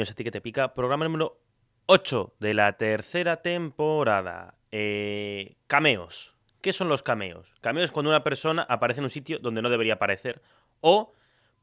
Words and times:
A 0.00 0.04
Ti 0.04 0.22
que 0.22 0.30
te 0.30 0.40
pica, 0.40 0.74
programa 0.74 1.04
número 1.04 1.40
8 1.86 2.34
de 2.38 2.54
la 2.54 2.74
tercera 2.74 3.42
temporada. 3.42 4.54
Eh, 4.70 5.56
cameos. 5.66 6.36
¿Qué 6.60 6.72
son 6.72 6.88
los 6.88 7.02
cameos? 7.02 7.52
Cameos 7.60 7.86
es 7.86 7.90
cuando 7.90 8.10
una 8.10 8.22
persona 8.22 8.62
aparece 8.62 9.00
en 9.00 9.06
un 9.06 9.10
sitio 9.10 9.40
donde 9.40 9.60
no 9.60 9.68
debería 9.70 9.94
aparecer. 9.94 10.40
O 10.80 11.14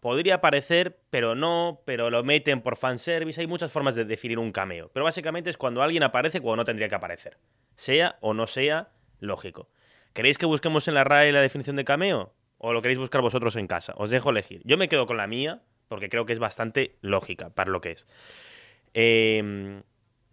podría 0.02 0.36
aparecer, 0.36 1.00
pero 1.10 1.34
no, 1.34 1.82
pero 1.86 2.10
lo 2.10 2.24
meten 2.26 2.62
por 2.62 2.76
fanservice. 2.76 3.40
Hay 3.40 3.48
muchas 3.48 3.72
formas 3.72 3.96
de 3.96 4.04
definir 4.04 4.38
un 4.38 4.52
cameo. 4.52 4.92
Pero 4.94 5.06
básicamente 5.06 5.50
es 5.50 5.56
cuando 5.56 5.82
alguien 5.82 6.04
aparece 6.04 6.42
cuando 6.42 6.58
no 6.58 6.66
tendría 6.66 6.90
que 6.90 6.96
aparecer. 6.96 7.38
Sea 7.78 8.18
o 8.20 8.34
no 8.34 8.48
sea, 8.48 8.90
lógico. 9.22 9.70
¿Queréis 10.12 10.38
que 10.38 10.46
busquemos 10.46 10.90
en 10.90 10.96
la 10.96 11.06
RAE 11.06 11.32
la 11.32 11.42
definición 11.42 11.78
de 11.78 11.86
cameo? 11.86 12.34
¿O 12.58 12.74
lo 12.74 12.82
queréis 12.82 13.00
buscar 13.00 13.22
vosotros 13.22 13.56
en 13.56 13.68
casa? 13.68 13.94
Os 13.96 14.10
dejo 14.10 14.32
elegir. 14.32 14.62
Yo 14.66 14.78
me 14.78 14.90
quedo 14.90 15.06
con 15.06 15.16
la 15.16 15.28
mía, 15.28 15.62
porque 15.88 16.10
creo 16.10 16.26
que 16.26 16.34
es 16.34 16.40
bastante 16.40 16.96
lógica 17.02 17.50
para 17.50 17.72
lo 17.72 17.82
que 17.82 17.92
es. 17.92 18.08
Eh, 18.94 19.82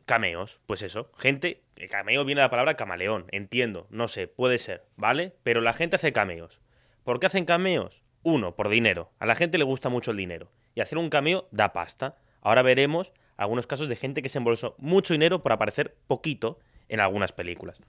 cameos, 0.04 0.60
pues 0.66 0.82
eso, 0.82 1.10
gente, 1.18 1.62
cameo 1.90 2.24
viene 2.24 2.40
de 2.40 2.46
la 2.46 2.50
palabra 2.50 2.76
camaleón, 2.76 3.26
entiendo, 3.30 3.86
no 3.90 4.08
sé, 4.08 4.26
puede 4.26 4.58
ser, 4.58 4.84
¿vale? 4.96 5.34
Pero 5.42 5.60
la 5.60 5.72
gente 5.72 5.96
hace 5.96 6.12
cameos. 6.12 6.60
¿Por 7.04 7.18
qué 7.18 7.26
hacen 7.26 7.44
cameos? 7.44 8.02
Uno, 8.22 8.54
por 8.54 8.68
dinero. 8.68 9.10
A 9.18 9.26
la 9.26 9.34
gente 9.34 9.58
le 9.58 9.64
gusta 9.64 9.88
mucho 9.88 10.12
el 10.12 10.16
dinero. 10.16 10.50
Y 10.74 10.80
hacer 10.80 10.98
un 10.98 11.10
cameo 11.10 11.48
da 11.50 11.72
pasta. 11.72 12.16
Ahora 12.40 12.62
veremos 12.62 13.12
algunos 13.36 13.66
casos 13.66 13.88
de 13.88 13.96
gente 13.96 14.22
que 14.22 14.28
se 14.28 14.38
embolsó 14.38 14.76
mucho 14.78 15.14
dinero 15.14 15.42
por 15.42 15.52
aparecer 15.52 15.96
poquito 16.06 16.58
en 16.88 17.00
algunas 17.00 17.32
películas. 17.32 17.80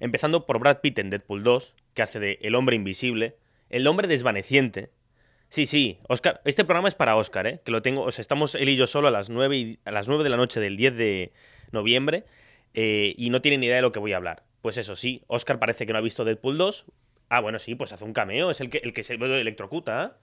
Empezando 0.00 0.46
por 0.46 0.58
Brad 0.58 0.80
Pitt 0.80 0.98
en 0.98 1.10
Deadpool 1.10 1.44
2, 1.44 1.74
que 1.94 2.02
hace 2.02 2.18
de 2.18 2.38
El 2.42 2.54
hombre 2.54 2.74
invisible, 2.74 3.36
el 3.68 3.86
hombre 3.86 4.08
desvaneciente, 4.08 4.90
Sí, 5.50 5.66
sí, 5.66 5.98
Oscar, 6.08 6.40
este 6.44 6.64
programa 6.64 6.86
es 6.88 6.94
para 6.94 7.16
Oscar, 7.16 7.46
¿eh? 7.48 7.60
Que 7.64 7.72
lo 7.72 7.82
tengo, 7.82 8.02
o 8.02 8.10
sea, 8.12 8.22
estamos 8.22 8.54
él 8.54 8.68
y 8.68 8.76
yo 8.76 8.86
solo 8.86 9.08
a 9.08 9.10
las 9.10 9.28
9, 9.30 9.56
y- 9.56 9.78
a 9.84 9.90
las 9.90 10.06
9 10.08 10.22
de 10.24 10.30
la 10.30 10.36
noche 10.36 10.60
del 10.60 10.76
10 10.76 10.96
de 10.96 11.32
noviembre 11.72 12.24
eh, 12.74 13.14
y 13.16 13.30
no 13.30 13.40
tiene 13.42 13.58
ni 13.58 13.66
idea 13.66 13.76
de 13.76 13.82
lo 13.82 13.90
que 13.90 13.98
voy 13.98 14.12
a 14.12 14.16
hablar. 14.16 14.44
Pues 14.62 14.76
eso 14.78 14.94
sí, 14.94 15.22
Oscar 15.26 15.58
parece 15.58 15.86
que 15.86 15.92
no 15.92 15.98
ha 15.98 16.02
visto 16.02 16.24
Deadpool 16.24 16.56
2. 16.56 16.84
Ah, 17.30 17.40
bueno, 17.40 17.58
sí, 17.58 17.74
pues 17.74 17.92
hace 17.92 18.04
un 18.04 18.12
cameo, 18.12 18.50
es 18.50 18.60
el 18.60 18.70
que, 18.70 18.78
el 18.84 18.92
que 18.92 19.02
se 19.02 19.14
electrocuta. 19.14 20.18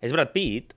Es 0.00 0.12
Brad 0.12 0.30
Pitt. 0.30 0.74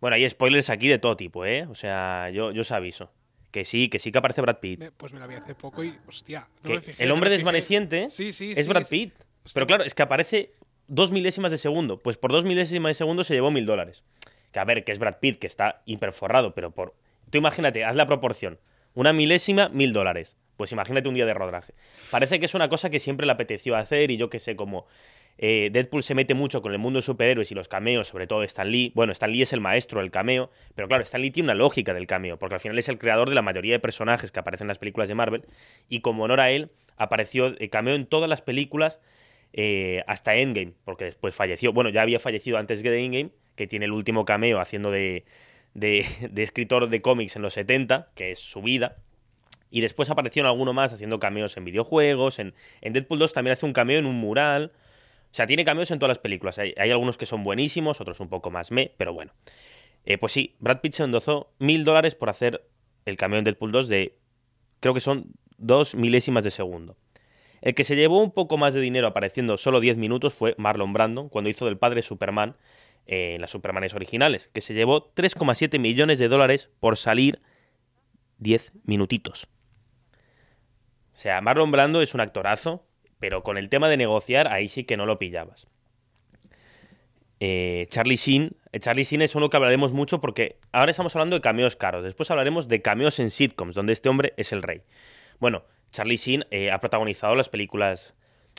Bueno, 0.00 0.14
hay 0.14 0.28
spoilers 0.30 0.70
aquí 0.70 0.86
de 0.88 0.98
todo 0.98 1.16
tipo, 1.16 1.44
¿eh? 1.44 1.66
O 1.66 1.74
sea, 1.74 2.30
yo, 2.30 2.52
yo 2.52 2.60
os 2.62 2.70
aviso. 2.70 3.12
Que 3.50 3.64
sí, 3.64 3.88
que 3.88 3.98
sí 3.98 4.12
que 4.12 4.18
aparece 4.18 4.40
Brad 4.40 4.58
Pitt. 4.60 4.78
Me- 4.78 4.92
pues 4.92 5.12
me 5.12 5.18
la 5.18 5.26
vi 5.26 5.34
hace 5.34 5.54
poco 5.56 5.82
y, 5.82 5.92
hostia, 6.06 6.46
no 6.62 6.68
Que 6.68 6.74
me 6.76 6.80
fijé. 6.80 7.02
el 7.02 7.10
hombre 7.10 7.28
me 7.30 7.34
desvaneciente 7.36 8.08
Sí, 8.08 8.30
sí, 8.30 8.52
es 8.52 8.62
sí, 8.64 8.68
Brad. 8.68 8.86
Pitt. 8.88 9.12
Hostia, 9.44 9.52
Pero 9.54 9.66
claro, 9.66 9.82
es 9.84 9.94
que 9.94 10.02
aparece 10.02 10.52
dos 10.90 11.10
milésimas 11.10 11.50
de 11.50 11.58
segundo. 11.58 11.98
Pues 11.98 12.18
por 12.18 12.32
dos 12.32 12.44
milésimas 12.44 12.90
de 12.90 12.94
segundo 12.94 13.24
se 13.24 13.32
llevó 13.32 13.50
mil 13.50 13.64
dólares. 13.64 14.04
Que 14.52 14.58
a 14.58 14.64
ver, 14.64 14.84
que 14.84 14.92
es 14.92 14.98
Brad 14.98 15.18
Pitt, 15.20 15.38
que 15.38 15.46
está 15.46 15.80
hiperforrado, 15.86 16.54
pero 16.54 16.72
por. 16.72 16.94
Tú 17.30 17.38
imagínate, 17.38 17.84
haz 17.84 17.96
la 17.96 18.06
proporción. 18.06 18.58
Una 18.94 19.12
milésima, 19.12 19.68
mil 19.70 19.92
dólares. 19.92 20.36
Pues 20.56 20.72
imagínate 20.72 21.08
un 21.08 21.14
día 21.14 21.24
de 21.24 21.32
rodaje. 21.32 21.72
Parece 22.10 22.38
que 22.38 22.46
es 22.46 22.54
una 22.54 22.68
cosa 22.68 22.90
que 22.90 23.00
siempre 23.00 23.24
le 23.24 23.32
apeteció 23.32 23.76
hacer 23.76 24.10
y 24.10 24.18
yo 24.18 24.28
que 24.28 24.40
sé, 24.40 24.56
como. 24.56 24.86
eh, 25.38 25.70
Deadpool 25.72 26.02
se 26.02 26.14
mete 26.14 26.34
mucho 26.34 26.60
con 26.60 26.72
el 26.72 26.78
mundo 26.78 26.98
de 26.98 27.02
superhéroes 27.02 27.50
y 27.50 27.54
los 27.54 27.66
cameos, 27.66 28.08
sobre 28.08 28.26
todo 28.26 28.42
Stan 28.42 28.70
Lee. 28.70 28.92
Bueno, 28.94 29.12
Stan 29.12 29.32
Lee 29.32 29.40
es 29.42 29.54
el 29.54 29.60
maestro 29.60 30.00
del 30.00 30.10
cameo, 30.10 30.50
pero 30.74 30.86
claro, 30.86 31.02
Stan 31.02 31.22
Lee 31.22 31.30
tiene 31.30 31.46
una 31.46 31.54
lógica 31.54 31.94
del 31.94 32.06
cameo, 32.06 32.38
porque 32.38 32.56
al 32.56 32.60
final 32.60 32.78
es 32.78 32.90
el 32.90 32.98
creador 32.98 33.30
de 33.30 33.34
la 33.34 33.42
mayoría 33.42 33.72
de 33.72 33.78
personajes 33.78 34.30
que 34.32 34.40
aparecen 34.40 34.66
en 34.66 34.68
las 34.68 34.78
películas 34.78 35.08
de 35.08 35.14
Marvel, 35.14 35.46
y 35.88 36.00
como 36.00 36.24
honor 36.24 36.40
a 36.40 36.50
él, 36.50 36.70
apareció 36.98 37.54
eh, 37.58 37.70
cameo 37.70 37.94
en 37.94 38.04
todas 38.04 38.28
las 38.28 38.42
películas 38.42 39.00
eh, 39.52 40.02
hasta 40.06 40.34
Endgame, 40.36 40.74
porque 40.84 41.04
después 41.04 41.34
falleció. 41.34 41.72
Bueno, 41.72 41.90
ya 41.90 42.02
había 42.02 42.18
fallecido 42.18 42.58
antes 42.58 42.82
de 42.82 43.04
Endgame, 43.04 43.30
que 43.56 43.66
tiene 43.66 43.86
el 43.86 43.92
último 43.92 44.24
cameo 44.24 44.60
haciendo 44.60 44.90
de, 44.90 45.24
de, 45.74 46.06
de 46.30 46.42
escritor 46.42 46.88
de 46.88 47.00
cómics 47.00 47.36
en 47.36 47.42
los 47.42 47.54
70, 47.54 48.10
que 48.14 48.30
es 48.30 48.38
su 48.38 48.62
vida. 48.62 48.96
Y 49.70 49.80
después 49.80 50.10
apareció 50.10 50.40
en 50.40 50.46
alguno 50.46 50.72
más 50.72 50.92
haciendo 50.92 51.20
cameos 51.20 51.56
en 51.56 51.64
videojuegos. 51.64 52.38
En, 52.38 52.54
en 52.80 52.92
Deadpool 52.92 53.20
2 53.20 53.32
también 53.32 53.52
hace 53.52 53.66
un 53.66 53.72
cameo 53.72 53.98
en 53.98 54.06
un 54.06 54.16
mural. 54.16 54.72
O 55.30 55.34
sea, 55.34 55.46
tiene 55.46 55.64
cameos 55.64 55.90
en 55.92 56.00
todas 56.00 56.10
las 56.10 56.18
películas. 56.18 56.58
Hay, 56.58 56.74
algunos 56.90 57.16
que 57.16 57.26
son 57.26 57.44
buenísimos, 57.44 58.00
otros 58.00 58.18
un 58.18 58.28
poco 58.28 58.50
más 58.50 58.72
me, 58.72 58.92
pero 58.96 59.12
bueno. 59.12 59.32
Eh, 60.04 60.18
pues 60.18 60.32
sí, 60.32 60.56
Brad 60.58 60.80
Pitt 60.80 60.94
se 60.94 61.04
endozó 61.04 61.52
mil 61.58 61.84
dólares 61.84 62.16
por 62.16 62.30
hacer 62.30 62.66
el 63.04 63.16
cameo 63.16 63.38
en 63.38 63.44
Deadpool 63.44 63.70
2 63.70 63.88
de. 63.88 64.16
Creo 64.80 64.94
que 64.94 65.00
son 65.00 65.32
dos 65.56 65.94
milésimas 65.94 66.42
de 66.42 66.50
segundo. 66.50 66.96
El 67.60 67.74
que 67.74 67.84
se 67.84 67.96
llevó 67.96 68.22
un 68.22 68.32
poco 68.32 68.56
más 68.56 68.74
de 68.74 68.80
dinero 68.80 69.06
apareciendo 69.06 69.58
solo 69.58 69.80
10 69.80 69.96
minutos 69.96 70.34
fue 70.34 70.54
Marlon 70.58 70.92
Brandon 70.92 71.28
cuando 71.28 71.50
hizo 71.50 71.66
del 71.66 71.78
padre 71.78 72.02
Superman 72.02 72.56
eh, 73.06 73.34
en 73.34 73.40
las 73.40 73.50
Supermanes 73.50 73.94
originales, 73.94 74.48
que 74.52 74.60
se 74.60 74.74
llevó 74.74 75.12
3,7 75.14 75.78
millones 75.78 76.18
de 76.18 76.28
dólares 76.28 76.70
por 76.80 76.96
salir 76.96 77.40
10 78.38 78.72
minutitos. 78.84 79.48
O 81.14 81.18
sea, 81.18 81.40
Marlon 81.40 81.70
Brando 81.70 82.00
es 82.00 82.14
un 82.14 82.20
actorazo, 82.20 82.86
pero 83.18 83.42
con 83.42 83.58
el 83.58 83.68
tema 83.68 83.88
de 83.88 83.98
negociar 83.98 84.48
ahí 84.48 84.68
sí 84.68 84.84
que 84.84 84.96
no 84.96 85.04
lo 85.04 85.18
pillabas. 85.18 85.66
Eh, 87.40 87.86
Charlie 87.90 88.16
Sheen, 88.16 88.56
eh, 88.72 88.80
Charlie 88.80 89.04
Sheen 89.04 89.22
es 89.22 89.34
uno 89.34 89.48
que 89.48 89.56
hablaremos 89.56 89.92
mucho 89.92 90.20
porque 90.20 90.58
ahora 90.72 90.90
estamos 90.90 91.14
hablando 91.16 91.36
de 91.36 91.40
cameos 91.40 91.74
caros, 91.74 92.04
después 92.04 92.30
hablaremos 92.30 92.68
de 92.68 92.82
cameos 92.82 93.18
en 93.18 93.30
sitcoms, 93.30 93.74
donde 93.74 93.94
este 93.94 94.08
hombre 94.08 94.34
es 94.36 94.52
el 94.52 94.62
rey. 94.62 94.82
Bueno, 95.38 95.64
Charlie 95.92 96.16
Sheen 96.16 96.44
eh, 96.50 96.70
ha 96.70 96.80
protagonizado 96.80 97.34
las 97.34 97.48
películas. 97.48 98.14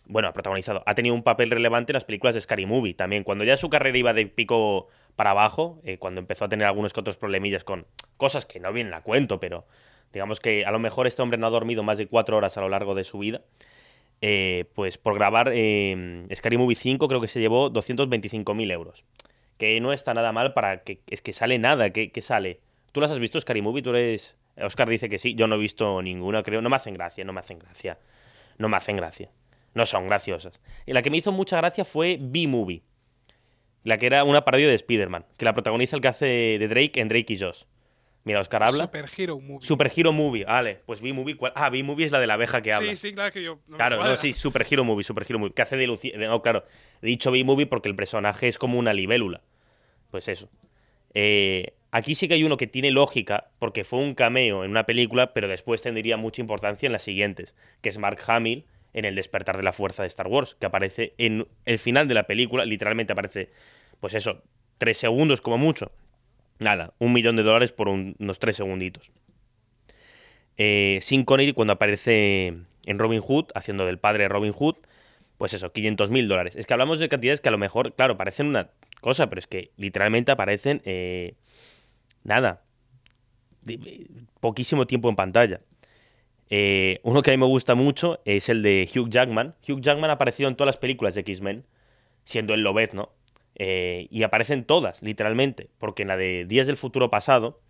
Bueno, 0.06 0.28
ha 0.28 0.34
protagonizado, 0.34 0.84
ha 0.86 0.96
tenido 0.96 1.16
un 1.16 1.24
papel 1.24 1.52
relevante 1.52 1.92
en 1.92 1.96
las 1.96 2.03
películas 2.03 2.36
de 2.36 2.42
Scary 2.42 2.66
Movie 2.66 2.94
también. 2.96 3.24
Cuando 3.24 3.44
ya 3.44 3.56
su 3.58 3.69
carrera 3.69 3.97
iba 3.97 4.14
de 4.14 4.25
pico 4.25 4.88
para 5.16 5.31
abajo, 5.31 5.80
eh, 5.84 5.97
cuando 5.97 6.19
empezó 6.19 6.46
a 6.46 6.50
tener 6.50 6.68
algunos 6.68 6.92
que 6.94 7.00
otros 7.00 7.18
problemillas 7.18 7.64
con 7.64 7.86
cosas 8.18 8.46
que 8.46 8.59
no 8.59 8.74
vienen 8.74 8.94
a 8.94 9.02
cuento, 9.03 9.40
pero 9.40 9.66
digamos 10.12 10.40
que 10.40 10.66
a 10.66 10.72
lo 10.72 10.80
mejor 10.80 11.08
este 11.08 11.22
hombre 11.22 11.38
no 11.38 11.47
ha 11.47 11.50
dormido 11.52 11.84
más 11.84 11.97
de 11.97 12.08
cuatro 12.08 12.36
horas 12.38 12.58
a 12.58 12.62
lo 12.62 12.69
largo 12.69 12.96
de 12.96 13.03
su 13.03 13.19
vida. 13.19 13.42
eh, 14.22 14.66
pues 14.75 14.98
por 14.98 15.16
grabar 15.16 15.52
eh, 15.53 16.25
Scary 16.36 16.58
Movie 16.58 16.75
5 16.75 17.08
creo 17.08 17.22
que 17.22 17.28
se 17.28 17.40
llevó 17.40 17.72
225.000 17.72 18.72
euros. 18.72 19.03
Que 19.58 19.80
no 19.81 19.94
está 19.94 20.13
nada 20.13 20.31
mal 20.31 20.53
para 20.53 20.84
que... 20.84 21.02
Es 21.08 21.22
que 21.22 21.34
sale 21.34 21.58
nada, 21.59 21.92
que, 21.92 22.12
que 22.12 22.22
sale. 22.22 22.60
¿Tú 22.92 23.01
las 23.01 23.12
has 23.12 23.19
visto, 23.19 23.39
Scary 23.39 23.62
Movie? 23.62 23.81
Tú 23.84 23.92
eres... 23.92 24.36
Oscar 24.63 24.90
dice 24.90 25.10
que 25.10 25.18
sí, 25.19 25.36
yo 25.36 25.48
no 25.48 25.56
he 25.56 25.60
visto 25.60 26.02
ninguna, 26.02 26.44
creo. 26.44 26.62
No 26.62 26.69
me 26.69 26.75
hacen 26.75 26.94
gracia, 26.94 27.24
no 27.24 27.34
me 27.34 27.40
hacen 27.40 27.60
gracia. 27.60 27.98
No 28.58 28.69
me 28.69 28.78
hacen 28.78 28.96
gracia. 28.98 29.30
No 29.74 29.86
son 29.86 30.08
graciosas. 30.08 30.60
Y 30.86 30.94
la 30.94 31.02
que 31.02 31.10
me 31.10 31.18
hizo 31.18 31.31
mucha 31.31 31.58
gracia 31.58 31.86
fue 31.86 32.18
B-Movie. 32.19 32.84
La 33.84 33.98
que 33.98 34.06
era 34.06 34.24
una 34.24 34.44
parodia 34.46 34.68
de 34.68 34.75
Spider-Man, 34.75 35.25
que 35.38 35.46
la 35.46 35.54
protagoniza 35.54 35.96
el 35.96 36.02
que 36.02 36.08
hace 36.08 36.25
de 36.25 36.68
Drake 36.68 37.00
en 37.00 37.08
Drake 37.08 37.34
y 37.34 37.40
Josh. 37.40 37.63
Mira, 38.24 38.40
Oscar 38.40 38.62
habla. 38.62 38.84
Super 38.84 39.06
Hero 39.18 39.40
Movie. 39.40 39.66
Super 39.66 39.92
Hero 39.96 40.13
Movie, 40.13 40.46
vale. 40.46 40.81
Pues 40.86 41.02
B-Movie, 41.02 41.36
¿cuál? 41.36 41.54
Ah, 41.56 41.72
B-Movie 41.72 42.06
es 42.06 42.12
la 42.12 42.19
de 42.19 42.28
la 42.28 42.36
abeja 42.36 42.62
que 42.62 42.72
habla. 42.72 42.92
Sí, 42.92 42.96
sí, 42.96 43.13
claro 43.16 43.31
que 43.31 43.42
yo. 43.42 43.58
no 43.68 43.78
Claro, 43.78 44.04
no, 44.04 44.16
sí, 44.18 44.34
Super 44.34 44.68
Hero 44.69 44.84
Movie, 44.84 45.04
Super 45.04 45.25
Hero 45.28 45.40
Movie. 45.40 45.54
Que 45.56 45.63
hace 45.63 45.75
de 45.78 45.88
Lucy. 45.88 46.12
de- 46.12 46.28
No, 46.28 46.42
claro. 46.44 46.63
He 47.02 47.08
dicho 47.08 47.31
B-Movie 47.31 47.66
porque 47.66 47.90
el 47.90 47.96
personaje 47.96 48.48
es 48.48 48.60
como 48.60 48.78
una 48.78 48.94
libélula. 48.94 49.42
Pues 50.12 50.28
eso. 50.28 50.48
Eh, 51.16 51.74
aquí 51.91 52.15
sí 52.15 52.27
que 52.27 52.35
hay 52.35 52.43
uno 52.43 52.57
que 52.57 52.67
tiene 52.67 52.91
lógica, 52.91 53.49
porque 53.59 53.83
fue 53.83 53.99
un 53.99 54.15
cameo 54.15 54.63
en 54.63 54.71
una 54.71 54.85
película, 54.85 55.33
pero 55.33 55.47
después 55.47 55.81
tendría 55.81 56.17
mucha 56.17 56.41
importancia 56.41 56.88
en 56.88 56.93
las 56.93 57.03
siguientes, 57.03 57.53
que 57.81 57.89
es 57.89 57.97
Mark 57.97 58.19
Hamill 58.27 58.65
en 58.93 59.05
El 59.05 59.15
despertar 59.15 59.57
de 59.57 59.63
la 59.63 59.71
fuerza 59.71 60.03
de 60.03 60.07
Star 60.07 60.27
Wars, 60.27 60.55
que 60.59 60.65
aparece 60.65 61.13
en 61.17 61.47
el 61.65 61.79
final 61.79 62.07
de 62.07 62.13
la 62.13 62.23
película, 62.23 62.65
literalmente 62.65 63.13
aparece, 63.13 63.49
pues 63.99 64.13
eso, 64.13 64.43
tres 64.77 64.97
segundos 64.97 65.41
como 65.41 65.57
mucho. 65.57 65.91
Nada, 66.59 66.93
un 66.99 67.13
millón 67.13 67.35
de 67.38 67.43
dólares 67.43 67.71
por 67.71 67.88
un- 67.88 68.15
unos 68.19 68.39
tres 68.39 68.55
segunditos. 68.57 69.11
Eh, 70.57 70.99
Sin 71.01 71.23
Connery 71.23 71.53
cuando 71.53 71.73
aparece 71.73 72.53
en 72.85 72.99
Robin 72.99 73.21
Hood, 73.21 73.45
haciendo 73.55 73.85
del 73.85 73.97
padre 73.99 74.23
de 74.23 74.29
Robin 74.29 74.51
Hood, 74.53 74.75
pues 75.38 75.53
eso, 75.53 75.71
500 75.71 76.11
mil 76.11 76.27
dólares. 76.27 76.55
Es 76.55 76.65
que 76.67 76.73
hablamos 76.73 76.99
de 76.99 77.09
cantidades 77.09 77.41
que 77.41 77.49
a 77.49 77.51
lo 77.51 77.57
mejor, 77.57 77.93
claro, 77.95 78.17
parecen 78.17 78.47
una 78.47 78.69
cosa, 78.99 79.27
pero 79.29 79.39
es 79.39 79.47
que 79.47 79.71
literalmente 79.77 80.31
aparecen 80.31 80.81
eh, 80.85 81.33
nada, 82.23 82.63
poquísimo 84.39 84.88
tiempo 84.88 85.09
en 85.09 85.15
pantalla. 85.15 85.62
Eh, 86.50 87.00
uno 87.03 87.21
que 87.21 87.31
a 87.31 87.33
mí 87.33 87.38
me 87.38 87.45
gusta 87.45 87.75
mucho 87.75 88.19
es 88.25 88.50
el 88.50 88.62
de 88.62 88.89
Hugh 88.94 89.09
Jackman. 89.09 89.56
Hugh 89.68 89.79
Jackman 89.79 90.09
ha 90.09 90.13
aparecido 90.13 90.50
en 90.50 90.56
todas 90.56 90.75
las 90.75 90.77
películas 90.77 91.15
de 91.15 91.21
X-Men, 91.21 91.65
siendo 92.25 92.53
el 92.53 92.62
Lobet, 92.62 92.94
¿no? 92.94 93.13
Eh, 93.56 94.07
y 94.09 94.23
aparecen 94.23 94.65
todas, 94.65 95.01
literalmente, 95.01 95.69
porque 95.77 96.01
en 96.01 96.09
la 96.09 96.18
de 96.18 96.45
Días 96.45 96.68
del 96.68 96.77
Futuro 96.77 97.09
Pasado, 97.09 97.62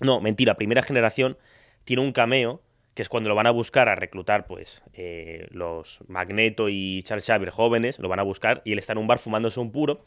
no, 0.00 0.20
mentira, 0.20 0.54
primera 0.54 0.82
generación, 0.82 1.38
tiene 1.84 2.02
un 2.02 2.12
cameo, 2.12 2.60
que 2.94 3.02
es 3.02 3.08
cuando 3.08 3.28
lo 3.28 3.34
van 3.34 3.46
a 3.46 3.50
buscar 3.50 3.88
a 3.88 3.94
reclutar, 3.94 4.46
pues, 4.46 4.82
eh, 4.92 5.46
los 5.50 6.00
Magneto 6.08 6.68
y 6.68 7.02
Charles 7.04 7.26
Xavier 7.26 7.50
jóvenes, 7.50 7.98
lo 7.98 8.08
van 8.08 8.20
a 8.20 8.24
buscar, 8.24 8.62
y 8.64 8.72
él 8.72 8.78
está 8.78 8.92
en 8.92 8.98
un 8.98 9.06
bar 9.06 9.18
fumándose 9.18 9.60
un 9.60 9.70
puro, 9.70 10.04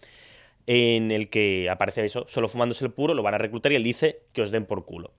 en 0.67 1.11
el 1.11 1.29
que 1.29 1.69
aparece 1.69 2.05
eso, 2.05 2.25
solo 2.27 2.47
fumándose 2.47 2.85
el 2.85 2.91
puro, 2.91 3.13
lo 3.13 3.23
van 3.23 3.33
a 3.33 3.37
reclutar 3.37 3.71
y 3.71 3.75
él 3.75 3.83
dice 3.83 4.21
que 4.33 4.41
os 4.41 4.51
den 4.51 4.65
por 4.65 4.85
culo. 4.85 5.11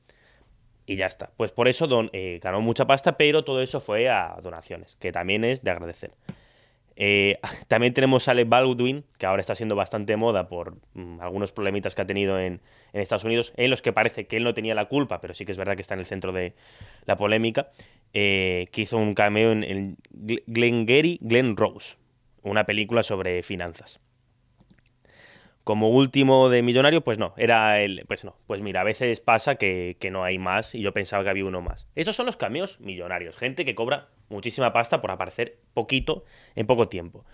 Y 0.86 0.96
ya 0.96 1.06
está. 1.06 1.30
Pues 1.36 1.52
por 1.52 1.68
eso 1.68 1.86
don, 1.86 2.10
eh, 2.12 2.40
ganó 2.42 2.60
mucha 2.60 2.86
pasta, 2.86 3.16
pero 3.16 3.44
todo 3.44 3.62
eso 3.62 3.80
fue 3.80 4.08
a 4.08 4.36
donaciones, 4.42 4.96
que 4.96 5.12
también 5.12 5.44
es 5.44 5.62
de 5.62 5.70
agradecer. 5.70 6.12
Eh, 6.96 7.38
también 7.68 7.94
tenemos 7.94 8.28
a 8.28 8.32
Alec 8.32 8.48
Baldwin, 8.48 9.04
que 9.18 9.26
ahora 9.26 9.40
está 9.40 9.54
siendo 9.54 9.76
bastante 9.76 10.16
moda 10.16 10.48
por 10.48 10.76
mm, 10.94 11.20
algunos 11.20 11.52
problemitas 11.52 11.94
que 11.94 12.02
ha 12.02 12.06
tenido 12.06 12.38
en, 12.38 12.60
en 12.92 13.00
Estados 13.00 13.24
Unidos, 13.24 13.52
en 13.56 13.70
los 13.70 13.80
que 13.80 13.92
parece 13.92 14.26
que 14.26 14.36
él 14.36 14.44
no 14.44 14.54
tenía 14.54 14.74
la 14.74 14.86
culpa, 14.86 15.20
pero 15.20 15.34
sí 15.34 15.44
que 15.46 15.52
es 15.52 15.58
verdad 15.58 15.76
que 15.76 15.82
está 15.82 15.94
en 15.94 16.00
el 16.00 16.06
centro 16.06 16.32
de 16.32 16.54
la 17.06 17.16
polémica, 17.16 17.70
eh, 18.12 18.66
que 18.72 18.82
hizo 18.82 18.98
un 18.98 19.14
cameo 19.14 19.52
en, 19.52 19.96
Gl- 20.12 20.42
Glengarry 20.46 21.18
Glen 21.22 21.56
Rose, 21.56 21.96
una 22.42 22.64
película 22.64 23.02
sobre 23.02 23.42
finanzas. 23.42 24.00
Como 25.64 25.90
último 25.90 26.48
de 26.48 26.62
millonario, 26.62 27.02
pues 27.02 27.18
no, 27.18 27.34
era 27.36 27.80
el. 27.80 28.04
Pues 28.08 28.24
no, 28.24 28.36
pues 28.46 28.60
mira, 28.60 28.80
a 28.80 28.84
veces 28.84 29.20
pasa 29.20 29.54
que, 29.54 29.96
no 30.10 30.24
hay 30.24 30.38
más 30.38 30.74
y 30.74 30.80
yo 30.80 30.92
pensaba 30.92 31.22
que 31.22 31.30
había 31.30 31.44
uno 31.44 31.60
más. 31.60 31.86
Esos 31.94 32.16
son 32.16 32.26
los 32.26 32.36
cameos 32.36 32.80
millonarios, 32.80 33.36
gente 33.36 33.64
que 33.64 33.74
cobra 33.74 34.08
muchísima 34.28 34.72
pasta 34.72 35.00
por 35.00 35.12
aparecer 35.12 35.58
poquito 35.72 36.24
en 36.56 36.66
poco 36.66 36.88
tiempo. 36.88 37.24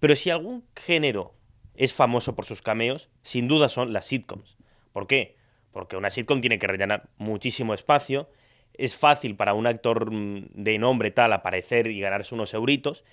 Pero 0.00 0.16
si 0.16 0.30
algún 0.30 0.64
género 0.74 1.34
es 1.74 1.92
famoso 1.92 2.34
por 2.34 2.46
sus 2.46 2.62
cameos, 2.62 3.10
sin 3.22 3.48
duda 3.48 3.68
son 3.68 3.92
las 3.92 4.06
sitcoms. 4.06 4.56
¿Por 4.92 5.06
qué? 5.06 5.36
Porque 5.72 5.96
una 5.96 6.10
sitcom 6.10 6.40
tiene 6.40 6.58
que 6.58 6.66
rellenar 6.66 7.08
muchísimo 7.18 7.74
espacio, 7.74 8.28
es 8.74 8.96
fácil 8.96 9.36
para 9.36 9.54
un 9.54 9.66
actor 9.66 10.10
mm, 10.10 10.48
de 10.54 10.78
nombre 10.78 11.10
tal 11.10 11.32
aparecer 11.32 11.86
y 11.88 12.00
ganarse 12.00 12.34
unos 12.34 12.54
euritos. 12.54 13.04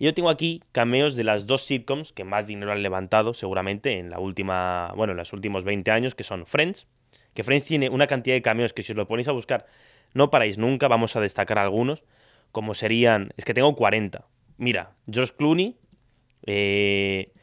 Y 0.00 0.06
yo 0.06 0.14
tengo 0.14 0.30
aquí 0.30 0.62
cameos 0.72 1.14
de 1.14 1.24
las 1.24 1.46
dos 1.46 1.66
sitcoms 1.66 2.14
que 2.14 2.24
más 2.24 2.46
dinero 2.46 2.72
han 2.72 2.82
levantado 2.82 3.34
seguramente 3.34 3.98
en 3.98 4.08
la 4.08 4.18
última, 4.18 4.94
bueno, 4.96 5.10
en 5.10 5.18
los 5.18 5.34
últimos 5.34 5.62
20 5.62 5.90
años, 5.90 6.14
que 6.14 6.24
son 6.24 6.46
Friends, 6.46 6.86
que 7.34 7.44
Friends 7.44 7.66
tiene 7.66 7.90
una 7.90 8.06
cantidad 8.06 8.34
de 8.34 8.40
cameos 8.40 8.72
que 8.72 8.82
si 8.82 8.92
os 8.92 8.96
lo 8.96 9.06
ponéis 9.06 9.28
a 9.28 9.32
buscar 9.32 9.66
no 10.14 10.30
paráis 10.30 10.56
nunca, 10.56 10.88
vamos 10.88 11.16
a 11.16 11.20
destacar 11.20 11.58
algunos, 11.58 12.02
como 12.50 12.72
serían, 12.72 13.34
es 13.36 13.44
que 13.44 13.52
tengo 13.52 13.76
40. 13.76 14.26
Mira, 14.56 14.96
George 15.06 15.34
Clooney, 15.36 15.76
eh, 16.46 17.34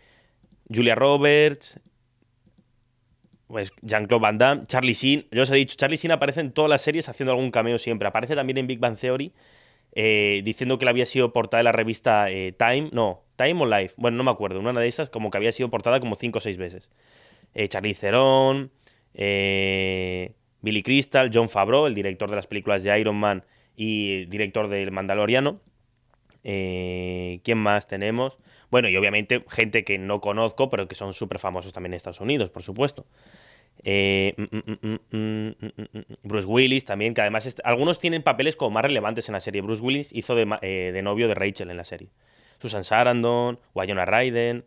Julia 0.74 0.96
Roberts, 0.96 1.80
pues 3.46 3.72
Jean-Claude 3.84 4.22
Van 4.22 4.38
Damme, 4.40 4.66
Charlie 4.66 4.94
Sheen. 4.94 5.28
Yo 5.30 5.44
os 5.44 5.52
he 5.52 5.56
dicho, 5.56 5.76
Charlie 5.78 5.98
Sheen 5.98 6.12
aparece 6.12 6.40
en 6.40 6.52
todas 6.52 6.70
las 6.70 6.82
series 6.82 7.08
haciendo 7.08 7.34
algún 7.34 7.52
cameo 7.52 7.78
siempre. 7.78 8.08
Aparece 8.08 8.36
también 8.36 8.58
en 8.58 8.66
Big 8.66 8.80
Bang 8.80 8.98
Theory, 8.98 9.32
eh, 10.00 10.44
diciendo 10.44 10.78
que 10.78 10.86
él 10.86 10.90
había 10.90 11.08
sido 11.08 11.34
portada 11.34 11.58
de 11.58 11.64
la 11.64 11.72
revista 11.72 12.30
eh, 12.30 12.52
Time. 12.52 12.90
No, 12.92 13.24
Time 13.36 13.64
o 13.64 13.66
Life. 13.66 13.96
Bueno, 13.98 14.18
no 14.18 14.24
me 14.24 14.30
acuerdo. 14.30 14.60
Una 14.60 14.72
de 14.80 14.88
esas, 14.88 15.10
como 15.10 15.32
que 15.32 15.38
había 15.38 15.52
sido 15.52 15.72
portada 15.72 16.00
como 16.00 16.14
5 16.14 16.38
o 16.38 16.42
6 16.42 16.56
veces. 16.58 16.92
Eh, 17.56 17.68
Charlie 17.68 17.96
Theron, 17.96 18.72
eh, 19.16 20.36
Billy 20.62 20.84
Crystal, 20.84 21.32
John 21.34 21.50
Favreau, 21.50 21.88
el 21.88 21.96
director 21.96 22.30
de 22.30 22.36
las 22.36 22.46
películas 22.46 22.84
de 22.84 23.00
Iron 23.00 23.16
Man 23.16 23.44
y 23.76 24.26
director 24.26 24.68
del 24.68 24.92
Mandaloriano. 24.92 25.62
¿Quién 26.44 27.58
más 27.58 27.88
tenemos? 27.88 28.38
Bueno, 28.70 28.90
y 28.90 28.98
obviamente 28.98 29.44
gente 29.50 29.84
que 29.84 29.98
no 29.98 30.22
conozco, 30.22 30.70
pero 30.70 30.88
que 30.88 30.94
son 30.94 31.16
súper 31.16 31.40
famosos 31.40 31.74
también 31.74 31.94
en 31.94 31.98
Estados 31.98 32.22
Unidos, 32.22 32.52
por 32.52 32.62
supuesto. 32.62 33.08
Bruce 36.24 36.48
Willis 36.48 36.86
también, 36.86 37.14
que 37.14 37.22
además 37.22 37.56
algunos 37.64 38.00
tienen 38.00 38.24
papeles 38.24 38.56
como 38.56 38.72
más 38.72 38.84
relevantes 38.84 39.30
en 39.30 39.34
la 39.34 39.40
serie. 39.40 39.62
Bruce 39.62 39.82
Willis 39.82 40.12
hizo 40.14 40.36
de, 40.36 40.48
eh, 40.62 40.92
de 40.94 41.02
novio 41.02 41.28
de 41.28 41.36
Rachel 41.36 41.70
en 41.70 41.78
la 41.78 41.86
serie. 41.86 42.10
Susan 42.60 42.84
Sarandon, 42.84 43.60
Wynonna 43.74 44.06
Ryden, 44.06 44.66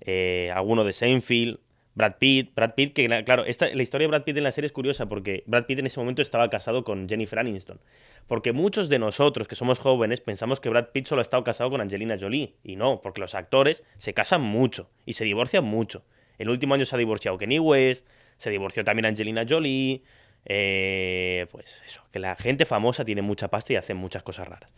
eh, 0.00 0.50
alguno 0.54 0.84
de 0.84 0.92
Seinfeld, 0.92 1.58
Brad 1.94 2.16
Pitt. 2.18 2.54
Brad 2.54 2.74
Pitt, 2.74 2.94
que 2.94 3.24
claro, 3.24 3.44
esta, 3.44 3.68
la 3.68 3.82
historia 3.82 4.06
de 4.06 4.10
Brad 4.10 4.24
Pitt 4.24 4.36
en 4.36 4.44
la 4.44 4.52
serie 4.52 4.66
es 4.66 4.72
curiosa 4.72 5.06
porque 5.06 5.44
Brad 5.46 5.66
Pitt 5.66 5.78
en 5.78 5.86
ese 5.86 6.00
momento 6.00 6.22
estaba 6.22 6.48
casado 6.50 6.84
con 6.84 7.08
Jennifer 7.08 7.38
Aniston. 7.38 7.80
Porque 8.26 8.52
muchos 8.52 8.88
de 8.88 8.98
nosotros 8.98 9.48
que 9.48 9.54
somos 9.54 9.78
jóvenes 9.78 10.20
pensamos 10.20 10.60
que 10.60 10.68
Brad 10.68 10.88
Pitt 10.92 11.06
solo 11.06 11.20
ha 11.20 11.22
estado 11.22 11.44
casado 11.44 11.70
con 11.70 11.80
Angelina 11.80 12.16
Jolie. 12.18 12.54
Y 12.62 12.76
no, 12.76 13.00
porque 13.02 13.20
los 13.20 13.34
actores 13.34 13.84
se 13.98 14.14
casan 14.14 14.40
mucho 14.40 14.88
y 15.04 15.14
se 15.14 15.24
divorcian 15.24 15.64
mucho. 15.64 16.04
El 16.38 16.48
último 16.48 16.74
año 16.74 16.84
se 16.84 16.94
ha 16.94 16.98
divorciado 16.98 17.38
Kenny 17.38 17.58
West, 17.58 18.06
se 18.42 18.50
divorció 18.50 18.84
también 18.84 19.06
Angelina 19.06 19.44
Jolie. 19.48 20.02
eh, 20.44 21.46
pues 21.52 21.80
eso, 21.86 22.02
que 22.10 22.18
la 22.18 22.34
gente 22.34 22.64
famosa 22.66 23.04
tiene 23.04 23.22
mucha 23.22 23.46
pasta 23.48 23.72
y 23.72 23.76
hace 23.76 23.94
muchas 23.94 24.24
cosas 24.24 24.48
raras. 24.48 24.70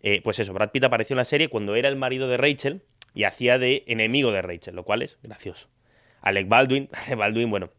Eh, 0.00 0.22
pues 0.22 0.38
eso, 0.38 0.54
Brad 0.54 0.70
Pitt 0.70 0.84
apareció 0.84 1.12
en 1.14 1.18
la 1.18 1.26
serie 1.26 1.48
cuando 1.48 1.76
era 1.76 1.90
el 1.90 1.96
marido 1.96 2.28
de 2.28 2.38
Rachel 2.38 2.82
y 3.12 3.24
hacía 3.24 3.58
de 3.58 3.84
enemigo 3.86 4.32
de 4.32 4.40
Rachel, 4.40 4.74
lo 4.74 4.84
cual 4.84 5.02
es 5.02 5.18
gracioso. 5.22 5.68
Alec 6.22 6.48
Baldwin, 6.48 6.88
Baldwin, 7.18 7.50
bueno, 7.50 7.70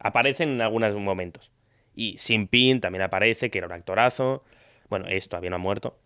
aparece 0.00 0.42
en 0.42 0.60
algunos 0.60 0.94
momentos. 0.96 1.52
Y 1.94 2.16
Sin 2.18 2.48
Pin 2.48 2.80
también 2.80 3.02
aparece, 3.02 3.50
que 3.50 3.58
era 3.58 3.68
un 3.68 3.72
actorazo. 3.72 4.44
Bueno, 4.88 5.06
es 5.06 5.28
todavía 5.28 5.50
no 5.50 5.56
ha 5.56 5.60
muerto. 5.60 5.96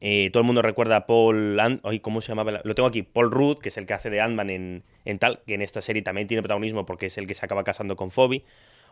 Eh, 0.00 0.30
todo 0.32 0.40
el 0.42 0.46
mundo 0.46 0.62
recuerda 0.62 0.96
a 0.96 1.06
Paul. 1.06 1.58
Ay, 1.82 2.00
¿Cómo 2.00 2.20
se 2.20 2.28
llamaba? 2.28 2.52
la- 2.52 2.60
Lo 2.64 2.74
tengo 2.74 2.88
aquí. 2.88 3.02
Paul 3.02 3.30
Rudd, 3.30 3.58
que 3.58 3.70
es 3.70 3.76
el 3.76 3.86
que 3.86 3.94
hace 3.94 4.10
de 4.10 4.20
Ant-Man 4.20 4.50
en, 4.50 4.84
en 5.04 5.18
tal, 5.18 5.40
que 5.46 5.54
en 5.54 5.62
esta 5.62 5.80
serie 5.82 6.02
también 6.02 6.28
tiene 6.28 6.42
protagonismo 6.42 6.84
porque 6.86 7.06
es 7.06 7.16
el 7.18 7.26
que 7.26 7.34
se 7.34 7.44
acaba 7.44 7.64
casando 7.64 7.96
con 7.96 8.10
Phoebe. 8.10 8.44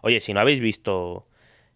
Oye, 0.02 0.20
si 0.20 0.32
no 0.32 0.40
habéis 0.40 0.60
visto 0.60 1.26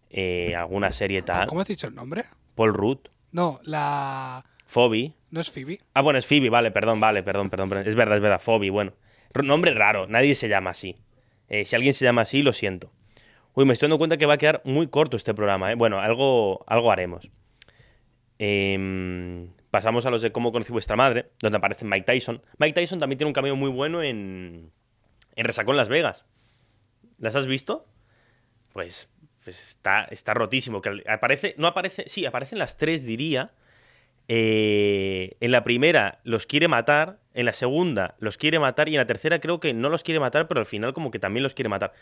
eh, 0.09 0.55
alguna 0.55 0.91
serie 0.91 1.21
tal. 1.21 1.47
¿Cómo 1.47 1.61
has 1.61 1.67
dicho 1.67 1.87
el 1.87 1.95
nombre? 1.95 2.23
Paul 2.55 2.73
Rudd, 2.73 2.99
No, 3.31 3.59
la. 3.63 4.43
Phoebe. 4.65 5.13
¿No 5.31 5.39
es 5.41 5.51
Phoebe? 5.51 5.79
Ah, 5.93 6.01
bueno, 6.01 6.19
es 6.19 6.25
Phoebe, 6.27 6.49
vale, 6.49 6.71
perdón, 6.71 6.99
vale, 6.99 7.23
perdón, 7.23 7.49
perdón. 7.49 7.69
perdón. 7.69 7.87
Es 7.87 7.95
verdad, 7.95 8.17
es 8.17 8.21
verdad, 8.21 8.39
Phoebe, 8.41 8.69
bueno. 8.69 8.93
Nombre 9.43 9.73
raro, 9.73 10.07
nadie 10.07 10.33
se 10.35 10.47
llama 10.49 10.71
así. 10.71 10.95
Eh, 11.47 11.65
si 11.65 11.75
alguien 11.75 11.93
se 11.93 12.03
llama 12.05 12.21
así, 12.21 12.41
lo 12.41 12.53
siento. 12.53 12.91
Uy, 13.53 13.65
me 13.65 13.73
estoy 13.73 13.87
dando 13.87 13.97
cuenta 13.99 14.17
que 14.17 14.25
va 14.25 14.35
a 14.35 14.37
quedar 14.37 14.61
muy 14.65 14.87
corto 14.87 15.17
este 15.17 15.33
programa, 15.33 15.71
¿eh? 15.71 15.75
Bueno, 15.75 15.99
algo, 15.99 16.63
algo 16.67 16.91
haremos. 16.91 17.29
Em, 18.39 19.51
pasamos 19.69 20.05
a 20.05 20.09
los 20.09 20.21
de 20.21 20.31
cómo 20.31 20.51
conocí 20.51 20.71
vuestra 20.71 20.95
madre, 20.95 21.29
donde 21.41 21.57
aparece 21.57 21.85
Mike 21.85 22.05
Tyson. 22.05 22.41
Mike 22.57 22.73
Tyson 22.73 22.99
también 22.99 23.17
tiene 23.17 23.27
un 23.27 23.33
cameo 23.33 23.55
muy 23.55 23.69
bueno 23.69 24.01
en, 24.01 24.71
en 25.35 25.45
Resacón 25.45 25.77
Las 25.77 25.89
Vegas. 25.89 26.25
¿Las 27.19 27.35
has 27.35 27.45
visto? 27.45 27.85
Pues, 28.73 29.09
pues 29.43 29.69
está, 29.69 30.05
está 30.05 30.33
rotísimo. 30.33 30.81
Que 30.81 31.03
aparece, 31.07 31.53
no 31.57 31.67
aparece, 31.67 32.05
sí, 32.07 32.25
aparecen 32.25 32.59
las 32.59 32.77
tres, 32.77 33.05
diría. 33.05 33.51
Eh, 34.31 35.37
en 35.39 35.51
la 35.51 35.63
primera 35.63 36.19
los 36.23 36.45
quiere 36.45 36.67
matar, 36.67 37.19
en 37.33 37.45
la 37.45 37.53
segunda 37.53 38.15
los 38.19 38.37
quiere 38.37 38.59
matar 38.59 38.87
y 38.87 38.93
en 38.93 38.99
la 38.99 39.07
tercera 39.07 39.39
creo 39.39 39.59
que 39.59 39.73
no 39.73 39.89
los 39.89 40.03
quiere 40.03 40.19
matar, 40.19 40.47
pero 40.47 40.59
al 40.59 40.67
final 40.67 40.93
como 40.93 41.09
que 41.09 41.17
también 41.17 41.41
los 41.43 41.55
quiere 41.55 41.67
matar. 41.67 41.93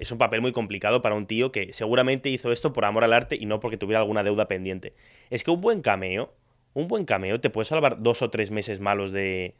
Es 0.00 0.10
un 0.10 0.16
papel 0.16 0.40
muy 0.40 0.52
complicado 0.52 1.02
para 1.02 1.14
un 1.14 1.26
tío 1.26 1.52
que 1.52 1.74
seguramente 1.74 2.30
hizo 2.30 2.50
esto 2.52 2.72
por 2.72 2.86
amor 2.86 3.04
al 3.04 3.12
arte 3.12 3.36
y 3.38 3.44
no 3.44 3.60
porque 3.60 3.76
tuviera 3.76 4.00
alguna 4.00 4.24
deuda 4.24 4.48
pendiente. 4.48 4.94
Es 5.28 5.44
que 5.44 5.50
un 5.50 5.60
buen 5.60 5.82
cameo, 5.82 6.32
un 6.72 6.88
buen 6.88 7.04
cameo 7.04 7.38
te 7.38 7.50
puede 7.50 7.66
salvar 7.66 8.02
dos 8.02 8.22
o 8.22 8.30
tres 8.30 8.50
meses 8.50 8.80
malos 8.80 9.12
de... 9.12 9.54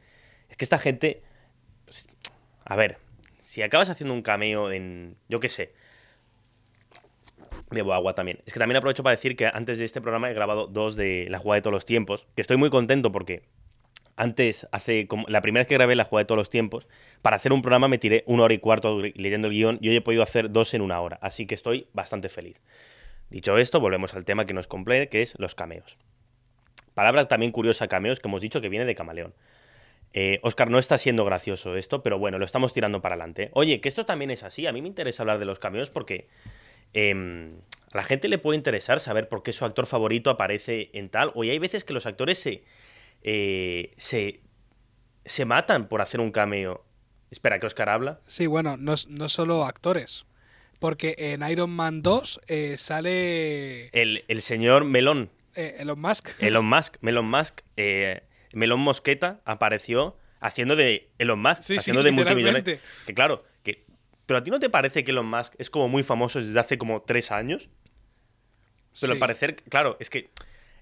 Es 0.49 0.57
que 0.57 0.65
esta 0.65 0.79
gente... 0.79 1.23
a 2.65 2.75
ver, 2.75 2.97
si 3.39 3.61
acabas 3.61 3.91
haciendo 3.91 4.15
un 4.15 4.23
cameo 4.23 4.73
en... 4.73 5.15
Yo 5.29 5.41
qué 5.41 5.51
sé. 5.51 5.75
Bebo 7.71 7.93
agua 7.93 8.15
también. 8.15 8.41
Es 8.47 8.55
que 8.55 8.61
también 8.61 8.79
aprovecho 8.79 9.03
para 9.03 9.17
decir 9.17 9.37
que 9.37 9.47
antes 9.47 9.77
de 9.77 9.85
este 9.85 10.01
programa 10.01 10.31
he 10.31 10.35
grabado 10.35 10.69
dos 10.69 10.97
de 10.97 11.27
la 11.29 11.39
jugada 11.39 11.57
de 11.57 11.63
todos 11.63 11.75
los 11.75 11.85
tiempos, 11.85 12.27
que 12.35 12.41
estoy 12.41 12.57
muy 12.57 12.71
contento 12.71 13.13
porque 13.13 13.43
antes, 14.21 14.69
hace 14.71 15.07
como 15.07 15.27
la 15.29 15.41
primera 15.41 15.63
vez 15.63 15.69
que 15.69 15.75
grabé 15.75 15.97
la 15.97 16.05
jugada 16.05 16.25
de 16.25 16.27
todos 16.27 16.37
los 16.37 16.51
tiempos, 16.51 16.87
para 17.23 17.37
hacer 17.37 17.55
un 17.55 17.63
programa 17.63 17.89
me 17.89 17.97
tiré 17.97 18.23
una 18.27 18.43
hora 18.43 18.53
y 18.53 18.59
cuarto 18.59 19.01
leyendo 19.01 19.49
el 19.49 19.55
guion 19.55 19.79
y 19.81 19.89
hoy 19.89 19.97
he 19.97 20.01
podido 20.03 20.23
hacer 20.23 20.51
dos 20.51 20.75
en 20.75 20.83
una 20.83 21.01
hora, 21.01 21.19
así 21.23 21.47
que 21.47 21.55
estoy 21.55 21.87
bastante 21.95 22.29
feliz. 22.29 22.61
Dicho 23.31 23.57
esto, 23.57 23.81
volvemos 23.81 24.13
al 24.15 24.27
tema 24.27 24.45
que 24.45 24.53
nos 24.53 24.67
complete, 24.67 25.09
que 25.09 25.23
es 25.23 25.39
los 25.39 25.55
cameos. 25.55 25.97
Palabra 26.93 27.29
también 27.29 27.51
curiosa, 27.51 27.89
cameos, 27.89 28.21
que 28.21 28.29
hemos 28.29 28.43
dicho 28.43 28.61
que 28.61 28.69
viene 28.69 28.85
de 28.85 28.95
camaleón. 28.95 29.33
Eh, 30.13 30.39
Oscar, 30.43 30.69
no 30.69 30.79
está 30.79 30.99
siendo 30.99 31.25
gracioso 31.25 31.77
esto, 31.77 32.03
pero 32.03 32.19
bueno, 32.19 32.39
lo 32.39 32.45
estamos 32.45 32.75
tirando 32.75 33.01
para 33.01 33.15
adelante. 33.15 33.49
Oye, 33.55 33.81
que 33.81 33.89
esto 33.89 34.05
también 34.05 34.31
es 34.31 34.43
así. 34.43 34.67
A 34.67 34.73
mí 34.73 34.83
me 34.83 34.89
interesa 34.89 35.23
hablar 35.23 35.39
de 35.39 35.47
los 35.47 35.59
cameos 35.59 35.89
porque 35.89 36.29
em, 36.93 37.55
a 37.93 37.97
la 37.97 38.05
gente 38.05 38.29
le 38.29 38.37
puede 38.37 38.59
interesar 38.59 39.01
saber 39.01 39.29
por 39.29 39.43
qué 39.43 39.55
su 39.55 39.65
actor 39.65 39.87
favorito 39.87 40.29
aparece 40.29 40.91
en 40.93 41.09
tal. 41.09 41.33
O 41.35 41.43
hay 41.43 41.59
veces 41.59 41.85
que 41.85 41.95
los 41.95 42.05
actores 42.05 42.39
se, 42.39 42.65
eh, 43.23 43.95
se, 43.99 44.41
se 45.25 45.45
matan 45.45 45.89
por 45.89 46.01
hacer 46.01 46.21
un 46.21 46.33
cameo. 46.33 46.85
Espera, 47.31 47.61
que 47.61 47.67
Oscar 47.67 47.89
habla. 47.89 48.21
Sí, 48.27 48.47
bueno, 48.47 48.77
no, 48.77 48.95
no 49.09 49.29
solo 49.29 49.65
actores. 49.65 50.27
Porque 50.81 51.15
en 51.19 51.49
Iron 51.49 51.71
Man 51.71 52.03
2 52.03 52.41
eh, 52.49 52.77
sale 52.79 53.89
El, 53.89 54.25
el 54.29 54.43
señor 54.43 54.85
Melón, 54.85 55.31
eh, 55.55 55.77
Elon 55.79 56.01
Musk. 56.01 56.31
Elon 56.41 56.65
Musk, 56.65 56.97
Melon 57.03 57.27
Musk, 57.27 57.61
eh, 57.77 58.23
Melón 58.55 58.81
Mosqueta 58.81 59.41
apareció 59.45 60.17
haciendo 60.41 60.77
de 60.77 61.11
Elon 61.19 61.41
Musk, 61.41 61.63
Sí, 61.63 61.75
sí, 61.75 61.79
haciendo 61.79 62.03
de 62.03 62.13
multimillonario. 62.13 62.79
Que 63.07 63.15
claro, 63.15 63.45
que. 63.63 63.85
Pero 64.27 64.39
a 64.39 64.43
ti 64.43 64.51
no 64.51 64.59
te 64.59 64.71
parece 64.71 65.05
que 65.05 65.11
Elon 65.11 65.27
Musk 65.27 65.55
es 65.59 65.69
como 65.71 65.89
muy 65.89 66.03
famoso 66.03 66.41
desde 66.41 66.59
hace 66.59 66.79
como 66.79 67.03
tres 67.03 67.31
años? 67.31 67.69
Pero 69.01 69.13
al 69.13 69.19
parecer, 69.19 69.57
claro, 69.69 69.97
es 70.01 70.09
que 70.11 70.31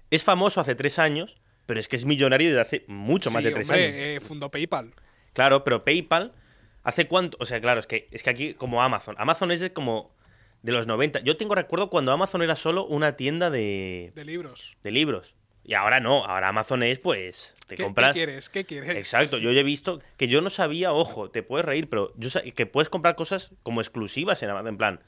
es 0.09 0.23
famoso 0.23 0.61
hace 0.61 0.75
tres 0.75 0.97
años, 0.97 1.35
pero 1.69 1.79
es 1.79 1.87
que 1.87 1.97
es 1.97 2.03
millonario 2.05 2.47
desde 2.49 2.61
hace 2.61 2.83
mucho 2.87 3.29
más 3.29 3.43
de 3.43 3.51
tres 3.51 3.69
hombre, 3.69 3.85
años. 3.85 3.95
eh, 3.95 4.19
fundó 4.19 4.49
PayPal. 4.49 4.91
Claro, 5.33 5.63
pero 5.63 5.83
PayPal, 5.83 6.33
¿hace 6.81 7.05
cuánto? 7.07 7.37
O 7.39 7.45
sea, 7.45 7.61
claro, 7.61 7.79
es 7.79 7.85
que, 7.85 8.07
es 8.09 8.23
que 8.23 8.31
aquí 8.31 8.53
como 8.55 8.81
Amazon. 8.81 9.13
Amazon 9.19 9.51
es 9.51 9.59
de 9.61 9.71
como 9.71 10.15
de 10.63 10.71
los 10.71 10.87
90. 10.87 11.19
Yo 11.19 11.37
tengo 11.37 11.53
recuerdo 11.53 11.91
cuando 11.91 12.11
Amazon 12.11 12.41
era 12.41 12.55
solo 12.55 12.85
una 12.87 13.15
tienda 13.15 13.51
de, 13.51 14.11
De 14.15 14.25
libros. 14.25 14.77
de 14.81 14.89
libros. 14.89 15.35
Y 15.63 15.75
ahora 15.75 15.99
no, 15.99 16.25
ahora 16.25 16.47
Amazon 16.47 16.81
es, 16.81 16.97
pues, 16.99 17.53
te 17.67 17.75
¿Qué, 17.75 17.83
compras... 17.83 18.15
¿Qué 18.15 18.25
quieres? 18.25 18.49
¿Qué 18.49 18.63
quieres? 18.65 18.89
Exacto, 18.89 19.37
yo 19.37 19.51
ya 19.51 19.59
he 19.59 19.63
visto 19.63 19.99
que 20.17 20.27
yo 20.27 20.41
no 20.41 20.49
sabía, 20.49 20.91
ojo, 20.91 21.29
te 21.29 21.43
puedes 21.43 21.63
reír, 21.65 21.87
pero 21.87 22.11
yo 22.17 22.31
sa- 22.31 22.41
que 22.41 22.65
puedes 22.65 22.89
comprar 22.89 23.15
cosas 23.15 23.51
como 23.61 23.79
exclusivas 23.79 24.41
en 24.41 24.49
Amazon, 24.49 24.67
en 24.69 24.77
plan, 24.77 24.99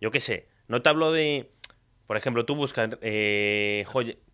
yo 0.00 0.12
qué 0.12 0.20
sé, 0.20 0.46
no 0.68 0.80
te 0.80 0.88
hablo 0.90 1.10
de, 1.10 1.50
por 2.06 2.16
ejemplo, 2.16 2.44
tú 2.44 2.54
buscas 2.54 2.90
eh, 3.00 3.84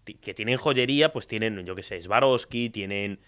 que 0.05 0.35
tienen 0.35 0.57
joyería, 0.59 1.13
pues 1.13 1.27
tienen, 1.27 1.65
yo 1.65 1.75
qué 1.75 1.83
sé, 1.83 2.01
Swarovski, 2.03 2.71
tienen 2.71 3.21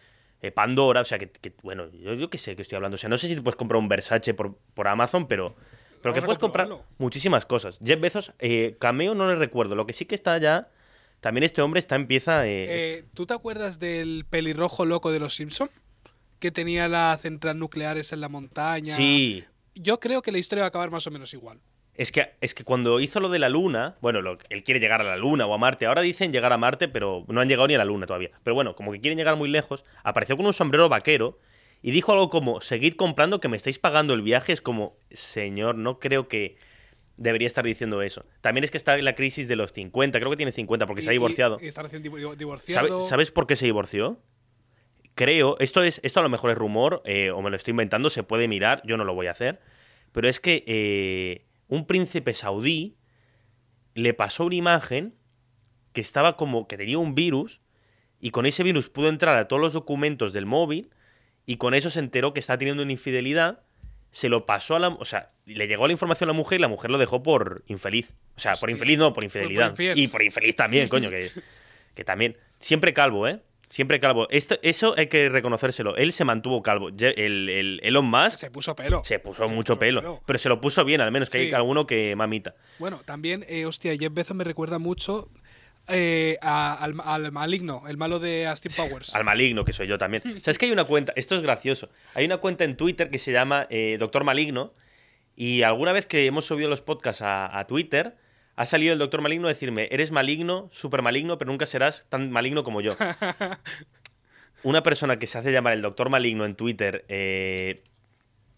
eh, 0.43 0.51
Pandora, 0.51 1.01
o 1.01 1.05
sea, 1.05 1.19
que, 1.19 1.31
que- 1.31 1.53
bueno, 1.63 1.91
yo, 1.93 2.15
yo 2.15 2.29
qué 2.31 2.39
sé 2.39 2.55
que 2.57 2.63
estoy 2.63 2.77
hablando, 2.77 2.97
o 2.97 2.99
sea, 2.99 3.09
no 3.09 3.17
sé 3.17 3.29
si 3.29 3.35
te 3.37 3.43
puedes 3.43 3.57
comprar 3.57 3.79
un 3.81 3.89
Versace 3.89 4.35
por, 4.35 4.57
por 4.75 4.89
Amazon, 4.89 5.27
pero, 5.27 5.55
pero 6.03 6.13
que 6.15 6.21
Vamos 6.21 6.25
puedes 6.27 6.39
comprar 6.39 6.69
muchísimas 6.99 7.47
cosas. 7.47 7.79
Jeff 7.85 8.01
Bezos, 8.01 8.33
eh, 8.39 8.77
Cameo 8.79 9.15
no 9.15 9.27
le 9.29 9.37
recuerdo, 9.37 9.75
lo 9.75 9.87
que 9.87 9.93
sí 9.95 10.05
que 10.05 10.15
está 10.15 10.37
ya, 10.39 10.69
también 11.21 11.45
este 11.45 11.63
hombre 11.63 11.79
está 11.79 11.95
empieza... 11.97 12.47
eh, 12.47 12.67
Eh, 12.69 13.05
¿Tú 13.15 13.25
te 13.25 13.33
acuerdas 13.35 13.79
del 13.79 14.27
pelirrojo 14.29 14.85
loco 14.85 15.11
de 15.13 15.21
los 15.21 15.35
Simpson? 15.35 15.71
Que 16.41 16.51
tenía 16.51 16.89
las 16.89 17.23
centrales 17.23 17.59
nucleares 17.59 18.13
en 18.13 18.21
la 18.21 18.29
montaña. 18.29 18.95
sí, 18.97 19.45
Yo 19.75 19.99
creo 20.01 20.21
que 20.21 20.31
la 20.33 20.37
historia 20.39 20.63
va 20.63 20.67
a 20.67 20.69
acabar 20.69 20.91
más 20.91 21.07
o 21.07 21.11
menos 21.11 21.33
igual. 21.33 21.61
Es 21.97 22.11
que, 22.11 22.31
es 22.41 22.55
que 22.55 22.65
cuando 22.65 22.99
hizo 22.99 23.21
lo 23.21 23.29
de 23.29 23.39
la 23.39 23.49
Luna, 23.49 23.97
bueno, 24.01 24.21
lo- 24.21 24.37
él 24.51 24.65
quiere 24.65 24.81
llegar 24.81 25.01
a 25.01 25.05
la 25.05 25.17
Luna 25.17 25.47
o 25.47 25.55
a 25.55 25.59
Marte. 25.59 25.87
Ahora 25.87 26.03
dicen 26.03 26.33
llegar 26.33 26.53
a 26.53 26.57
Marte, 26.59 26.89
pero 26.89 27.25
no 27.29 27.41
han 27.41 27.49
llegado 27.49 27.69
ni 27.69 27.75
a 27.75 27.79
la 27.79 27.85
Luna 27.85 28.07
todavía. 28.07 28.31
Pero 28.43 28.55
bueno, 28.55 28.75
como 28.75 28.91
que 28.93 29.01
quieren 29.01 29.17
llegar 29.17 29.37
muy 29.37 29.49
lejos, 29.49 29.85
apareció 30.03 30.37
con 30.37 30.45
un 30.47 30.53
sombrero 30.53 30.89
vaquero 30.89 31.39
y 31.83 31.93
dijo 31.93 32.13
algo 32.13 32.31
como, 32.31 32.61
seguid 32.61 32.95
comprando 32.97 33.39
que 33.41 33.49
me 33.49 33.57
estáis 33.57 33.79
pagando 33.79 34.13
el 34.15 34.23
viaje. 34.23 34.53
Es 34.53 34.61
como, 34.61 34.97
señor, 35.13 35.77
no 35.77 36.01
creo 36.01 36.27
que 36.27 36.57
debería 37.17 37.47
estar 37.47 37.65
diciendo 37.65 38.03
eso. 38.03 38.25
También 38.41 38.65
es 38.65 38.73
que 38.73 38.77
está 38.77 38.99
en 38.99 39.05
la 39.05 39.15
crisis 39.15 39.47
de 39.47 39.55
los 39.55 39.73
50, 39.73 40.19
creo 40.19 40.31
que 40.31 40.37
tiene 40.37 40.51
50 40.51 40.87
porque 40.87 41.03
se 41.03 41.11
ha 41.11 41.13
divorciado. 41.13 41.59
Y, 41.63 41.69
está 41.69 41.83
recién 41.83 42.03
divo- 42.03 42.19
¿Sabe- 42.19 42.37
divorciado. 42.37 43.03
¿Sabes 43.03 43.31
por 43.31 43.47
qué 43.47 43.55
se 43.55 43.67
divorció? 43.67 44.19
Creo, 45.15 45.57
esto 45.61 45.85
es, 45.85 46.01
esto 46.03 46.19
a 46.19 46.23
lo 46.25 46.29
mejor 46.29 46.51
es 46.51 46.59
rumor, 46.59 47.01
eh, 47.05 47.31
o 47.31 47.41
me 47.41 47.51
lo 47.51 47.57
estoy 47.57 47.71
inventando, 47.71 48.11
se 48.11 48.25
puede 48.25 48.49
mirar, 48.49 48.83
yo 48.85 48.97
no 48.97 49.05
lo 49.05 49.15
voy 49.15 49.29
a 49.29 49.31
hacer. 49.31 49.61
Pero 50.11 50.29
es 50.29 50.41
que 50.41 50.65
eh, 50.67 51.45
un 51.69 51.87
príncipe 51.87 52.35
saudí 52.35 52.97
le 53.95 54.15
pasó 54.15 54.45
una 54.45 54.57
imagen 54.57 55.15
que 55.93 56.01
estaba 56.01 56.37
como 56.37 56.67
que 56.67 56.77
tenía 56.77 56.99
un 56.99 57.15
virus, 57.15 57.61
y 58.21 58.31
con 58.31 58.47
ese 58.47 58.63
virus 58.63 58.89
pudo 58.89 59.09
entrar 59.09 59.37
a 59.37 59.49
todos 59.49 59.63
los 59.63 59.73
documentos 59.73 60.33
del 60.33 60.47
móvil, 60.47 60.91
y 61.47 61.57
con 61.57 61.75
eso 61.75 61.91
se 61.91 62.01
enteró 62.01 62.35
que 62.35 62.41
está 62.41 62.59
teniendo 62.59 62.83
una 62.83 62.93
infidelidad. 62.93 63.61
Se 64.11 64.29
lo 64.29 64.47
pasó 64.47 64.77
a 64.77 64.79
la. 64.79 64.89
O 64.89 65.05
sea, 65.05 65.33
le 65.45 65.67
llegó 65.67 65.87
la 65.87 65.93
información 65.93 66.29
a 66.29 66.33
la 66.33 66.37
mujer 66.37 66.59
y 66.59 66.63
la 66.63 66.69
mujer 66.69 66.91
lo 66.91 66.99
dejó 66.99 67.23
por 67.23 67.65
infeliz. 67.67 68.13
O 68.37 68.41
sea, 68.41 68.55
por 68.55 68.71
infeliz 68.71 68.97
no, 68.99 69.13
por 69.13 69.25
infidelidad. 69.25 69.75
y 69.79 70.09
por 70.09 70.23
infeliz 70.23 70.57
también, 70.57 70.89
coño, 70.89 71.11
que, 71.11 71.31
que 71.95 72.05
también. 72.05 72.37
Siempre 72.61 72.95
calvo, 72.95 73.29
¿eh? 73.29 73.41
Siempre 73.75 73.99
calvo. 73.99 74.29
Esto, 74.31 74.57
eso 74.63 74.95
hay 74.97 75.09
que 75.09 75.29
reconocérselo. 75.29 75.97
Él 75.97 76.13
se 76.13 76.23
mantuvo 76.25 76.63
calvo. 76.63 76.91
El, 76.91 77.49
el 77.49 77.81
Elon 77.83 78.05
Musk 78.05 78.37
Se 78.37 78.49
puso 78.53 78.77
pelo. 78.77 79.03
se 79.03 79.19
puso 79.19 79.49
se 79.49 79.53
mucho 79.53 79.73
puso 79.75 79.79
pelo, 79.81 80.01
pelo. 80.01 80.23
Pero 80.25 80.39
se 80.39 80.49
lo 80.49 80.61
puso 80.61 80.85
bien, 80.85 81.01
al 81.01 81.11
menos, 81.11 81.29
que 81.29 81.39
Sí. 81.39 81.45
hay 81.47 81.53
alguno 81.55 81.85
que 81.85 82.15
mamita. 82.15 82.55
Bueno, 82.79 83.01
también, 83.05 83.45
eh, 83.49 83.67
hostia, 83.67 83.97
Jeff 83.99 84.13
Bezos 84.15 84.37
me 84.37 84.45
recuerda 84.45 84.79
mucho 84.79 85.29
eh, 85.89 86.39
a- 86.41 86.75
al, 86.75 86.95
al 87.05 87.33
maligno, 87.33 87.83
el 87.89 87.97
malo 87.97 88.21
de 88.21 88.47
Austin 88.47 88.71
Powers. 88.77 89.13
Al 89.17 89.25
maligno, 89.25 89.65
que 89.65 89.73
soy 89.73 89.89
yo 89.89 89.99
también. 89.99 90.23
¿Sabes 90.41 90.57
que 90.57 90.67
hay 90.67 90.71
una 90.71 90.85
cuenta? 90.85 91.13
Esto 91.17 91.35
es 91.35 91.41
gracioso. 91.41 91.91
Hay 92.15 92.25
una 92.27 92.37
cuenta 92.37 92.63
en 92.63 92.77
Twitter 92.77 93.11
que 93.11 93.19
se 93.19 93.33
llama 93.33 93.67
eh, 93.71 93.97
Doctor 93.99 94.23
Maligno. 94.23 94.73
Y 95.35 95.63
alguna 95.63 95.91
vez 95.91 96.07
que 96.07 96.27
hemos 96.27 96.45
subido 96.47 96.69
los 96.69 96.81
podcasts 96.81 97.23
a, 97.23 97.59
a 97.59 97.67
Twitter, 97.67 98.15
ha 98.57 98.67
salido 98.67 98.93
el 98.93 98.99
Doctor 98.99 99.21
Maligno 99.21 99.49
a 99.49 99.51
decirme: 99.51 99.89
Eres 99.91 100.11
maligno, 100.11 100.69
súper 100.73 101.03
maligno, 101.03 101.39
pero 101.39 101.51
nunca 101.51 101.67
serás 101.67 102.07
tan 102.09 102.31
maligno 102.31 102.65
como 102.65 102.81
yo. 102.81 102.97
una 104.63 104.83
persona 104.83 105.19
que 105.19 105.27
se 105.27 105.39
hace 105.39 105.53
llamar 105.53 105.75
el 105.75 105.83
Doctor 105.83 106.11
Maligno 106.11 106.45
en 106.45 106.55
Twitter. 106.55 107.05
eh, 107.09 107.81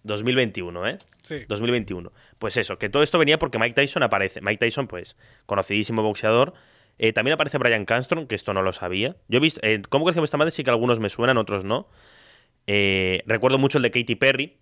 2021, 0.07 0.87
¿eh? 0.87 0.99
Sí. 1.23 1.45
2021. 1.49 2.13
Pues 2.39 2.57
eso, 2.57 2.79
que 2.79 2.89
todo 2.89 3.03
esto 3.03 3.19
venía 3.19 3.39
porque 3.39 3.59
Mike 3.59 3.75
Tyson 3.75 4.03
aparece. 4.03 4.41
Mike 4.41 4.59
Tyson, 4.59 4.87
pues, 4.87 5.17
conocidísimo 5.47 6.03
boxeador. 6.03 6.55
Eh, 6.99 7.13
también 7.13 7.35
aparece 7.35 7.59
Brian 7.59 7.85
Cranston, 7.85 8.27
que 8.27 8.35
esto 8.35 8.55
no 8.55 8.63
lo 8.63 8.73
sabía. 8.73 9.17
Yo 9.29 9.39
he 9.39 9.41
visto, 9.41 9.61
eh, 9.63 9.83
¿cómo 9.89 10.05
creció 10.05 10.25
esta 10.25 10.39
madre? 10.39 10.51
Sí 10.51 10.65
que 10.65 10.71
algunos 10.71 11.01
me 11.01 11.11
suenan, 11.11 11.37
otros 11.37 11.65
no. 11.65 11.89
Eh, 12.67 13.23
recuerdo 13.27 13.59
mucho 13.59 13.79
el 13.79 13.83
de 13.83 13.91
Katy 13.91 14.15
Perry, 14.15 14.57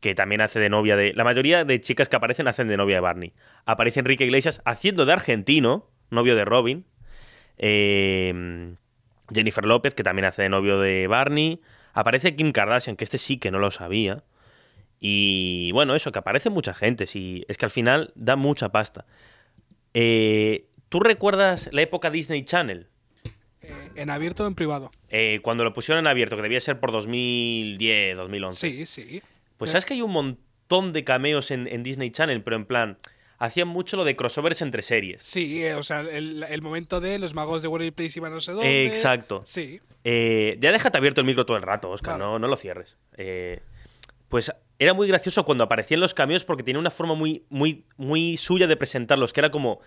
que 0.00 0.14
también 0.14 0.40
hace 0.40 0.60
de 0.60 0.68
novia 0.68 0.96
de... 0.96 1.12
La 1.14 1.24
mayoría 1.24 1.64
de 1.64 1.80
chicas 1.80 2.08
que 2.08 2.16
aparecen 2.16 2.48
hacen 2.48 2.68
de 2.68 2.76
novia 2.76 2.96
de 2.96 3.00
Barney. 3.00 3.32
Aparece 3.66 4.00
Enrique 4.00 4.24
Iglesias 4.24 4.60
haciendo 4.64 5.06
de 5.06 5.12
argentino, 5.12 5.90
novio 6.10 6.36
de 6.36 6.44
Robin. 6.44 6.84
Eh, 7.56 8.74
Jennifer 9.32 9.64
López, 9.64 9.94
que 9.94 10.02
también 10.02 10.26
hace 10.26 10.42
de 10.42 10.48
novio 10.48 10.78
de 10.80 11.06
Barney. 11.06 11.60
Aparece 11.92 12.36
Kim 12.36 12.52
Kardashian, 12.52 12.96
que 12.96 13.04
este 13.04 13.18
sí 13.18 13.38
que 13.38 13.50
no 13.50 13.58
lo 13.58 13.70
sabía. 13.70 14.22
Y 15.00 15.70
bueno, 15.72 15.94
eso, 15.94 16.12
que 16.12 16.18
aparece 16.18 16.50
mucha 16.50 16.74
gente. 16.74 17.06
Sí, 17.06 17.44
es 17.48 17.56
que 17.56 17.66
al 17.66 17.70
final 17.70 18.12
da 18.14 18.36
mucha 18.36 18.70
pasta. 18.70 19.06
Eh, 19.94 20.66
¿Tú 20.88 21.00
recuerdas 21.00 21.68
la 21.72 21.82
época 21.82 22.10
Disney 22.10 22.44
Channel? 22.44 22.88
Eh, 23.62 23.72
en 23.96 24.10
abierto 24.10 24.44
o 24.44 24.46
en 24.46 24.54
privado. 24.54 24.90
Eh, 25.08 25.40
cuando 25.42 25.64
lo 25.64 25.72
pusieron 25.72 26.04
en 26.04 26.08
abierto, 26.08 26.36
que 26.36 26.42
debía 26.42 26.60
ser 26.60 26.80
por 26.80 26.92
2010, 26.92 28.16
2011. 28.16 28.70
Sí, 28.70 28.86
sí. 28.86 29.22
Pues 29.58 29.70
sabes 29.72 29.84
que 29.84 29.94
hay 29.94 30.02
un 30.02 30.10
montón 30.12 30.92
de 30.92 31.04
cameos 31.04 31.50
en, 31.50 31.66
en 31.66 31.82
Disney 31.82 32.10
Channel, 32.10 32.42
pero 32.42 32.56
en 32.56 32.64
plan, 32.64 32.98
hacían 33.38 33.68
mucho 33.68 33.96
lo 33.96 34.04
de 34.04 34.16
crossovers 34.16 34.62
entre 34.62 34.82
series. 34.82 35.20
Sí, 35.22 35.62
eh, 35.64 35.74
o 35.74 35.82
sea, 35.82 36.00
el, 36.00 36.42
el 36.48 36.62
momento 36.62 37.00
de 37.00 37.18
los 37.18 37.34
magos 37.34 37.60
de 37.62 37.68
Warner 37.68 37.92
Place 37.92 38.18
iban 38.18 38.32
no 38.32 38.40
sé 38.40 38.52
dónde. 38.52 38.86
Exacto. 38.86 39.42
Sí. 39.44 39.80
Eh, 40.04 40.56
ya 40.60 40.72
déjate 40.72 40.96
abierto 40.98 41.20
el 41.20 41.26
micro 41.26 41.44
todo 41.44 41.56
el 41.56 41.62
rato, 41.62 41.90
Oscar, 41.90 42.16
Claro. 42.16 42.32
no, 42.32 42.38
no 42.38 42.48
lo 42.48 42.56
cierres. 42.56 42.96
Eh, 43.16 43.60
pues 44.28 44.52
era 44.78 44.94
muy 44.94 45.08
gracioso 45.08 45.44
cuando 45.44 45.64
aparecían 45.64 46.00
los 46.00 46.14
cameos 46.14 46.44
porque 46.44 46.62
tenía 46.62 46.78
una 46.78 46.90
forma 46.90 47.14
muy, 47.14 47.44
muy, 47.48 47.84
muy 47.96 48.36
suya 48.36 48.66
de 48.66 48.76
presentarlos, 48.76 49.32
que 49.32 49.40
era 49.40 49.50
como, 49.50 49.80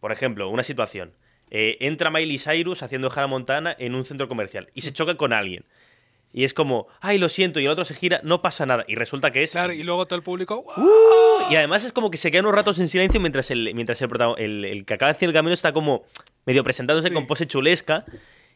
por 0.00 0.12
ejemplo, 0.12 0.48
una 0.50 0.62
situación. 0.64 1.12
Entra 1.48 2.10
Miley 2.10 2.38
Cyrus 2.38 2.82
haciendo 2.82 3.08
Hannah 3.10 3.28
Montana 3.28 3.74
en 3.78 3.94
un 3.94 4.04
centro 4.04 4.28
comercial 4.28 4.68
y 4.74 4.80
se 4.80 4.92
choca 4.92 5.14
con 5.16 5.32
alguien. 5.32 5.64
Y 6.32 6.44
es 6.44 6.52
como, 6.52 6.86
ay, 7.00 7.16
lo 7.18 7.28
siento, 7.30 7.60
y 7.60 7.64
el 7.64 7.70
otro 7.70 7.84
se 7.84 7.94
gira, 7.94 8.20
no 8.22 8.42
pasa 8.42 8.66
nada. 8.66 8.84
Y 8.88 8.94
resulta 8.94 9.30
que 9.30 9.42
es 9.42 9.52
Claro, 9.52 9.72
y 9.72 9.82
luego 9.82 10.06
todo 10.06 10.16
el 10.18 10.22
público. 10.22 10.64
Uh. 10.76 11.52
Y 11.52 11.56
además 11.56 11.84
es 11.84 11.92
como 11.92 12.10
que 12.10 12.18
se 12.18 12.30
quedan 12.30 12.44
unos 12.44 12.56
ratos 12.56 12.78
en 12.78 12.88
silencio 12.88 13.20
mientras 13.20 13.50
el, 13.50 13.72
mientras 13.74 14.02
el, 14.02 14.10
el, 14.38 14.64
el 14.64 14.84
que 14.84 14.94
acaba 14.94 15.10
de 15.12 15.16
hacer 15.16 15.28
el 15.28 15.32
camino 15.34 15.54
está 15.54 15.72
como 15.72 16.04
medio 16.44 16.62
presentándose 16.62 17.08
Sí. 17.08 17.14
con 17.14 17.26
pose 17.26 17.46
chulesca. 17.46 18.04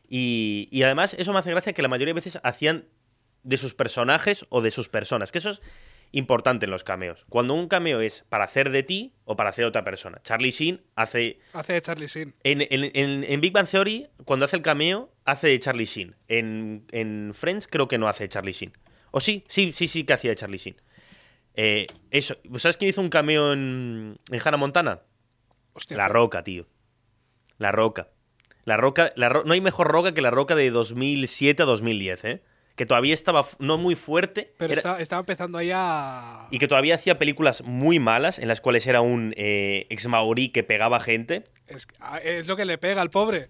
Y, 0.09 0.69
y 0.71 0.83
además 0.83 1.15
eso 1.19 1.33
me 1.33 1.39
hace 1.39 1.50
gracia 1.50 1.73
que 1.73 1.83
la 1.83 1.89
mayoría 1.89 2.12
de 2.12 2.21
veces 2.21 2.39
hacían 2.43 2.85
de 3.43 3.57
sus 3.57 3.75
personajes 3.75 4.45
o 4.50 4.61
de 4.61 4.71
sus 4.71 4.89
personas. 4.89 5.31
Que 5.33 5.39
eso 5.39 5.50
es 5.50 5.62
importante 6.12 6.67
en 6.67 6.73
los 6.73 6.83
cameos. 6.83 7.25
Cuando 7.29 7.55
un 7.55 7.69
cameo 7.69 8.00
es 8.00 8.25
para 8.29 8.45
hacer 8.45 8.71
de 8.71 8.83
ti 8.83 9.15
o 9.25 9.37
para 9.37 9.50
hacer 9.50 9.65
de 9.65 9.69
otra 9.69 9.85
persona. 9.85 10.21
Charlie 10.25 10.50
Sheen 10.50 10.83
hace 10.97 11.39
Hace 11.53 11.75
de 11.75 11.83
Charlie 11.83 12.09
Sheen. 12.09 12.35
en, 12.43 12.61
en- 12.62 12.91
en- 12.95 13.25
en 13.25 13.41
Big 13.41 13.53
Bang 13.53 13.69
Theory, 13.69 14.09
cuando 14.25 14.45
hace 14.47 14.57
el 14.57 14.62
cameo, 14.62 15.12
hace 15.31 15.49
de 15.49 15.59
Charlie 15.59 15.85
Sheen. 15.87 16.15
En, 16.29 16.85
en 16.93 17.33
Friends 17.35 17.67
creo 17.69 17.89
que 17.89 17.99
no 17.99 18.09
hace 18.09 18.25
de 18.25 18.29
Charlie 18.29 18.53
Sheen. 18.53 18.73
O 19.11 19.21
sí, 19.21 19.45
sí, 19.49 19.73
sí, 19.73 19.87
sí 19.89 20.05
que 20.05 20.13
hacía 20.13 20.31
de 20.31 20.37
Charlie 20.37 20.59
Sheen. 20.59 20.77
Eh, 21.55 21.87
eso, 22.11 22.37
¿sabes 22.59 22.77
quién 22.77 22.91
hizo 22.91 23.01
un 23.01 23.11
cameo 23.11 23.53
en, 23.53 24.19
en 24.31 24.41
Hannah 24.45 24.57
Montana? 24.57 25.01
Hostia, 25.73 25.97
La 25.97 26.09
Roca, 26.09 26.43
tío. 26.43 26.67
La 27.59 27.73
Roca. 27.73 28.09
La 28.65 28.77
Roca, 28.77 29.13
la 29.17 29.29
Ro- 29.29 29.43
no 29.45 29.53
hay 29.53 29.61
mejor 29.61 29.89
Roca 29.89 30.13
que 30.15 30.23
la 30.23 30.31
Roca 30.31 30.55
de 30.55 30.71
2007 30.71 31.63
a 31.63 31.67
2010, 31.67 32.25
¿eh? 32.25 32.43
que 32.77 32.87
todavía 32.87 33.13
estaba 33.15 33.45
no 33.59 33.77
muy 33.79 33.95
fuerte. 33.95 34.55
Pero 34.57 34.73
era- 34.73 34.99
estaba 35.01 35.21
empezando 35.21 35.59
ahí 35.59 35.71
a. 35.75 36.47
Y 36.51 36.59
que 36.59 36.69
todavía 36.69 36.95
hacía 36.95 37.19
películas 37.19 37.63
muy 37.63 37.99
malas, 37.99 38.39
en 38.39 38.49
las 38.49 38.61
cuales 38.61 38.87
era 38.87 39.01
un 39.03 39.35
eh, 39.37 39.87
ex 39.91 40.07
maorí 40.07 40.49
que 40.51 40.63
pegaba 40.63 41.01
gente. 41.01 41.45
Es, 41.67 41.87
ah, 42.01 42.19
es 42.19 42.47
lo 42.47 42.57
que 42.57 42.65
le 42.65 42.79
pega 42.79 43.03
al 43.03 43.11
pobre. 43.11 43.49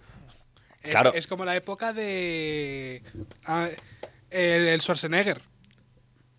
Es, 0.83 0.91
Claro. 0.93 1.13
es 1.15 1.27
como 1.27 1.45
la 1.45 1.57
época 1.57 1.93
de. 1.93 3.03
ah, 3.45 3.69
el, 4.31 4.69
el 4.69 4.81
Schwarzenegger. 4.81 5.43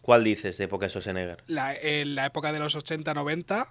¿Cuál 0.02 0.24
dices 0.24 0.58
de 0.58 0.64
época 0.66 0.86
de 0.86 0.90
Schwarzenegger? 0.90 1.44
La, 1.48 1.76
en 1.76 2.16
la 2.16 2.26
época 2.26 2.52
de 2.52 2.60
los 2.60 2.76
80-90. 2.76 3.68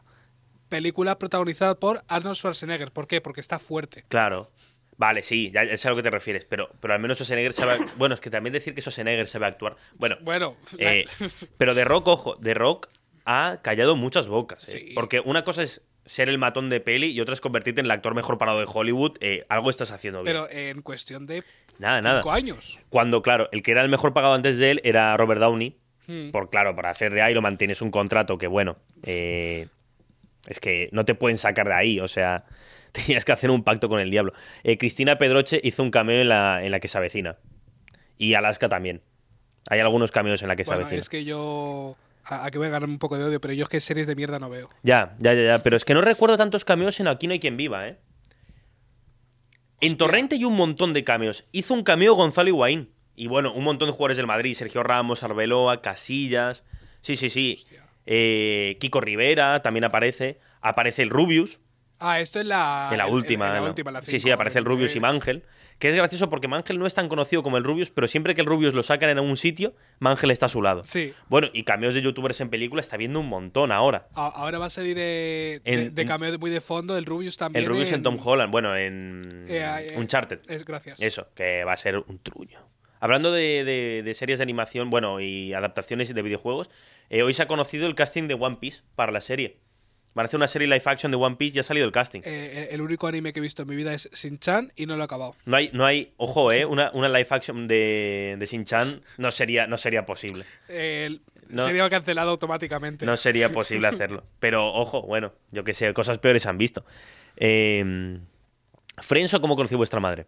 Película 0.69 1.19
protagonizada 1.19 1.75
por 1.75 2.05
Arnold 2.07 2.37
Schwarzenegger. 2.37 2.93
¿Por 2.93 3.09
qué? 3.09 3.21
Porque 3.21 3.41
está 3.41 3.59
fuerte. 3.59 4.05
Claro. 4.09 4.51
Vale, 4.97 5.23
sí, 5.23 5.51
ya, 5.53 5.77
sé 5.79 5.89
a 5.89 5.91
lo 5.91 5.97
que 5.97 6.03
te 6.03 6.11
refieres, 6.11 6.45
pero, 6.45 6.71
pero 6.81 6.93
al 6.95 7.01
menos 7.01 7.17
Schwarzenegger 7.17 7.55
sabe... 7.55 7.79
Bueno, 7.97 8.15
es 8.15 8.21
que 8.21 8.31
también 8.31 8.53
decir 8.53 8.75
que 8.75 8.83
Schwarzenegger 8.83 9.27
sabe 9.27 9.47
actuar... 9.47 9.77
Bueno, 9.97 10.17
Bueno, 10.23 10.57
la- 10.79 10.95
eh, 10.95 11.07
pero 11.59 11.75
de 11.75 11.85
Rock, 11.85 12.07
ojo, 12.09 12.37
de 12.37 12.55
Rock 12.55 12.89
ha 13.25 13.59
callado 13.63 13.97
muchas 13.97 14.29
bocas. 14.29 14.69
eh. 14.69 14.79
Sí. 14.89 14.93
Porque 14.95 15.19
una 15.21 15.43
cosa 15.43 15.63
es 15.65 15.83
ser 16.11 16.29
el 16.29 16.39
matón 16.39 16.71
de 16.71 16.81
peli 16.81 17.13
y 17.13 17.21
otra 17.21 17.35
es 17.35 17.41
convertirte 17.41 17.81
en 17.81 17.87
el 17.87 17.93
actor 17.93 18.17
mejor 18.17 18.37
parado 18.37 18.59
de 18.59 18.67
Hollywood. 18.69 19.17
eh, 19.21 19.47
algo 19.49 19.71
estás 19.71 19.93
haciendo 19.93 20.25
bien. 20.25 20.35
pero 20.35 20.51
en 20.51 20.83
cuestión 20.83 21.25
de 21.25 21.45
nada, 21.79 22.03
nada. 22.03 22.21
cinco 22.21 22.33
años. 22.33 22.81
Cuando, 22.89 23.23
claro, 23.23 23.49
el 23.53 23.63
que 23.63 23.71
era 23.71 23.85
el 23.85 23.89
mejor 23.89 24.13
pagado 24.13 24.35
antes 24.35 24.59
de 24.59 24.73
él 24.73 24.81
era 24.83 25.17
Robert 25.17 25.41
Downey. 25.41 25.79
Hmm. 26.09 26.31
Por 26.33 26.51
claro, 26.51 26.75
para 26.75 26.91
hacer 26.91 27.15
de 27.15 27.31
Iron 27.31 27.45
Man 27.45 27.59
tienes 27.59 27.81
un 27.81 27.93
contrato 27.93 28.39
que, 28.39 28.49
bueno, 28.49 28.77
eh, 29.05 29.69
es 30.49 30.59
que 30.59 30.89
no 30.91 31.05
te 31.05 31.15
pueden 31.15 31.39
sacar 31.39 31.69
de 31.69 31.75
ahí. 31.75 32.01
O 32.01 32.09
sea, 32.09 32.45
tenías 32.93 33.25
que 33.25 33.31
hacer 33.31 33.53
un 33.53 33.63
pacto 33.63 33.89
con 33.89 34.01
el 34.01 34.11
diablo. 34.11 34.33
Eh, 34.65 34.79
Cristina 34.79 35.17
Pedroche 35.17 35.61
hizo 35.63 35.85
un 35.85 35.93
cameo 35.93 36.23
en 36.23 36.29
la, 36.29 36.65
en 36.65 36.73
la 36.73 36.81
que 36.81 36.89
se 36.89 36.99
avecina. 36.99 37.37
Y 38.19 38.35
Alaska 38.35 38.69
también. 38.69 39.01
Hay 39.71 39.79
algunos 39.79 40.11
cameos 40.11 40.43
en 40.43 40.49
la 40.49 40.57
que 40.57 40.65
se 40.65 40.73
avecina. 40.73 40.99
es 40.99 41.09
que 41.09 41.25
yo. 41.25 41.97
A- 42.31 42.45
Aquí 42.47 42.59
voy 42.59 42.69
a 42.69 42.71
ganar 42.71 42.89
un 42.89 42.99
poco 42.99 43.19
de 43.19 43.25
odio, 43.25 43.41
pero 43.41 43.53
yo 43.55 43.65
es 43.65 43.69
que 43.69 43.81
series 43.81 44.07
de 44.07 44.15
mierda 44.17 44.39
no 44.39 44.49
veo. 44.51 44.69
Ya, 44.83 45.17
ya, 45.19 45.35
ya, 45.35 45.43
ya. 45.43 45.59
Pero 45.59 45.77
es 45.77 45.85
que 45.85 45.95
no 45.95 46.01
recuerdo 46.01 46.37
tantos 46.37 46.65
cameos 46.65 46.99
en 47.01 47.09
Aquí 47.09 47.27
no 47.27 47.33
hay 47.33 47.41
quien 47.41 47.57
viva, 47.57 47.87
¿eh? 47.89 47.99
En 49.81 49.93
Hostia. 49.93 49.99
Torrente 49.99 50.35
hay 50.37 50.45
un 50.45 50.55
montón 50.57 50.93
de 50.93 51.05
cameos. 51.05 51.45
Hizo 51.53 51.75
un 51.75 51.83
cameo 51.83 52.15
Gonzalo 52.15 52.49
Higuaín. 52.49 52.91
Y 53.17 53.27
bueno, 53.29 53.53
un 53.53 53.65
montón 53.65 53.89
de 53.89 53.93
jugadores 53.93 54.17
del 54.17 54.27
Madrid. 54.27 54.55
Sergio 54.55 54.83
Ramos, 54.83 55.23
Arbeloa, 55.23 55.83
Casillas. 55.83 56.65
Sí, 57.03 57.17
sí, 57.17 57.31
sí. 57.31 57.65
Eh, 58.07 58.77
Kiko 58.81 59.01
Rivera 59.01 59.63
también 59.63 59.85
aparece. 59.85 60.41
Aparece 60.61 61.03
el 61.03 61.11
Rubius 61.11 61.59
Ah, 62.03 62.21
esto 62.21 62.41
es 62.41 62.47
la. 62.47 62.89
en 62.93 62.99
la 62.99 63.07
última. 63.07 63.49
en 63.49 63.55
la 63.55 63.61
¿no? 63.61 63.67
última, 63.67 63.91
la 63.91 64.01
sí, 64.03 64.19
sí, 64.21 64.31
aparece 64.31 64.59
el 64.59 64.65
eh, 64.65 64.69
Rubius 64.69 64.97
y 64.97 65.01
Mangel. 65.01 65.45
Que 65.81 65.89
es 65.89 65.95
gracioso 65.95 66.29
porque 66.31 66.47
Mangel 66.47 66.79
no 66.79 66.87
es 66.87 66.95
tan 66.95 67.09
conocido 67.09 67.43
como 67.43 67.57
el 67.57 67.65
Rubius, 67.65 67.91
pero 67.91 68.07
siempre 68.07 68.35
que 68.35 68.43
el 68.43 68.47
Rubius 68.47 68.75
lo 68.75 68.83
sacan 68.83 69.09
en 69.11 69.17
algún 69.19 69.37
sitio, 69.37 69.75
Mangel 69.99 70.31
está 70.31 70.47
a 70.47 70.49
su 70.51 70.61
lado. 70.63 70.85
Sí. 70.85 71.13
Bueno, 71.29 71.49
y 71.53 71.65
cameos 71.65 71.95
de 71.95 72.03
youtubers 72.03 72.41
en 72.43 72.51
películas 72.51 72.87
está 72.87 72.97
viendo 72.99 73.19
un 73.19 73.29
montón 73.29 73.73
ahora. 73.73 74.07
A- 74.15 74.29
Ahora 74.29 74.59
va 74.59 74.67
a 74.67 74.71
salir 74.71 74.97
eh, 75.01 75.61
de, 75.65 75.73
En- 75.73 75.95
de 75.95 76.05
cameo 76.05 76.39
muy 76.39 76.51
de 76.51 76.61
fondo 76.61 76.97
el 76.99 77.07
Rubius 77.07 77.37
también. 77.39 77.65
El 77.65 77.69
Rubius 77.71 77.91
en 77.93 78.03
Tom 78.03 78.19
Holland, 78.23 78.53
bueno, 78.53 78.77
en 78.77 79.23
Eh, 79.49 79.65
eh, 79.91 79.95
Uncharted. 79.97 80.41
es- 80.49 80.65
gracias. 80.67 81.01
Eso, 81.01 81.29
que 81.35 81.65
va 81.65 81.73
a 81.73 81.77
ser 81.79 81.97
un 81.97 82.19
truño. 82.19 82.61
Hablando 83.01 83.33
de, 83.33 83.65
de- 83.65 84.03
de 84.05 84.15
series 84.15 84.39
de 84.39 84.43
animación, 84.43 84.91
bueno, 84.91 85.19
y 85.21 85.55
adaptaciones 85.55 86.15
de 86.15 86.21
videojuegos, 86.21 86.69
eh, 87.09 87.23
hoy 87.23 87.33
se 87.33 87.43
ha 87.43 87.49
conocido 87.49 87.87
el 87.87 87.95
casting 87.95 88.29
de 88.29 88.35
One 88.35 88.59
Piece 88.61 88.83
para 88.95 89.11
la 89.13 89.23
serie. 89.23 89.57
Van 90.15 90.25
a 90.25 90.27
hacer 90.27 90.39
una 90.39 90.49
serie 90.49 90.67
live 90.67 90.83
action 90.85 91.13
de 91.13 91.17
One 91.17 91.37
Piece, 91.37 91.55
ya 91.55 91.61
ha 91.61 91.65
salido 91.65 91.87
el 91.87 91.93
casting. 91.93 92.21
Eh, 92.25 92.69
el 92.73 92.81
único 92.81 93.07
anime 93.07 93.33
que 93.33 93.39
he 93.39 93.43
visto 93.43 93.63
en 93.63 93.69
mi 93.69 93.77
vida 93.77 93.95
es 93.95 94.11
Shin-Chan 94.13 94.73
y 94.75 94.87
no 94.87 94.97
lo 94.97 95.03
he 95.03 95.05
acabado. 95.05 95.37
No 95.47 95.57
hay, 95.57 95.71
no 95.73 95.87
hay, 95.87 96.13
ojo, 96.17 96.51
eh, 96.51 96.65
una, 96.65 96.91
una 96.93 97.09
live 97.09 97.29
action 97.31 97.69
de, 97.69 98.37
de 98.39 98.47
Shin-Chan 98.47 99.03
no 99.19 99.31
sería, 99.31 99.67
no 99.69 99.79
sería 99.79 100.05
posible. 100.07 100.45
Eh, 100.69 101.19
No. 101.49 101.65
Sería 101.65 101.89
cancelado 101.91 102.31
automáticamente. 102.31 103.07
No 103.07 103.17
sería 103.17 103.49
posible 103.53 103.87
hacerlo. 103.87 104.25
Pero 104.41 104.67
ojo, 104.67 105.03
bueno, 105.03 105.33
yo 105.53 105.63
que 105.65 105.75
sé, 105.75 105.93
cosas 105.95 106.19
peores 106.19 106.47
han 106.47 106.59
visto. 106.59 106.85
Eh, 107.37 108.19
cómo 109.41 109.57
conocí 109.57 109.75
vuestra 109.75 110.01
madre. 110.01 110.27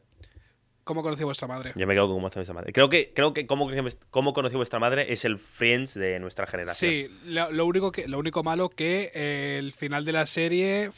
¿Cómo 0.84 1.02
conocí 1.02 1.22
a 1.22 1.26
vuestra 1.26 1.46
madre? 1.46 1.72
Yo 1.76 1.86
me 1.86 1.94
quedo 1.94 2.06
con 2.06 2.16
cómo 2.16 2.22
conocí 2.22 2.38
vuestra 2.38 2.54
madre. 2.54 2.72
Creo 2.72 2.88
que, 2.88 3.12
creo 3.14 3.32
que 3.32 3.46
cómo, 3.46 3.70
cómo 4.10 4.32
conocí 4.32 4.56
vuestra 4.56 4.80
madre 4.80 5.12
es 5.12 5.24
el 5.24 5.38
Friends 5.38 5.94
de 5.94 6.18
nuestra 6.18 6.46
generación. 6.46 6.90
Sí, 6.90 7.08
lo, 7.26 7.50
lo 7.52 7.66
único 7.66 7.92
que, 7.92 8.08
lo 8.08 8.18
único 8.18 8.42
malo 8.42 8.68
que 8.68 9.12
eh, 9.14 9.56
el 9.58 9.72
final 9.72 10.04
de 10.04 10.12
la 10.12 10.26
serie. 10.26 10.90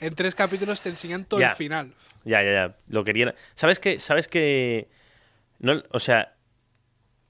En 0.00 0.14
tres 0.16 0.34
capítulos 0.34 0.82
te 0.82 0.88
enseñan 0.88 1.24
todo 1.24 1.38
Ya. 1.38 1.50
el 1.50 1.56
final. 1.56 1.92
Ya, 2.24 2.42
ya, 2.42 2.52
ya. 2.52 2.76
Lo 2.88 3.04
querían. 3.04 3.34
¿Sabes 3.54 3.78
que 3.78 4.00
¿Sabes 4.00 4.28
No, 5.60 5.80
o 5.90 6.00
sea, 6.00 6.34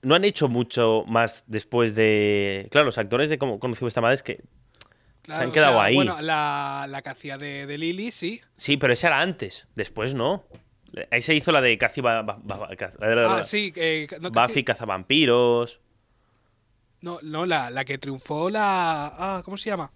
no 0.00 0.14
han 0.14 0.24
hecho 0.24 0.48
mucho 0.48 1.04
más 1.06 1.44
después 1.46 1.94
de. 1.94 2.66
Claro, 2.70 2.86
los 2.86 2.96
actores 2.96 3.28
de 3.28 3.36
cómo 3.36 3.58
conocí 3.60 3.80
vuestra 3.82 4.00
madre 4.00 4.14
es 4.14 4.22
que. 4.22 4.40
Claro, 5.20 5.42
han 5.44 5.50
o 5.50 5.52
quedado 5.52 5.72
sea, 5.74 5.82
ahí. 5.84 5.94
Bueno, 5.96 6.20
la, 6.22 6.86
la 6.88 7.02
que 7.02 7.10
hacía 7.10 7.36
de, 7.36 7.66
de 7.66 7.78
Lily, 7.78 8.10
sí. 8.10 8.40
Sí, 8.56 8.78
pero 8.78 8.92
esa 8.94 9.08
era 9.08 9.20
antes. 9.20 9.68
Después 9.76 10.14
no. 10.14 10.46
Ahí 11.11 11.22
se 11.22 11.35
hizo 11.35 11.52
la 11.52 11.61
de 11.61 11.76
Cathy 11.78 12.00
Ba- 12.00 12.22
Ba- 12.22 12.38
Ba- 12.42 12.68
Ca- 12.76 12.92
Ah, 13.00 13.44
sí. 13.44 13.72
eh, 13.76 14.07
no, 14.20 14.31
Buffy 14.31 14.62
cazavampiros. 14.64 15.81
No, 17.00 17.18
no 17.22 17.46
la, 17.46 17.70
la 17.70 17.85
que 17.85 17.98
triunfó 17.98 18.50
la. 18.50 19.07
Ah, 19.16 19.42
¿cómo 19.44 19.57
se 19.57 19.70
llama? 19.70 19.90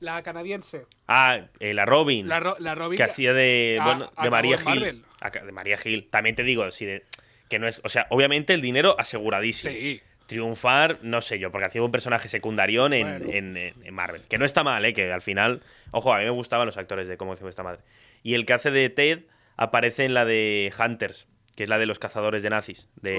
La 0.00 0.22
canadiense. 0.22 0.86
Ah, 1.06 1.38
eh, 1.60 1.72
la 1.74 1.84
Robin. 1.86 2.28
La, 2.28 2.40
Ro- 2.40 2.56
la 2.58 2.74
Robin. 2.74 2.96
que 2.96 3.02
hacía 3.04 3.32
de, 3.32 3.78
bueno, 3.82 4.10
de 4.22 4.30
María 4.30 4.58
Gil. 4.58 5.04
De 5.44 5.52
María 5.52 5.78
Gil. 5.78 6.08
También 6.10 6.34
te 6.36 6.42
digo, 6.42 6.70
sí, 6.70 6.84
de- 6.86 7.04
que 7.48 7.58
no 7.58 7.68
es. 7.68 7.80
O 7.84 7.88
sea, 7.88 8.06
obviamente 8.10 8.52
el 8.54 8.60
dinero 8.60 8.96
aseguradísimo. 8.98 9.74
Sí. 9.74 10.00
Triunfar, 10.26 10.98
no 11.02 11.20
sé 11.20 11.38
yo, 11.38 11.52
porque 11.52 11.66
hacía 11.66 11.82
un 11.82 11.92
personaje 11.92 12.28
secundarión 12.28 12.92
en, 12.92 13.06
Bueno. 13.20 13.32
en- 13.32 13.56
en- 13.56 13.74
en 13.84 13.94
Marvel. 13.94 14.22
Que 14.28 14.38
no 14.38 14.44
está 14.44 14.64
mal, 14.64 14.84
¿eh? 14.84 14.92
Que 14.92 15.12
al 15.12 15.22
final. 15.22 15.62
Ojo, 15.92 16.12
a 16.12 16.18
mí 16.18 16.24
me 16.24 16.30
gustaban 16.30 16.66
los 16.66 16.76
actores 16.76 17.06
de 17.06 17.16
cómo 17.16 17.30
decimos 17.32 17.50
esta 17.50 17.62
madre. 17.62 17.80
Y 18.24 18.34
el 18.34 18.44
que 18.44 18.52
hace 18.54 18.72
de 18.72 18.90
Ted 18.90 19.20
aparece 19.56 20.04
en 20.04 20.14
la 20.14 20.24
de 20.24 20.72
Hunters, 20.78 21.28
que 21.54 21.64
es 21.64 21.68
la 21.68 21.78
de 21.78 21.86
los 21.86 21.98
cazadores 21.98 22.42
de 22.42 22.50
nazis, 22.50 22.88
de, 23.00 23.18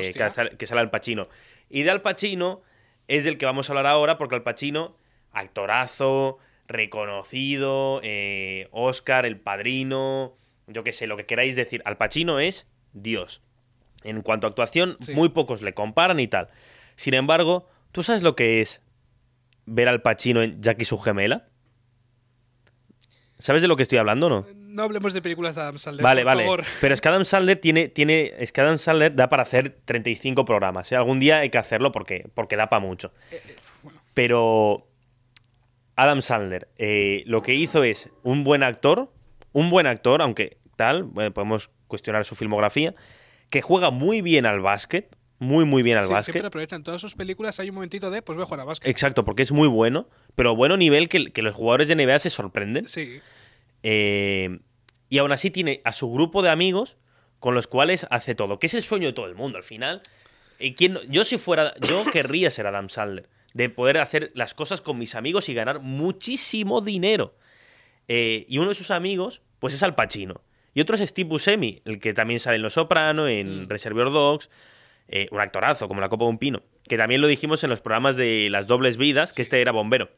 que, 0.57 0.67
sale 0.67 0.81
Al 0.81 0.89
Pacino. 0.91 1.27
Y 1.69 1.83
de 1.83 1.91
Al 1.91 2.01
Pacino 2.01 2.61
es 3.07 3.23
del 3.23 3.37
que 3.37 3.45
vamos 3.45 3.69
a 3.69 3.73
hablar 3.73 3.87
ahora, 3.87 4.17
porque 4.17 4.35
Al 4.35 4.43
Pacino, 4.43 4.95
actorazo, 5.31 6.37
reconocido, 6.67 7.99
eh, 8.03 8.67
Oscar, 8.71 9.25
El 9.25 9.39
Padrino, 9.39 10.35
yo 10.67 10.83
qué 10.83 10.93
sé, 10.93 11.07
lo 11.07 11.17
que 11.17 11.25
queráis 11.25 11.55
decir. 11.55 11.81
Al 11.85 11.97
Pacino 11.97 12.39
es 12.39 12.67
Dios. 12.93 13.41
En 14.03 14.21
cuanto 14.21 14.47
a 14.47 14.49
actuación, 14.49 14.97
Sí. 14.99 15.13
muy 15.13 15.29
pocos 15.29 15.61
le 15.61 15.73
comparan 15.73 16.19
y 16.19 16.27
tal. 16.27 16.49
Sin 16.95 17.13
embargo, 17.13 17.69
¿tú 17.91 18.03
sabes 18.03 18.21
lo 18.21 18.35
que 18.35 18.61
es 18.61 18.81
ver 19.65 19.87
al 19.87 20.01
Pacino 20.01 20.43
en 20.43 20.61
Jackie 20.61 20.85
su 20.85 20.99
gemela? 20.99 21.47
¿Sabes 23.39 23.61
de 23.61 23.67
lo 23.67 23.75
que 23.75 23.83
estoy 23.83 23.99
hablando 23.99 24.29
no? 24.29 24.45
No 24.55 24.83
hablemos 24.83 25.13
de 25.13 25.21
películas 25.21 25.55
de 25.55 25.61
Adam 25.61 25.77
Sandler. 25.77 26.03
Vale, 26.03 26.21
por 26.21 26.25
vale. 26.25 26.43
favor. 26.43 26.63
Pero 26.81 26.93
es 26.93 27.01
que 27.01 27.07
Adam 27.07 27.25
Sandler 27.25 27.59
tiene, 27.59 27.87
tiene. 27.87 28.33
Es 28.39 28.51
que 28.51 28.61
Adam 28.61 28.79
Sandler 28.79 29.15
da 29.15 29.29
para 29.29 29.43
hacer 29.43 29.77
35 29.85 30.43
programas. 30.45 30.91
¿eh? 30.91 30.95
Algún 30.95 31.19
día 31.19 31.39
hay 31.39 31.49
que 31.49 31.57
hacerlo 31.57 31.91
porque, 31.91 32.29
porque 32.33 32.55
da 32.55 32.67
para 32.67 32.79
mucho. 32.79 33.11
Pero. 34.13 34.87
Adam 35.95 36.21
Sandler, 36.21 36.69
eh, 36.77 37.23
lo 37.25 37.41
que 37.41 37.55
hizo 37.55 37.83
es 37.83 38.09
un 38.23 38.43
buen 38.43 38.63
actor. 38.63 39.11
Un 39.51 39.71
buen 39.71 39.87
actor, 39.87 40.21
aunque 40.21 40.57
tal, 40.75 41.03
bueno, 41.03 41.33
podemos 41.33 41.71
cuestionar 41.87 42.23
su 42.25 42.35
filmografía. 42.35 42.93
Que 43.49 43.61
juega 43.61 43.89
muy 43.89 44.21
bien 44.21 44.45
al 44.45 44.59
básquet. 44.59 45.16
Muy, 45.39 45.65
muy 45.65 45.83
bien 45.83 45.97
al 45.97 46.05
Sí, 46.05 46.13
básquet. 46.13 46.33
siempre 46.33 46.47
aprovechan 46.47 46.83
todas 46.83 46.99
sus 46.99 47.13
películas. 47.15 47.59
Hay 47.59 47.69
un 47.69 47.75
momentito 47.75 48.09
de, 48.09 48.21
pues 48.21 48.35
voy 48.35 48.43
a 48.43 48.45
jugar 48.45 48.61
a 48.61 48.63
básquet. 48.63 48.89
Exacto, 48.89 49.23
porque 49.23 49.43
es 49.43 49.51
muy 49.51 49.67
bueno. 49.67 50.07
Pero 50.35 50.55
bueno 50.55 50.77
nivel 50.77 51.09
que, 51.09 51.31
que 51.31 51.41
los 51.41 51.55
jugadores 51.55 51.87
de 51.87 51.95
NBA 51.95 52.19
se 52.19 52.29
sorprenden. 52.29 52.87
Sí. 52.87 53.19
Eh, 53.83 54.59
y 55.09 55.17
aún 55.19 55.31
así 55.31 55.51
tiene 55.51 55.81
a 55.83 55.93
su 55.93 56.11
grupo 56.11 56.41
de 56.41 56.49
amigos 56.49 56.97
con 57.39 57.53
los 57.53 57.67
cuales 57.67 58.07
hace 58.09 58.33
todo, 58.35 58.57
que 58.59 58.65
es 58.67 58.73
el 58.73 58.81
sueño 58.81 59.07
de 59.07 59.13
todo 59.13 59.27
el 59.27 59.35
mundo 59.35 59.57
al 59.57 59.63
final. 59.63 60.01
Eh, 60.59 60.73
¿quién 60.73 60.97
yo 61.09 61.23
si 61.23 61.37
fuera, 61.37 61.75
yo 61.87 62.03
querría 62.11 62.49
ser 62.51 62.65
Adam 62.67 62.89
Sandler, 62.89 63.29
de 63.53 63.69
poder 63.69 63.99
hacer 63.99 64.31
las 64.33 64.53
cosas 64.55 64.81
con 64.81 64.97
mis 64.97 65.13
amigos 65.15 65.49
y 65.49 65.53
ganar 65.53 65.79
muchísimo 65.81 66.81
dinero. 66.81 67.35
Eh, 68.07 68.45
y 68.49 68.57
uno 68.57 68.69
de 68.69 68.75
sus 68.75 68.89
amigos, 68.91 69.41
pues 69.59 69.73
es 69.73 69.83
Al 69.83 69.93
Pacino. 69.95 70.41
Y 70.73 70.81
otro 70.81 70.95
es 70.95 71.07
Steve 71.07 71.29
Buscemi, 71.29 71.81
el 71.85 71.99
que 71.99 72.13
también 72.13 72.39
sale 72.39 72.55
en 72.57 72.61
Los 72.61 72.73
Soprano, 72.73 73.27
en 73.27 73.63
Mm. 73.65 73.69
Reservoir 73.69 74.11
Dogs, 74.11 74.49
eh, 75.09 75.27
un 75.31 75.39
actorazo 75.39 75.87
como 75.87 76.01
la 76.01 76.09
copa 76.09 76.25
de 76.25 76.29
un 76.31 76.37
pino, 76.37 76.61
que 76.87 76.97
también 76.97 77.21
lo 77.21 77.27
dijimos 77.27 77.63
en 77.63 77.69
los 77.69 77.81
programas 77.81 78.15
de 78.15 78.49
Las 78.49 78.67
Dobles 78.67 78.97
Vidas, 78.97 79.33
que 79.33 79.41
este 79.41 79.61
era 79.61 79.71
bombero. 79.71 80.09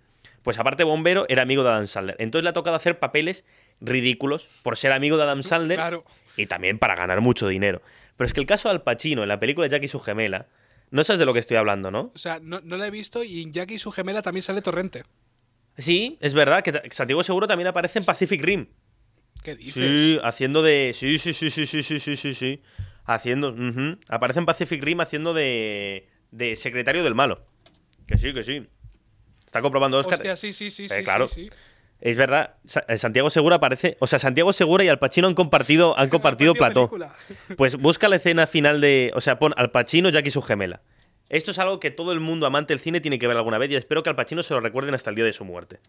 Pues 0.43 0.58
aparte 0.58 0.84
bombero, 0.84 1.25
era 1.30 1.41
amigo 1.41 1.63
de 1.63 1.69
Adam 1.69 1.88
Sandler. 1.88 2.15
Entonces 2.19 2.43
le 2.43 2.49
ha 2.49 2.54
tocado 2.54 2.75
hacer 2.75 2.97
papeles 2.99 3.45
ridículos 3.82 4.47
por 4.63 4.78
ser 4.78 4.91
amigo 4.91 5.17
de 5.17 5.23
Adam 5.23 5.43
Sandler 5.43 5.78
Claro. 5.78 6.06
y 6.38 6.45
también 6.45 6.80
para 6.80 6.95
ganar 6.95 7.21
mucho 7.21 7.47
dinero. 7.47 7.82
Pero 8.17 8.25
es 8.28 8.34
que 8.34 8.39
el 8.39 8.45
caso 8.45 8.69
de 8.69 8.75
Al 8.75 8.82
Pacino 8.84 9.21
en 9.23 9.30
la 9.30 9.39
película 9.39 9.65
de 9.65 9.71
Jackie 9.71 9.86
y 9.86 9.89
su 9.89 9.99
gemela, 9.99 10.47
no 10.91 11.04
sabes 11.04 11.19
de 11.19 11.25
lo 11.25 11.34
que 11.34 11.39
estoy 11.39 11.58
hablando, 11.58 11.91
¿no? 11.91 12.12
O 12.13 12.17
sea, 12.17 12.39
no, 12.41 12.62
no 12.63 12.78
la 12.78 12.88
he 12.88 12.91
visto 12.91 13.23
y 13.23 13.41
en 13.41 13.52
Jackie 13.54 13.75
y 13.75 13.80
su 13.80 13.91
gemela 13.91 14.21
también 14.21 14.41
sale 14.43 14.62
Torrente. 14.62 15.04
Sí, 15.78 16.17
es 16.19 16.34
verdad 16.34 16.63
que 16.63 16.82
Santiago 16.91 17.23
Seguro 17.23 17.47
también 17.47 17.67
aparece 17.67 17.99
en 17.99 18.06
Pacific 18.06 18.41
Rim. 18.41 18.67
¿Qué 19.43 19.56
dices? 19.56 19.73
Sí, 19.75 20.19
haciendo 20.23 20.62
de. 20.62 20.91
Sí, 20.93 21.17
sí, 21.19 21.34
sí, 21.34 21.49
sí, 21.49 21.65
sí, 21.65 21.84
sí, 21.84 21.99
sí, 21.99 22.15
sí, 22.36 22.62
Haciendo. 23.12 23.56
Aparece 24.08 24.39
en 24.39 24.45
Pacific 24.45 24.84
Rim 24.84 25.02
haciendo 25.02 25.34
de. 25.34 26.08
de 26.30 26.56
secretario 26.56 27.04
del 27.04 27.15
malo. 27.15 27.43
Que 28.06 28.19
sí, 28.19 28.36
que 28.36 28.43
sí. 28.43 28.67
Está 29.48 29.63
comprobando 29.63 29.98
Oscar. 29.98 30.13
Hostia, 30.13 30.36
sí, 30.36 30.54
sí, 30.54 30.69
sí, 30.69 30.86
Eh, 30.86 30.89
sí, 30.89 31.04
claro. 31.04 31.26
sí, 31.26 31.50
sí. 31.50 31.56
Es 32.02 32.15
verdad, 32.15 32.58
eh, 32.88 32.98
Santiago 33.00 33.32
Segura 33.32 33.56
aparece. 33.56 33.98
O 34.00 34.06
sea, 34.06 34.19
Santiago 34.19 34.54
Segura 34.54 34.84
y 34.84 34.89
Al 34.89 35.00
Pacino 35.00 35.28
han 35.28 35.34
compartido, 35.34 35.98
han 35.98 36.10
compartido 36.10 36.54
plató. 36.54 36.91
Pues 37.58 37.78
busca 37.78 38.08
la 38.10 38.17
escena 38.17 38.45
final 38.45 38.80
de. 38.80 39.12
O 39.15 39.22
sea, 39.22 39.39
pon 39.39 39.56
Al 39.58 39.72
Pacino, 39.72 40.10
Jack 40.10 40.28
y 40.28 40.32
su 40.32 40.43
gemela. 40.43 40.82
Esto 41.30 41.50
es 41.50 41.58
algo 41.58 41.80
que 41.80 41.89
todo 41.89 42.12
el 42.12 42.19
mundo 42.19 42.45
amante 42.45 42.74
del 42.74 42.80
cine 42.80 43.02
tiene 43.02 43.17
que 43.17 43.26
ver 43.28 43.38
alguna 43.38 43.58
vez 43.58 43.72
y 43.72 43.76
espero 43.76 44.04
que 44.04 44.10
Al 44.12 44.15
Pacino 44.15 44.43
se 44.43 44.54
lo 44.54 44.60
recuerden 44.60 44.93
hasta 44.93 45.10
el 45.10 45.15
día 45.15 45.26
de 45.26 45.34
su 45.34 45.45
muerte. 45.45 45.80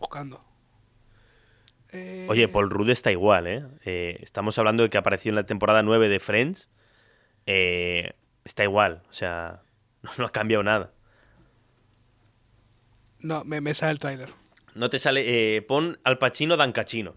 Buscando. 0.00 0.49
Eh, 1.92 2.26
Oye, 2.28 2.46
Paul 2.48 2.70
Rudd 2.70 2.90
está 2.90 3.10
igual, 3.10 3.46
¿eh? 3.46 3.64
Eh, 3.84 4.18
Estamos 4.22 4.58
hablando 4.58 4.82
de 4.84 4.90
que 4.90 4.98
apareció 4.98 5.30
en 5.30 5.36
la 5.36 5.46
temporada 5.46 5.82
9 5.82 6.08
de 6.08 6.20
Friends. 6.20 6.68
Eh, 7.46 8.12
está 8.44 8.62
igual, 8.64 9.02
o 9.10 9.12
sea, 9.12 9.62
no, 10.02 10.10
no 10.18 10.26
ha 10.26 10.32
cambiado 10.32 10.62
nada. 10.62 10.92
No, 13.20 13.44
me, 13.44 13.60
me 13.60 13.74
sale 13.74 13.92
el 13.92 13.98
tráiler. 13.98 14.28
No 14.74 14.88
te 14.88 14.98
sale. 14.98 15.56
eh, 15.56 15.62
pon 15.62 15.98
Al 16.04 16.18
Pacino 16.18 16.56
Dan 16.56 16.72
Cachino. 16.72 17.16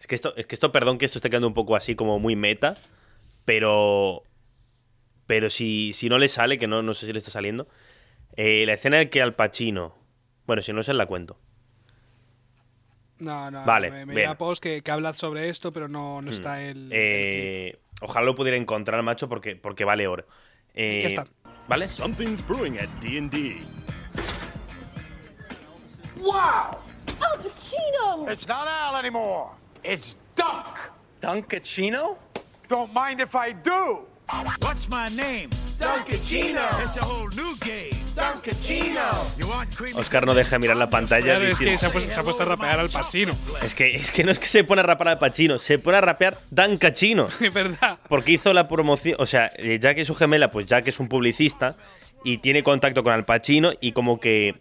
Es 0.00 0.06
que 0.06 0.14
esto, 0.14 0.34
es 0.36 0.46
que 0.46 0.54
esto, 0.54 0.72
perdón 0.72 0.98
que 0.98 1.04
esto 1.04 1.18
esté 1.18 1.28
quedando 1.30 1.48
un 1.48 1.54
poco 1.54 1.76
así 1.76 1.94
como 1.94 2.18
muy 2.18 2.34
meta, 2.36 2.74
pero. 3.44 4.22
Pero 5.26 5.50
si, 5.50 5.92
si 5.92 6.08
no 6.08 6.18
le 6.18 6.28
sale, 6.28 6.58
que 6.58 6.66
no, 6.66 6.82
no 6.82 6.94
sé 6.94 7.04
si 7.06 7.12
le 7.12 7.18
está 7.18 7.30
saliendo. 7.30 7.68
eh, 8.36 8.64
la 8.66 8.72
escena 8.72 9.02
en 9.02 9.10
que 9.10 9.20
Al 9.20 9.34
Pacino. 9.34 9.94
Bueno, 10.48 10.62
si 10.62 10.72
no 10.72 10.82
se 10.82 10.94
la 10.94 11.04
cuento. 11.04 11.38
No, 13.18 13.50
no, 13.50 13.64
Vale, 13.66 13.90
me, 13.90 14.06
me 14.06 14.14
bien. 14.14 14.16
llega 14.28 14.38
post 14.38 14.62
que, 14.62 14.80
que 14.82 14.90
habla 14.90 15.12
sobre 15.12 15.50
esto, 15.50 15.72
pero 15.74 15.88
no, 15.88 16.22
no 16.22 16.30
está 16.30 16.62
el, 16.62 16.86
el. 16.86 16.92
Eh, 16.92 17.78
ojalá 18.00 18.24
lo 18.24 18.34
pudiera 18.34 18.56
encontrar, 18.56 19.02
macho, 19.02 19.28
porque, 19.28 19.56
porque 19.56 19.84
vale 19.84 20.06
oro. 20.08 20.24
Eh, 20.74 21.00
Ya 21.02 21.08
está. 21.08 21.26
¿Vale? 21.68 21.86
Something's 21.86 22.40
brewing 22.40 22.78
at 22.78 22.88
D&D. 23.02 23.60
Wow! 26.16 26.78
Al 27.20 27.38
Pacino! 27.38 28.32
It's 28.32 28.48
not 28.48 28.66
Al 28.66 28.96
anymore. 28.96 29.50
It's 29.84 30.18
Dunk. 30.34 30.78
Dunkachino? 31.20 32.16
Don't 32.68 32.94
mind 32.94 33.20
if 33.20 33.34
I 33.34 33.52
do. 33.52 34.06
What's 34.62 34.88
my 34.88 35.10
name? 35.10 35.50
Dunkachino. 35.78 36.60
It's 36.84 36.96
a 36.96 37.04
whole 37.06 37.28
new 37.36 37.56
game. 37.60 37.90
Dunkachino. 38.14 39.30
You 39.38 39.46
want 39.48 39.74
creamy 39.76 39.98
Oscar 39.98 40.26
no 40.26 40.34
deja 40.34 40.50
de 40.56 40.58
mirar 40.58 40.76
la 40.76 40.90
pantalla. 40.90 41.24
Claro, 41.24 41.44
es 41.44 41.58
diciendo- 41.58 41.72
que 41.72 41.78
se 41.78 41.86
ha, 41.86 41.92
puesto, 41.92 42.10
se 42.12 42.20
ha 42.20 42.22
puesto 42.24 42.42
a 42.42 42.46
rapear 42.46 42.80
al 42.80 42.88
Pacino. 42.90 43.32
Es 43.62 43.74
que, 43.74 43.94
es 43.94 44.10
que 44.10 44.24
no 44.24 44.32
es 44.32 44.38
que 44.38 44.46
se 44.46 44.64
pone 44.64 44.80
a 44.80 44.84
rapar 44.84 45.08
al 45.08 45.18
Pacino, 45.18 45.58
se 45.58 45.78
pone 45.78 45.98
a 45.98 46.00
rapear 46.00 46.38
Dan 46.50 46.78
Cachino. 46.78 47.28
Es 47.40 47.52
verdad. 47.52 47.98
Porque 48.08 48.32
hizo 48.32 48.52
la 48.52 48.66
promoción. 48.68 49.16
O 49.20 49.26
sea, 49.26 49.52
eh, 49.56 49.78
Jack 49.80 49.98
y 49.98 50.04
su 50.04 50.14
gemela, 50.16 50.50
pues 50.50 50.66
Jack 50.66 50.88
es 50.88 50.98
un 50.98 51.08
publicista 51.08 51.76
y 52.24 52.38
tiene 52.38 52.62
contacto 52.64 53.04
con 53.04 53.12
Al 53.12 53.24
Pacino 53.24 53.72
y 53.80 53.92
como 53.92 54.18
que 54.18 54.56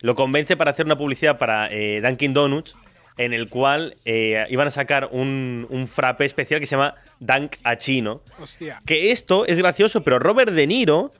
lo 0.00 0.14
convence 0.14 0.56
para 0.56 0.70
hacer 0.70 0.86
una 0.86 0.96
publicidad 0.96 1.38
para 1.38 1.68
eh, 1.72 2.00
Dunkin' 2.00 2.34
Donuts 2.34 2.76
en 3.18 3.32
el 3.32 3.48
cual 3.48 3.94
eh, 4.04 4.44
iban 4.50 4.68
a 4.68 4.70
sacar 4.70 5.08
un, 5.12 5.66
un 5.70 5.86
frappé 5.88 6.24
especial 6.24 6.60
que 6.60 6.66
se 6.66 6.76
llama 6.76 6.94
Dunk 7.20 7.56
a 7.64 7.76
Chino. 7.76 8.22
Hostia. 8.38 8.80
Que 8.86 9.12
esto 9.12 9.46
es 9.46 9.58
gracioso, 9.58 10.02
pero 10.02 10.18
Robert 10.18 10.52
De 10.52 10.66
Niro 10.66 11.12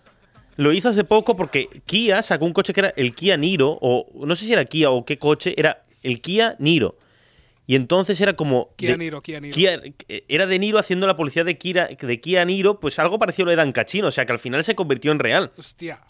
lo 0.57 0.73
hizo 0.73 0.89
hace 0.91 1.05
poco 1.05 1.37
porque 1.37 1.69
Kia 1.87 2.23
sacó 2.23 2.45
un 2.45 2.53
coche 2.53 2.73
que 2.73 2.81
era 2.81 2.93
el 2.97 3.15
Kia 3.15 3.37
Niro, 3.37 3.79
o 3.81 4.07
no 4.27 4.37
sé 4.37 4.45
si 4.47 4.53
era 4.53 4.65
Kia 4.65 4.91
o 4.91 5.05
qué 5.05 5.19
coche, 5.19 5.55
era 5.57 5.85
el 6.03 6.21
Kia 6.21 6.57
Niro. 6.59 6.97
Y 7.67 7.77
entonces 7.77 8.21
era 8.21 8.35
como. 8.35 8.75
Kia 8.77 8.91
de- 8.91 8.99
Niro, 8.99 9.23
Kia 9.23 9.41
Niro. 9.41 9.55
Kia- 9.55 9.81
era 10.29 10.47
De 10.47 10.59
Niro 10.59 10.79
haciendo 10.79 11.07
la 11.07 11.17
publicidad 11.17 11.45
de 11.45 11.57
Kia, 11.57 11.89
de 11.99 12.21
Kia 12.21 12.45
Niro, 12.45 12.81
pues 12.81 12.99
algo 12.99 13.19
parecido 13.19 13.45
a 13.45 13.47
lo 13.47 13.51
de 13.53 13.57
Dan 13.57 13.73
Cachino, 13.73 14.09
o 14.09 14.11
sea 14.11 14.27
que 14.27 14.33
al 14.33 14.39
final 14.41 14.65
se 14.65 14.75
convirtió 14.75 15.13
en 15.13 15.21
real. 15.21 15.53
Hostia. 15.57 16.01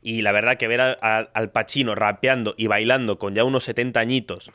Y 0.00 0.22
la 0.22 0.32
verdad 0.32 0.56
que 0.56 0.66
ver 0.68 0.80
a- 0.80 0.98
a- 1.00 1.28
al 1.34 1.50
Pacino 1.52 1.94
rapeando 1.94 2.54
y 2.56 2.66
bailando 2.66 3.18
con 3.18 3.34
ya 3.34 3.44
unos 3.44 3.62
70 3.64 4.00
añitos. 4.00 4.50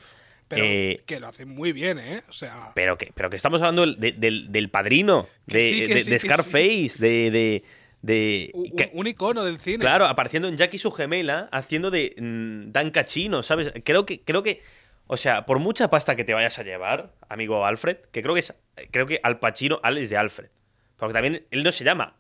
Pero 0.48 0.64
eh, 0.66 1.02
que 1.06 1.20
lo 1.20 1.28
hace 1.28 1.46
muy 1.46 1.74
bien, 1.74 2.00
¿eh? 2.00 2.24
O 2.30 2.32
sea. 2.32 2.72
pero 2.74 2.98
que, 2.98 3.12
pero 3.14 3.30
que 3.30 3.36
estamos 3.36 3.62
hablando 3.62 3.82
del, 3.82 4.00
de- 4.00 4.12
del- 4.14 4.52
del 4.52 4.70
padrino, 4.70 5.28
de, 5.46 5.62
sí, 5.62 5.86
sí, 6.04 6.20
Scarface, 6.20 6.94
de. 7.00 7.32
de, 7.32 7.64
de- 8.02 8.52
un, 8.54 8.72
que- 8.76 8.90
un 8.94 9.08
icono 9.08 9.44
del 9.44 9.60
cine. 9.60 9.80
Claro, 9.80 10.06
apareciendo 10.06 10.48
en 10.48 10.56
Jack 10.56 10.74
y 10.74 10.78
su 10.78 10.92
gemela, 10.92 11.50
haciendo 11.52 11.92
de 11.92 12.16
mm, 12.18 12.72
Dan 12.72 12.92
Cachino, 12.92 13.44
¿sabes? 13.44 13.74
Creo 13.84 14.06
que, 14.06 14.22
creo 14.22 14.42
que, 14.44 14.62
o 15.08 15.18
sea, 15.18 15.46
por 15.46 15.60
mucha 15.60 15.90
pasta 15.90 16.16
que 16.16 16.24
te 16.24 16.34
vayas 16.34 16.58
a 16.60 16.64
llevar, 16.64 17.14
amigo 17.28 17.66
Alfred, 17.66 17.98
que 18.12 18.22
creo 18.22 18.34
que 18.34 18.40
es, 18.40 18.54
creo 18.92 19.06
que 19.08 19.20
Al 19.24 19.40
Pacino, 19.40 19.80
Al 19.84 19.98
es 19.98 20.10
de 20.10 20.18
Alfred. 20.18 20.50
Porque 20.96 21.14
también 21.14 21.46
él 21.52 21.64
no 21.64 21.72
se 21.74 21.84
llama 21.84 22.16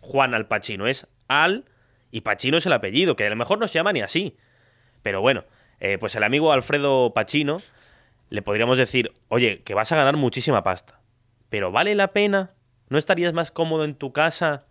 Juan 0.00 0.34
Al 0.34 0.46
Pacino, 0.48 0.86
es 0.86 1.06
Al 1.28 1.64
y 2.10 2.22
Pacino 2.22 2.56
es 2.56 2.64
el 2.66 2.72
apellido, 2.72 3.14
que 3.14 3.26
a 3.26 3.30
lo 3.30 3.36
mejor 3.36 3.58
no 3.58 3.68
se 3.68 3.74
llama 3.74 3.92
ni 3.92 4.00
así. 4.00 4.36
Pero 5.02 5.20
bueno, 5.20 5.44
eh, 5.80 5.98
pues 5.98 6.14
el 6.14 6.22
amigo 6.24 6.52
Alfredo 6.52 7.12
Pacino 7.14 7.58
le 8.30 8.42
podríamos 8.42 8.78
decir, 8.78 9.12
oye, 9.28 9.62
que 9.62 9.74
vas 9.74 9.90
a 9.92 9.96
ganar 9.96 10.16
muchísima 10.16 10.62
pasta. 10.62 11.00
Pero 11.48 11.72
¿vale 11.72 11.94
la 11.94 12.08
pena? 12.12 12.52
¿No 12.88 12.98
estarías 12.98 13.32
más 13.32 13.50
cómodo 13.50 13.84
en 13.84 13.94
tu 13.94 14.12
casa 14.12 14.66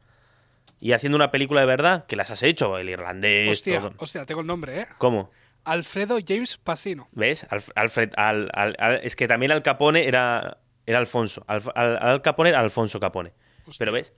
y 0.79 0.91
haciendo 0.93 1.15
una 1.15 1.31
película 1.31 1.61
de 1.61 1.67
verdad? 1.67 2.05
Que 2.05 2.15
las 2.15 2.29
has 2.31 2.43
hecho, 2.43 2.77
el 2.77 2.89
irlandés, 2.89 3.49
Hostia, 3.51 3.79
todo. 3.79 3.93
hostia, 3.97 4.25
tengo 4.25 4.41
el 4.41 4.47
nombre, 4.47 4.81
¿eh? 4.81 4.87
¿Cómo? 4.97 5.31
Alfredo 5.63 6.17
James 6.25 6.57
Pacino. 6.57 7.07
¿Ves? 7.11 7.45
Alf- 7.49 7.71
Alfred, 7.75 8.11
al, 8.15 8.49
al- 8.53 8.75
al- 8.79 8.99
es 9.03 9.15
que 9.15 9.27
también 9.27 9.51
Al 9.51 9.63
Capone 9.63 10.07
era, 10.07 10.59
era 10.85 10.99
Alfonso. 10.99 11.43
Al, 11.47 12.21
Capone 12.21 12.49
era 12.49 12.59
Alfonso 12.59 12.99
Capone. 12.99 13.33
Hostia. 13.65 13.79
Pero 13.79 13.91
ves, 13.91 14.13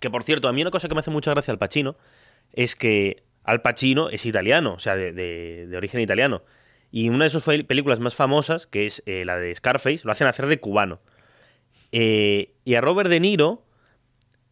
que 0.00 0.10
por 0.10 0.22
cierto, 0.24 0.48
a 0.48 0.52
mí 0.52 0.62
una 0.62 0.70
cosa 0.70 0.88
que 0.88 0.94
me 0.94 1.00
hace 1.00 1.10
mucha 1.10 1.30
gracia 1.32 1.52
al 1.52 1.58
Pacino 1.58 1.96
es 2.52 2.74
que 2.74 3.22
Al 3.44 3.62
Pacino 3.62 4.10
es 4.10 4.26
italiano, 4.26 4.74
o 4.74 4.78
sea, 4.78 4.96
de, 4.96 5.12
de- 5.12 5.66
de 5.68 5.76
origen 5.76 6.00
italiano. 6.00 6.42
Y 6.92 7.08
una 7.08 7.24
de 7.24 7.30
sus 7.30 7.44
películas 7.44 8.00
más 8.00 8.14
famosas, 8.14 8.66
que 8.66 8.86
es 8.86 9.02
eh, 9.06 9.24
la 9.24 9.36
de 9.38 9.54
Scarface, 9.54 10.00
lo 10.04 10.12
hacen 10.12 10.26
hacer 10.26 10.46
de 10.46 10.58
cubano. 10.58 11.00
Eh, 11.92 12.52
y 12.64 12.74
a 12.74 12.80
Robert 12.80 13.08
De 13.08 13.20
Niro 13.20 13.64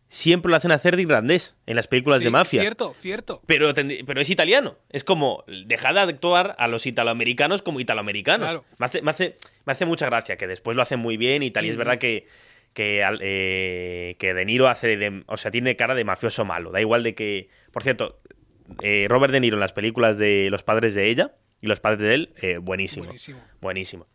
siempre 0.08 0.48
lo 0.50 0.56
hacen 0.56 0.70
hacer 0.72 0.96
de 0.96 1.02
irlandés 1.02 1.54
en 1.66 1.76
las 1.76 1.86
películas 1.88 2.20
Sí, 2.20 2.24
de 2.24 2.30
mafia. 2.30 2.60
Cierto, 2.62 2.94
cierto. 2.98 3.42
Pero, 3.46 3.74
pero 3.74 4.20
es 4.20 4.30
italiano. 4.30 4.76
Es 4.90 5.04
como, 5.04 5.44
dejad 5.66 5.94
de 5.94 6.00
actuar 6.00 6.54
a 6.58 6.66
los 6.68 6.86
italoamericanos 6.86 7.60
como 7.62 7.80
italoamericanos. 7.80 8.46
Claro. 8.46 8.64
Me, 8.78 8.86
hace, 8.86 9.02
me, 9.02 9.10
hace, 9.10 9.36
me 9.66 9.72
hace 9.72 9.84
mucha 9.84 10.06
gracia 10.06 10.36
que 10.36 10.46
después 10.46 10.76
lo 10.76 10.82
hacen 10.82 11.00
muy 11.00 11.16
bien 11.16 11.42
y 11.42 11.50
tal. 11.50 11.66
Y 11.66 11.70
es 11.70 11.76
verdad 11.76 11.98
que, 11.98 12.26
eh, 12.76 14.16
que 14.18 14.34
De 14.34 14.44
Niro 14.44 14.68
hace 14.68 14.96
de, 14.96 15.24
O 15.26 15.36
sea, 15.36 15.50
tiene 15.50 15.76
cara 15.76 15.94
de 15.94 16.04
mafioso 16.04 16.44
malo. 16.44 16.70
Da 16.70 16.80
igual 16.80 17.02
de 17.02 17.14
que. 17.14 17.50
Por 17.72 17.82
cierto, 17.82 18.20
eh, 18.82 19.06
Robert 19.08 19.32
De 19.32 19.40
Niro 19.40 19.56
en 19.56 19.60
las 19.60 19.72
películas 19.72 20.18
de 20.18 20.48
Los 20.50 20.62
padres 20.62 20.94
de 20.94 21.08
ella 21.10 21.34
y 21.60 21.66
Los 21.66 21.80
padres 21.80 22.00
de 22.02 22.14
él, 22.14 22.32
eh, 22.40 22.58
buenísimo. 22.58 23.04
Buenísimo. 23.06 23.40
Buenísimo. 23.60 24.06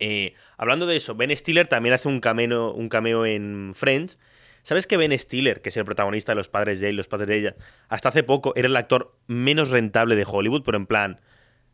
Eh, 0.00 0.34
hablando 0.56 0.86
de 0.86 0.96
eso, 0.96 1.14
Ben 1.14 1.34
Stiller 1.36 1.66
también 1.68 1.92
hace 1.94 2.08
un 2.08 2.20
cameo, 2.20 2.72
un 2.72 2.88
cameo 2.88 3.24
en 3.26 3.72
Friends. 3.74 4.18
¿Sabes 4.62 4.86
que 4.86 4.96
Ben 4.96 5.16
Stiller, 5.18 5.60
que 5.60 5.68
es 5.68 5.76
el 5.76 5.84
protagonista 5.84 6.32
de 6.32 6.36
Los 6.36 6.48
padres 6.48 6.80
de 6.80 6.88
él 6.88 6.94
y 6.94 6.96
Los 6.96 7.08
padres 7.08 7.28
de 7.28 7.36
ella, 7.38 7.54
hasta 7.88 8.08
hace 8.08 8.22
poco 8.22 8.52
era 8.56 8.66
el 8.66 8.76
actor 8.76 9.14
menos 9.26 9.70
rentable 9.70 10.16
de 10.16 10.24
Hollywood, 10.26 10.62
pero 10.64 10.78
en 10.78 10.86
plan, 10.86 11.20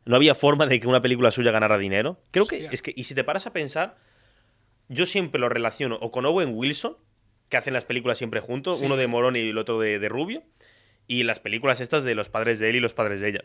no 0.04 0.16
había 0.16 0.34
forma 0.34 0.66
de 0.66 0.80
que 0.80 0.88
una 0.88 1.00
película 1.00 1.30
suya 1.30 1.50
ganara 1.52 1.78
dinero? 1.78 2.20
Creo 2.32 2.46
que 2.46 2.68
es 2.72 2.82
que, 2.82 2.92
y 2.94 3.04
si 3.04 3.14
te 3.14 3.22
paras 3.24 3.46
a 3.46 3.52
pensar, 3.52 3.96
yo 4.88 5.06
siempre 5.06 5.40
lo 5.40 5.48
relaciono 5.48 5.96
o 6.00 6.10
con 6.10 6.26
Owen 6.26 6.50
Wilson, 6.52 6.96
que 7.48 7.56
hacen 7.56 7.74
las 7.74 7.84
películas 7.84 8.18
siempre 8.18 8.40
juntos, 8.40 8.78
Sí. 8.80 8.86
uno 8.86 8.96
de 8.96 9.06
Morón 9.06 9.36
y 9.36 9.40
el 9.40 9.58
otro 9.58 9.78
de, 9.80 9.98
de 9.98 10.08
Rubio, 10.08 10.42
y 11.11 11.25
las 11.25 11.40
películas 11.40 11.81
estas 11.81 12.05
de 12.05 12.14
Los 12.14 12.29
padres 12.29 12.61
de 12.61 12.70
él 12.70 12.77
y 12.77 12.81
Los 12.81 12.94
padres 12.94 13.20
de 13.20 13.29
ella. 13.31 13.44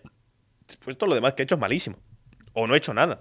Después 0.67 0.95
todo 0.97 1.09
lo 1.09 1.15
demás 1.15 1.33
que 1.33 1.41
he 1.41 1.45
hecho 1.45 1.55
es 1.55 1.61
malísimo. 1.61 1.97
O 2.53 2.67
no 2.67 2.75
he 2.75 2.77
hecho 2.77 2.93
nada. 2.93 3.17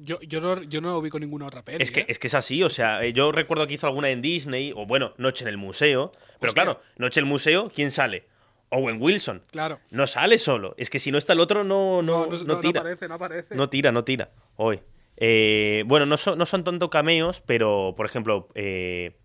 Yo, 0.00 0.18
yo, 0.20 0.40
no, 0.40 0.62
yo 0.62 0.80
no 0.80 0.96
ubico 0.98 1.18
ninguno 1.18 1.44
otra 1.46 1.62
peli. 1.62 1.82
Es 1.82 1.90
que, 1.90 2.00
¿eh? 2.00 2.06
es 2.08 2.18
que 2.18 2.26
es 2.28 2.34
así, 2.34 2.62
o 2.62 2.70
sea, 2.70 3.04
eh, 3.04 3.12
yo 3.12 3.32
recuerdo 3.32 3.66
que 3.66 3.74
hizo 3.74 3.86
alguna 3.86 4.08
en 4.10 4.22
Disney, 4.22 4.72
o 4.74 4.86
bueno, 4.86 5.12
Noche 5.18 5.44
en 5.44 5.48
el 5.48 5.56
Museo. 5.58 6.12
Pero 6.40 6.50
Hostia. 6.50 6.62
claro, 6.64 6.80
Noche 6.96 7.20
en 7.20 7.26
el 7.26 7.30
Museo, 7.30 7.70
¿quién 7.74 7.90
sale? 7.90 8.24
Owen 8.70 8.96
Wilson. 9.00 9.42
Claro. 9.50 9.78
No 9.90 10.06
sale 10.06 10.38
solo. 10.38 10.74
Es 10.78 10.88
que 10.88 10.98
si 10.98 11.12
no 11.12 11.18
está 11.18 11.34
el 11.34 11.40
otro, 11.40 11.64
no, 11.64 12.02
no, 12.02 12.24
No, 12.24 12.30
no, 12.30 12.36
no 12.38 12.44
no, 12.54 12.60
tira. 12.60 12.80
aparece, 12.80 13.08
no 13.08 13.14
aparece. 13.14 13.54
No 13.54 13.68
tira, 13.68 13.92
no 13.92 14.04
tira. 14.04 14.30
Hoy. 14.56 14.80
Eh, 15.16 15.84
bueno, 15.86 16.06
no 16.06 16.16
son, 16.16 16.38
no 16.38 16.46
son 16.46 16.64
tanto 16.64 16.88
cameos, 16.90 17.42
pero, 17.46 17.94
por 17.96 18.04
ejemplo, 18.06 18.48
eh, 18.54 19.16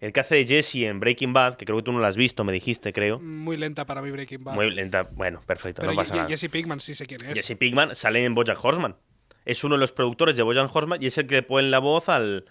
el 0.00 0.12
que 0.12 0.20
hace 0.20 0.36
de 0.36 0.46
Jesse 0.46 0.76
en 0.86 0.98
Breaking 0.98 1.32
Bad, 1.32 1.56
que 1.56 1.64
creo 1.64 1.76
que 1.78 1.82
tú 1.84 1.92
no 1.92 1.98
lo 1.98 2.06
has 2.06 2.16
visto, 2.16 2.42
me 2.42 2.52
dijiste, 2.52 2.92
creo. 2.92 3.18
Muy 3.18 3.56
lenta 3.56 3.84
para 3.84 4.00
mi 4.00 4.10
Breaking 4.10 4.42
Bad. 4.44 4.54
Muy 4.54 4.70
lenta. 4.70 5.02
Bueno, 5.02 5.42
perfecto, 5.46 5.82
Pero 5.82 5.92
no 5.92 5.96
pasa 5.96 6.16
nada. 6.16 6.28
Jesse 6.28 6.48
Pinkman 6.50 6.80
sí 6.80 6.94
sé 6.94 7.06
quién 7.06 7.24
es. 7.24 7.34
Jesse 7.34 7.56
Pinkman 7.56 7.94
sale 7.94 8.24
en 8.24 8.34
Bojack 8.34 8.64
Horseman. 8.64 8.96
Es 9.44 9.62
uno 9.62 9.74
de 9.74 9.80
los 9.80 9.92
productores 9.92 10.36
de 10.36 10.42
Bojack 10.42 10.74
Horseman 10.74 11.02
y 11.02 11.06
es 11.06 11.18
el 11.18 11.26
que 11.26 11.36
le 11.36 11.42
pone 11.42 11.68
la 11.68 11.78
voz 11.78 12.08
al, 12.08 12.46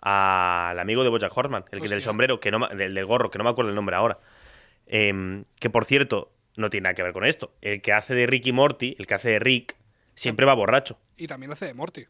al 0.00 0.78
amigo 0.78 1.02
de 1.02 1.08
Bojack 1.08 1.36
Horseman, 1.36 1.64
el 1.72 1.80
que 1.80 1.88
del 1.88 2.02
sombrero, 2.02 2.38
que 2.38 2.50
no, 2.50 2.68
del, 2.68 2.94
del 2.94 3.06
gorro, 3.06 3.30
que 3.30 3.38
no 3.38 3.44
me 3.44 3.50
acuerdo 3.50 3.70
el 3.70 3.74
nombre 3.74 3.96
ahora. 3.96 4.18
Em, 4.86 5.44
que 5.58 5.70
por 5.70 5.84
cierto, 5.84 6.32
no 6.56 6.70
tiene 6.70 6.84
nada 6.84 6.94
que 6.94 7.02
ver 7.02 7.12
con 7.12 7.24
esto. 7.24 7.54
El 7.60 7.82
que 7.82 7.92
hace 7.92 8.14
de 8.14 8.26
Ricky 8.26 8.52
Morty, 8.52 8.94
el 8.98 9.06
que 9.06 9.14
hace 9.14 9.30
de 9.30 9.38
Rick, 9.40 9.76
siempre 10.14 10.46
va 10.46 10.54
borracho. 10.54 10.98
Y 11.16 11.26
también 11.26 11.50
hace 11.52 11.66
de 11.66 11.74
Morty. 11.74 12.04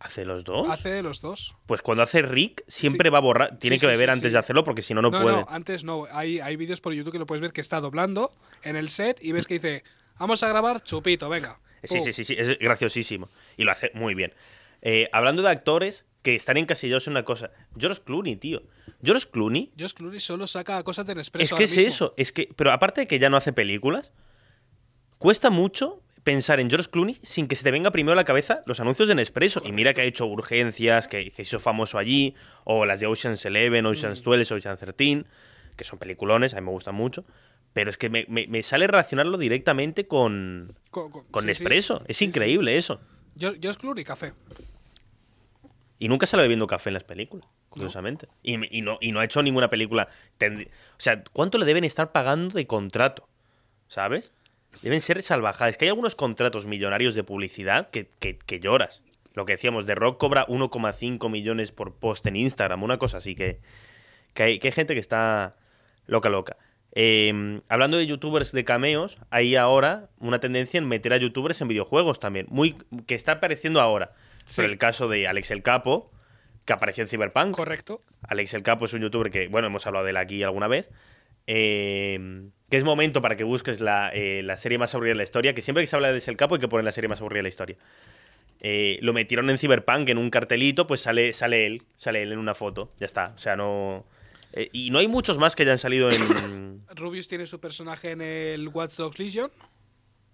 ¿Hace 0.00 0.24
los 0.24 0.42
dos? 0.44 0.68
Hace 0.68 0.88
de 0.88 1.02
los 1.02 1.20
dos. 1.20 1.54
Pues 1.66 1.82
cuando 1.82 2.02
hace 2.02 2.22
Rick, 2.22 2.64
siempre 2.68 3.08
Sí. 3.08 3.12
va 3.12 3.20
borracho. 3.20 3.56
Tiene 3.58 3.76
Sí, 3.76 3.82
que 3.82 3.86
beber 3.86 4.08
antes 4.10 4.32
de 4.32 4.38
hacerlo 4.38 4.64
porque 4.64 4.80
si 4.82 4.94
no, 4.94 5.02
no 5.02 5.10
puede. 5.10 5.36
no, 5.36 5.46
antes 5.48 5.84
no. 5.84 6.04
Hay, 6.12 6.40
hay 6.40 6.56
vídeos 6.56 6.80
por 6.80 6.92
YouTube 6.94 7.12
que 7.12 7.18
lo 7.18 7.26
puedes 7.26 7.42
ver 7.42 7.52
que 7.52 7.60
está 7.60 7.80
doblando 7.80 8.32
en 8.62 8.76
el 8.76 8.88
set 8.88 9.18
y 9.20 9.32
ves 9.32 9.46
que 9.46 9.54
dice, 9.54 9.84
vamos 10.18 10.42
a 10.42 10.48
grabar 10.48 10.82
chupito, 10.82 11.28
venga. 11.28 11.60
Sí, 11.84 12.00
sí, 12.00 12.12
sí, 12.14 12.24
sí, 12.24 12.34
es 12.36 12.58
graciosísimo. 12.58 13.28
Y 13.58 13.64
lo 13.64 13.72
hace 13.72 13.90
muy 13.94 14.14
bien. 14.14 14.32
Eh, 14.82 15.08
hablando 15.12 15.42
de 15.42 15.50
actores 15.50 16.06
que 16.22 16.34
están 16.34 16.56
encasillados 16.56 17.06
en 17.06 17.12
una 17.12 17.24
cosa. 17.24 17.50
George 17.78 18.00
Clooney, 18.02 18.36
tío. 18.36 18.62
George 19.02 19.26
Clooney. 19.30 19.72
Josh 19.78 19.92
Clooney 19.94 20.20
solo 20.20 20.46
saca 20.46 20.82
cosas 20.82 21.06
de 21.06 21.12
Es 21.12 21.16
Nespresso. 21.18 21.56
que 21.56 21.62
ahora 21.62 21.64
es 21.64 21.76
mismo. 21.76 21.88
eso. 21.88 22.14
Es 22.16 22.32
que, 22.32 22.48
pero 22.56 22.72
aparte 22.72 23.02
de 23.02 23.06
que 23.06 23.18
ya 23.18 23.28
no 23.30 23.36
hace 23.38 23.52
películas, 23.54 24.12
cuesta 25.18 25.50
mucho 25.50 26.02
pensar 26.24 26.60
en 26.60 26.68
George 26.68 26.90
Clooney 26.90 27.18
sin 27.22 27.48
que 27.48 27.56
se 27.56 27.64
te 27.64 27.70
venga 27.70 27.90
primero 27.90 28.12
a 28.12 28.16
la 28.16 28.24
cabeza 28.24 28.60
los 28.66 28.78
anuncios 28.80 29.08
de 29.08 29.14
Nespresso. 29.14 29.62
Y 29.64 29.72
mira 29.72 29.92
que 29.94 30.02
ha 30.02 30.04
hecho 30.04 30.26
urgencias, 30.26 31.08
que, 31.08 31.30
que 31.30 31.42
hizo 31.42 31.58
famoso 31.60 31.98
allí, 31.98 32.34
o 32.64 32.84
las 32.86 33.00
de 33.00 33.06
Ocean's 33.06 33.44
Eleven, 33.44 33.84
Mm. 33.84 33.88
Ocean's 33.88 34.22
12, 34.22 34.54
Ocean's 34.54 34.80
13, 34.80 35.24
que 35.76 35.84
son 35.84 35.98
peliculones, 35.98 36.54
a 36.54 36.60
mí 36.60 36.66
me 36.66 36.72
gustan 36.72 36.94
mucho. 36.94 37.24
Pero 37.72 37.88
es 37.90 37.96
que 37.96 38.10
me, 38.10 38.26
me- 38.28 38.46
me 38.48 38.62
sale 38.62 38.86
relacionarlo 38.88 39.38
directamente 39.38 40.06
con, 40.06 40.74
Con, 40.90 41.10
con- 41.10 41.24
con 41.30 41.42
sí, 41.44 41.46
sí. 41.54 41.62
Nespresso. 41.62 42.02
Es 42.08 42.16
sí. 42.16 42.24
increíble 42.26 42.76
eso. 42.76 43.00
Josh 43.40 43.76
Clooney, 43.76 44.04
café. 44.04 44.32
Y 45.98 46.08
nunca 46.08 46.26
sale 46.26 46.42
bebiendo 46.42 46.66
café 46.66 46.90
en 46.90 46.94
las 46.94 47.04
películas, 47.04 47.46
curiosamente. 47.68 48.26
Y, 48.42 48.76
y 48.76 48.82
no, 48.82 48.98
y 49.00 49.12
no 49.12 49.20
ha 49.20 49.24
hecho 49.24 49.42
ninguna 49.42 49.68
película. 49.68 50.08
O 50.42 50.48
sea, 51.00 51.22
¿cuánto 51.32 51.58
le 51.58 51.66
deben 51.66 51.84
estar 51.84 52.10
pagando 52.12 52.54
de 52.56 52.66
contrato? 52.66 53.28
¿Sabes? 53.86 54.32
Deben 54.82 55.00
ser 55.00 55.22
salvajadas. 55.22 55.76
Que 55.76 55.84
hay 55.86 55.90
algunos 55.90 56.14
contratos 56.14 56.66
millonarios 56.66 57.14
de 57.14 57.22
publicidad 57.24 57.90
que, 57.90 58.08
que- 58.18 58.38
que 58.38 58.60
lloras. 58.60 59.02
Lo 59.34 59.44
que 59.46 59.52
decíamos, 59.52 59.86
The 59.86 59.94
Rock 59.94 60.18
cobra 60.18 60.46
1,5 60.46 61.30
millones 61.30 61.70
por 61.70 61.94
post 61.94 62.26
en 62.26 62.36
Instagram, 62.36 62.82
una 62.82 62.98
cosa 62.98 63.18
así 63.18 63.34
que, 63.36 63.60
que, 64.34 64.42
hay, 64.42 64.58
que 64.58 64.68
hay 64.68 64.72
gente 64.72 64.94
que 64.94 65.00
está 65.00 65.54
loca, 66.06 66.28
loca. 66.28 66.56
Eh, 66.92 67.60
hablando 67.68 67.96
de 67.98 68.06
youtubers 68.08 68.50
de 68.50 68.64
cameos, 68.64 69.16
hay 69.30 69.54
ahora 69.54 70.08
una 70.18 70.40
tendencia 70.40 70.78
en 70.78 70.88
meter 70.88 71.12
a 71.12 71.18
youtubers 71.18 71.60
en 71.60 71.68
videojuegos 71.68 72.18
también, 72.18 72.46
muy 72.50 72.76
que 73.06 73.14
está 73.14 73.32
apareciendo 73.32 73.80
ahora. 73.80 74.12
Sí. 74.44 74.62
Por 74.62 74.64
el 74.70 74.78
caso 74.78 75.06
de 75.08 75.28
Alex 75.28 75.52
el 75.52 75.62
Capo, 75.62 76.10
que 76.64 76.72
apareció 76.72 77.02
en 77.02 77.08
Cyberpunk. 77.08 77.54
Correcto. 77.54 78.02
Alex 78.26 78.54
el 78.54 78.64
Capo 78.64 78.86
es 78.86 78.92
un 78.94 79.02
youtuber 79.02 79.30
que, 79.30 79.46
bueno, 79.46 79.68
hemos 79.68 79.86
hablado 79.86 80.04
de 80.04 80.10
él 80.10 80.16
aquí 80.16 80.42
alguna 80.42 80.66
vez. 80.66 80.90
Eh, 81.46 82.50
que 82.70 82.76
es 82.76 82.84
momento 82.84 83.20
para 83.20 83.36
que 83.36 83.44
busques 83.44 83.80
la, 83.80 84.10
eh, 84.14 84.42
la 84.44 84.56
serie 84.56 84.78
más 84.78 84.94
aburrida 84.94 85.12
de 85.12 85.16
la 85.16 85.24
historia. 85.24 85.54
Que 85.54 85.62
siempre 85.62 85.82
que 85.82 85.88
se 85.88 85.96
habla 85.96 86.12
de 86.12 86.22
el 86.24 86.36
Capo 86.36 86.54
hay 86.54 86.60
que 86.60 86.68
poner 86.68 86.84
la 86.84 86.92
serie 86.92 87.08
más 87.08 87.20
aburrida 87.20 87.38
de 87.40 87.42
la 87.44 87.48
historia. 87.48 87.76
Eh, 88.62 88.98
lo 89.02 89.12
metieron 89.12 89.50
en 89.50 89.58
Cyberpunk 89.58 90.08
en 90.10 90.18
un 90.18 90.30
cartelito, 90.30 90.86
pues 90.86 91.00
sale, 91.00 91.32
sale 91.32 91.66
él, 91.66 91.82
sale 91.96 92.22
él 92.22 92.32
en 92.32 92.38
una 92.38 92.54
foto. 92.54 92.92
Ya 93.00 93.06
está. 93.06 93.32
O 93.34 93.38
sea, 93.38 93.56
no. 93.56 94.06
eh, 94.52 94.68
y 94.72 94.90
no 94.90 94.98
hay 95.00 95.08
muchos 95.08 95.38
más 95.38 95.56
que 95.56 95.64
hayan 95.64 95.78
salido 95.78 96.10
en. 96.10 96.82
Rubius 96.94 97.26
tiene 97.26 97.46
su 97.46 97.58
personaje 97.58 98.12
en 98.12 98.20
el 98.20 98.68
Watch 98.68 98.94
Dogs 98.96 99.18
Legion. 99.18 99.50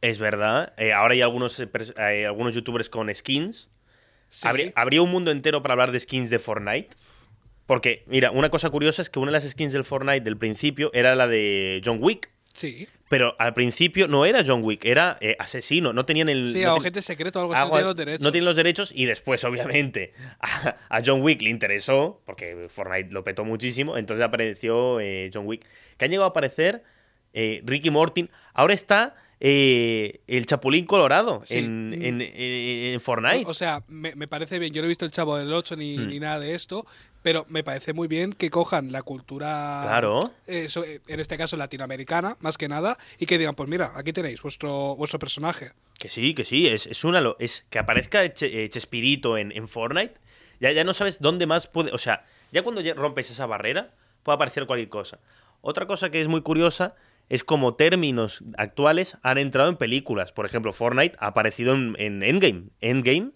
es 0.03 0.19
verdad. 0.19 0.75
Ahora 0.95 1.15
hay 1.15 1.23
algunos, 1.23 1.63
algunos 1.97 2.55
youtubers 2.55 2.91
con 2.91 3.13
skins. 3.15 3.71
Sí. 4.29 4.47
Habría, 4.47 4.73
habría 4.75 5.01
un 5.03 5.11
mundo 5.11 5.31
entero 5.31 5.63
para 5.63 5.73
hablar 5.73 5.93
de 5.93 6.01
skins 6.01 6.29
de 6.29 6.39
Fortnite. 6.39 6.91
Porque, 7.67 8.05
mira, 8.07 8.31
una 8.31 8.49
cosa 8.51 8.71
curiosa 8.71 9.03
es 9.03 9.11
que 9.11 9.19
una 9.19 9.31
de 9.33 9.39
las 9.39 9.45
skins 9.51 9.73
del 9.73 9.85
Fortnite 9.85 10.21
del 10.21 10.37
principio 10.37 10.91
era 10.95 11.15
la 11.17 11.27
de 11.27 11.83
John 11.85 11.99
Wick. 12.01 12.31
Sí. 12.55 12.89
Pero 13.09 13.37
al 13.39 13.55
principio 13.55 14.09
no 14.09 14.25
era 14.25 14.43
John 14.47 14.63
Wick, 14.65 14.85
era 14.85 15.17
eh, 15.21 15.37
asesino. 15.39 15.93
No 15.93 16.07
tenían 16.07 16.29
el. 16.29 16.49
Sí, 16.49 16.63
no 16.63 16.75
o 16.77 16.81
ten- 16.81 17.03
secreto 17.03 17.39
o 17.39 17.43
algo 17.43 17.55
así, 17.55 17.61
no 17.61 17.67
algo- 17.67 17.75
tiene 17.77 17.85
los 17.87 17.97
derechos. 17.97 18.25
No 18.25 18.33
tienen 18.33 18.45
los 18.47 18.57
derechos 18.57 18.93
y 18.95 19.05
después, 19.05 19.45
obviamente, 19.45 20.13
a, 20.41 20.77
a 20.89 21.03
John 21.05 21.23
Wick 21.23 21.43
le 21.43 21.51
interesó, 21.51 22.21
porque 22.25 22.67
Fortnite 22.69 23.11
lo 23.13 23.23
petó 23.25 23.45
muchísimo, 23.45 23.97
entonces 23.99 24.25
apareció 24.25 24.99
eh, 25.01 25.31
John 25.33 25.47
Wick. 25.47 25.65
Que 25.99 26.05
han 26.07 26.11
llegado 26.11 26.25
a 26.27 26.31
aparecer 26.31 26.83
eh, 27.35 27.63
Ricky 27.65 27.91
Mortin. 27.91 28.31
Ahora 28.55 28.75
está 28.75 29.15
eh, 29.39 30.21
el 30.27 30.47
Chapulín 30.47 30.87
Colorado 30.87 31.43
Sí. 31.45 31.59
en, 31.59 31.93
en- 32.01 32.21
en- 32.23 32.95
en 32.95 33.01
Fortnite. 33.01 33.45
O 33.47 33.55
sea, 33.55 33.83
me, 33.87 34.15
me 34.17 34.27
parece 34.29 34.59
bien. 34.59 34.73
Yo 34.73 34.81
no 34.83 34.87
he 34.87 34.89
visto 34.89 35.05
el 35.05 35.11
Chavo 35.11 35.37
del 35.37 35.53
8 35.53 35.77
ni, 35.77 35.97
Mm. 35.99 36.09
ni 36.09 36.19
nada 36.21 36.41
de 36.41 36.55
esto, 36.55 36.87
pero 37.27 37.45
me 37.49 37.65
parece 37.65 37.93
muy 37.93 38.07
bien 38.07 38.33
que 38.33 38.51
cojan 38.51 38.93
la 38.93 39.03
cultura, 39.03 39.81
Claro. 39.83 40.21
eh, 40.47 40.69
so- 40.69 40.85
eh, 40.85 41.01
en 41.09 41.19
este 41.19 41.37
caso 41.37 41.57
latinoamericana, 41.57 42.37
más 42.39 42.57
que 42.57 42.69
nada, 42.69 42.99
y 43.19 43.27
que 43.27 43.37
digan, 43.37 43.57
pues 43.57 43.69
mira, 43.69 43.91
aquí 43.97 44.13
tenéis 44.13 44.41
vuestro, 44.43 44.95
vuestro 44.95 45.19
personaje. 45.19 45.73
Que 45.99 46.09
sí, 46.09 46.35
que 46.35 46.45
sí, 46.45 46.69
es, 46.69 46.87
es 46.87 47.03
una 47.03 47.21
lo- 47.21 47.35
es 47.41 47.67
que 47.69 47.81
aparezca 47.81 48.33
Che- 48.33 48.63
eh, 48.63 48.69
Chespirito 48.69 49.37
en, 49.39 49.51
en 49.51 49.67
Fortnite, 49.67 50.15
ya, 50.61 50.71
ya 50.71 50.85
no 50.85 50.95
sabes 50.95 51.21
dónde 51.21 51.47
más 51.47 51.67
puede, 51.67 51.91
o 51.91 51.99
sea, 51.99 52.25
ya 52.53 52.63
cuando 52.63 52.81
ya 52.81 52.95
rompes 52.95 53.29
esa 53.29 53.47
barrera, 53.47 53.91
puede 54.23 54.37
aparecer 54.37 54.65
cualquier 54.67 54.89
cosa. 54.89 55.19
Otra 55.63 55.87
cosa 55.89 56.11
que 56.11 56.21
es 56.21 56.29
muy 56.29 56.43
curiosa 56.43 56.95
es 57.29 57.43
como 57.43 57.75
términos 57.75 58.45
actuales 58.57 59.17
han 59.25 59.39
entrado 59.39 59.69
en 59.69 59.77
películas. 59.79 60.31
Por 60.31 60.47
ejemplo, 60.47 60.73
Fortnite 60.73 61.17
ha 61.19 61.27
aparecido 61.27 61.75
en, 61.75 61.97
en 61.99 62.23
Endgame. 62.23 62.69
Endgame, 62.81 63.33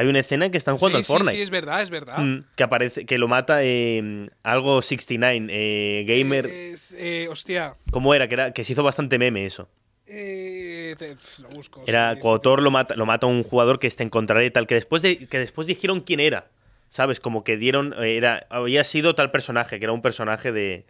hay 0.00 0.06
una 0.08 0.18
escena 0.20 0.46
en 0.46 0.52
que 0.52 0.58
están 0.58 0.76
jugando 0.78 0.98
sí, 0.98 1.00
al 1.00 1.04
sí, 1.04 1.12
Fortnite. 1.12 1.36
sí, 1.36 1.42
es 1.42 1.50
verdad, 1.50 1.82
es 1.82 1.90
verdad. 1.90 2.18
Mm, 2.18 2.44
que 2.56 2.62
aparece, 2.62 3.06
que 3.06 3.18
lo 3.18 3.28
mata 3.28 3.62
eh, 3.62 4.28
algo 4.42 4.82
69, 4.82 5.46
eh, 5.50 6.04
gamer. 6.06 6.46
Eh, 6.48 7.28
hostia, 7.30 7.76
¿Cómo 7.90 8.14
era? 8.14 8.26
Que, 8.28 8.34
era? 8.34 8.52
que 8.52 8.64
se 8.64 8.72
hizo 8.72 8.82
bastante 8.82 9.18
meme 9.18 9.46
eso. 9.46 9.68
eh, 10.06 10.94
te- 10.98 11.16
lo 11.42 11.48
busco. 11.50 11.84
Era 11.86 12.14
sí, 12.14 12.20
sí. 12.22 12.28
Thor 12.42 12.62
lo 12.62 12.70
mata, 12.70 12.96
lo 12.96 13.06
mata 13.06 13.26
un 13.26 13.42
jugador 13.44 13.78
que 13.78 13.88
te 13.90 14.02
encontraré 14.02 14.46
y 14.46 14.50
tal, 14.50 14.66
que 14.66 14.74
después 14.74 15.02
de, 15.02 15.26
que 15.28 15.38
después 15.38 15.66
dijeron 15.66 16.00
quién 16.00 16.20
era. 16.20 16.48
¿Sabes? 16.88 17.20
Como 17.20 17.44
que 17.44 17.56
dieron. 17.56 17.94
eh, 18.02 18.16
Era, 18.16 18.46
había 18.50 18.82
sido 18.82 19.14
tal 19.14 19.30
personaje, 19.30 19.78
que 19.78 19.84
era 19.84 19.92
un 19.92 20.02
personaje 20.02 20.50
de. 20.50 20.84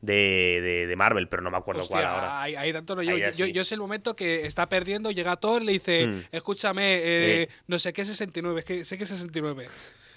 De, 0.00 0.60
de, 0.62 0.86
de 0.86 0.96
Marvel, 0.96 1.28
pero 1.28 1.42
no 1.42 1.50
me 1.50 1.56
acuerdo 1.56 1.82
cuál 1.88 2.04
ahora. 2.04 2.42
ahí, 2.42 2.54
ahí 2.54 2.72
tanto 2.72 2.94
no 2.94 3.02
yo, 3.02 3.16
yo, 3.46 3.64
sé 3.64 3.74
el 3.74 3.80
momento 3.80 4.14
que 4.14 4.46
está 4.46 4.68
perdiendo, 4.68 5.10
llega 5.10 5.36
Thor 5.36 5.62
y 5.62 5.66
le 5.66 5.72
dice, 5.72 6.06
Mm. 6.06 6.20
escúchame, 6.30 6.82
eh, 7.02 7.48
no 7.66 7.78
sé 7.78 7.92
qué 7.92 8.04
69, 8.04 8.60
es 8.60 8.64
que 8.64 8.84
sé 8.84 8.96
que 8.96 9.04
es 9.04 9.10
69. 9.10 9.68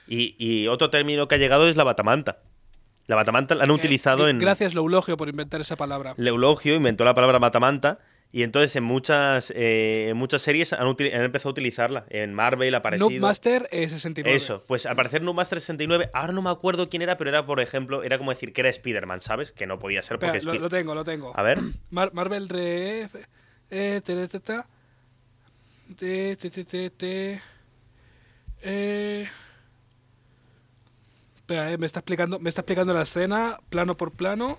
Y, 0.07 0.35
y 0.37 0.67
otro 0.67 0.89
término 0.89 1.27
que 1.27 1.35
ha 1.35 1.37
llegado 1.37 1.67
es 1.67 1.75
la 1.75 1.83
batamanta. 1.83 2.39
La 3.07 3.15
batamanta 3.15 3.55
la 3.55 3.63
han 3.63 3.71
utilizado 3.71 4.27
Eh, 4.27 4.31
en. 4.31 4.37
Gracias, 4.39 4.73
Loulogio, 4.73 5.17
por 5.17 5.27
inventar 5.27 5.59
esa 5.61 5.75
palabra. 5.75 6.13
Leulogio 6.17 6.75
inventó 6.75 7.03
la 7.03 7.13
palabra 7.13 7.39
batamanta. 7.39 7.99
Y 8.33 8.43
entonces 8.43 8.73
en 8.77 8.83
muchas, 8.83 9.51
eh, 9.55 10.13
muchas 10.15 10.41
series 10.41 10.71
han, 10.71 10.87
empezado 10.87 11.49
a 11.49 11.51
utilizarla. 11.51 12.05
En 12.09 12.33
Marvel 12.33 12.73
ha 12.75 12.77
aparecido. 12.77 13.09
Master 13.19 13.67
eh, 13.71 13.89
69. 13.89 14.35
Eso, 14.35 14.63
pues 14.67 14.85
al 14.85 14.95
parecer 14.95 15.21
Noob 15.21 15.35
Master 15.35 15.59
69, 15.59 16.11
ahora 16.13 16.31
no 16.31 16.41
me 16.41 16.49
acuerdo 16.49 16.87
quién 16.89 17.01
era, 17.01 17.17
pero 17.17 17.29
era, 17.29 17.45
por 17.45 17.59
ejemplo, 17.59 18.03
era 18.03 18.17
como 18.17 18.31
decir 18.31 18.53
que 18.53 18.61
era 18.61 18.69
Spider-Man, 18.69 19.19
¿sabes? 19.19 19.51
Que 19.51 19.67
no 19.67 19.79
podía 19.79 20.01
ser 20.01 20.17
porque. 20.17 20.37
Espera, 20.37 20.55
lo, 20.55 20.61
lo, 20.61 20.69
tengo, 20.69 20.95
lo 20.95 21.03
tengo. 21.03 21.37
A 21.37 21.41
ver. 21.41 21.59
Marvel 21.89 22.47
re. 22.47 23.09
Eh, 23.69 24.01
te, 24.03 24.27
te, 24.27 24.39
te, 26.37 26.65
te, 26.65 26.89
te. 26.89 27.41
Espera, 31.35 31.77
me 31.77 31.85
está 31.85 31.99
explicando, 31.99 32.39
me 32.39 32.47
está 32.47 32.61
explicando 32.61 32.93
la 32.93 33.01
escena, 33.01 33.59
plano 33.69 33.97
por 33.97 34.11
plano 34.13 34.57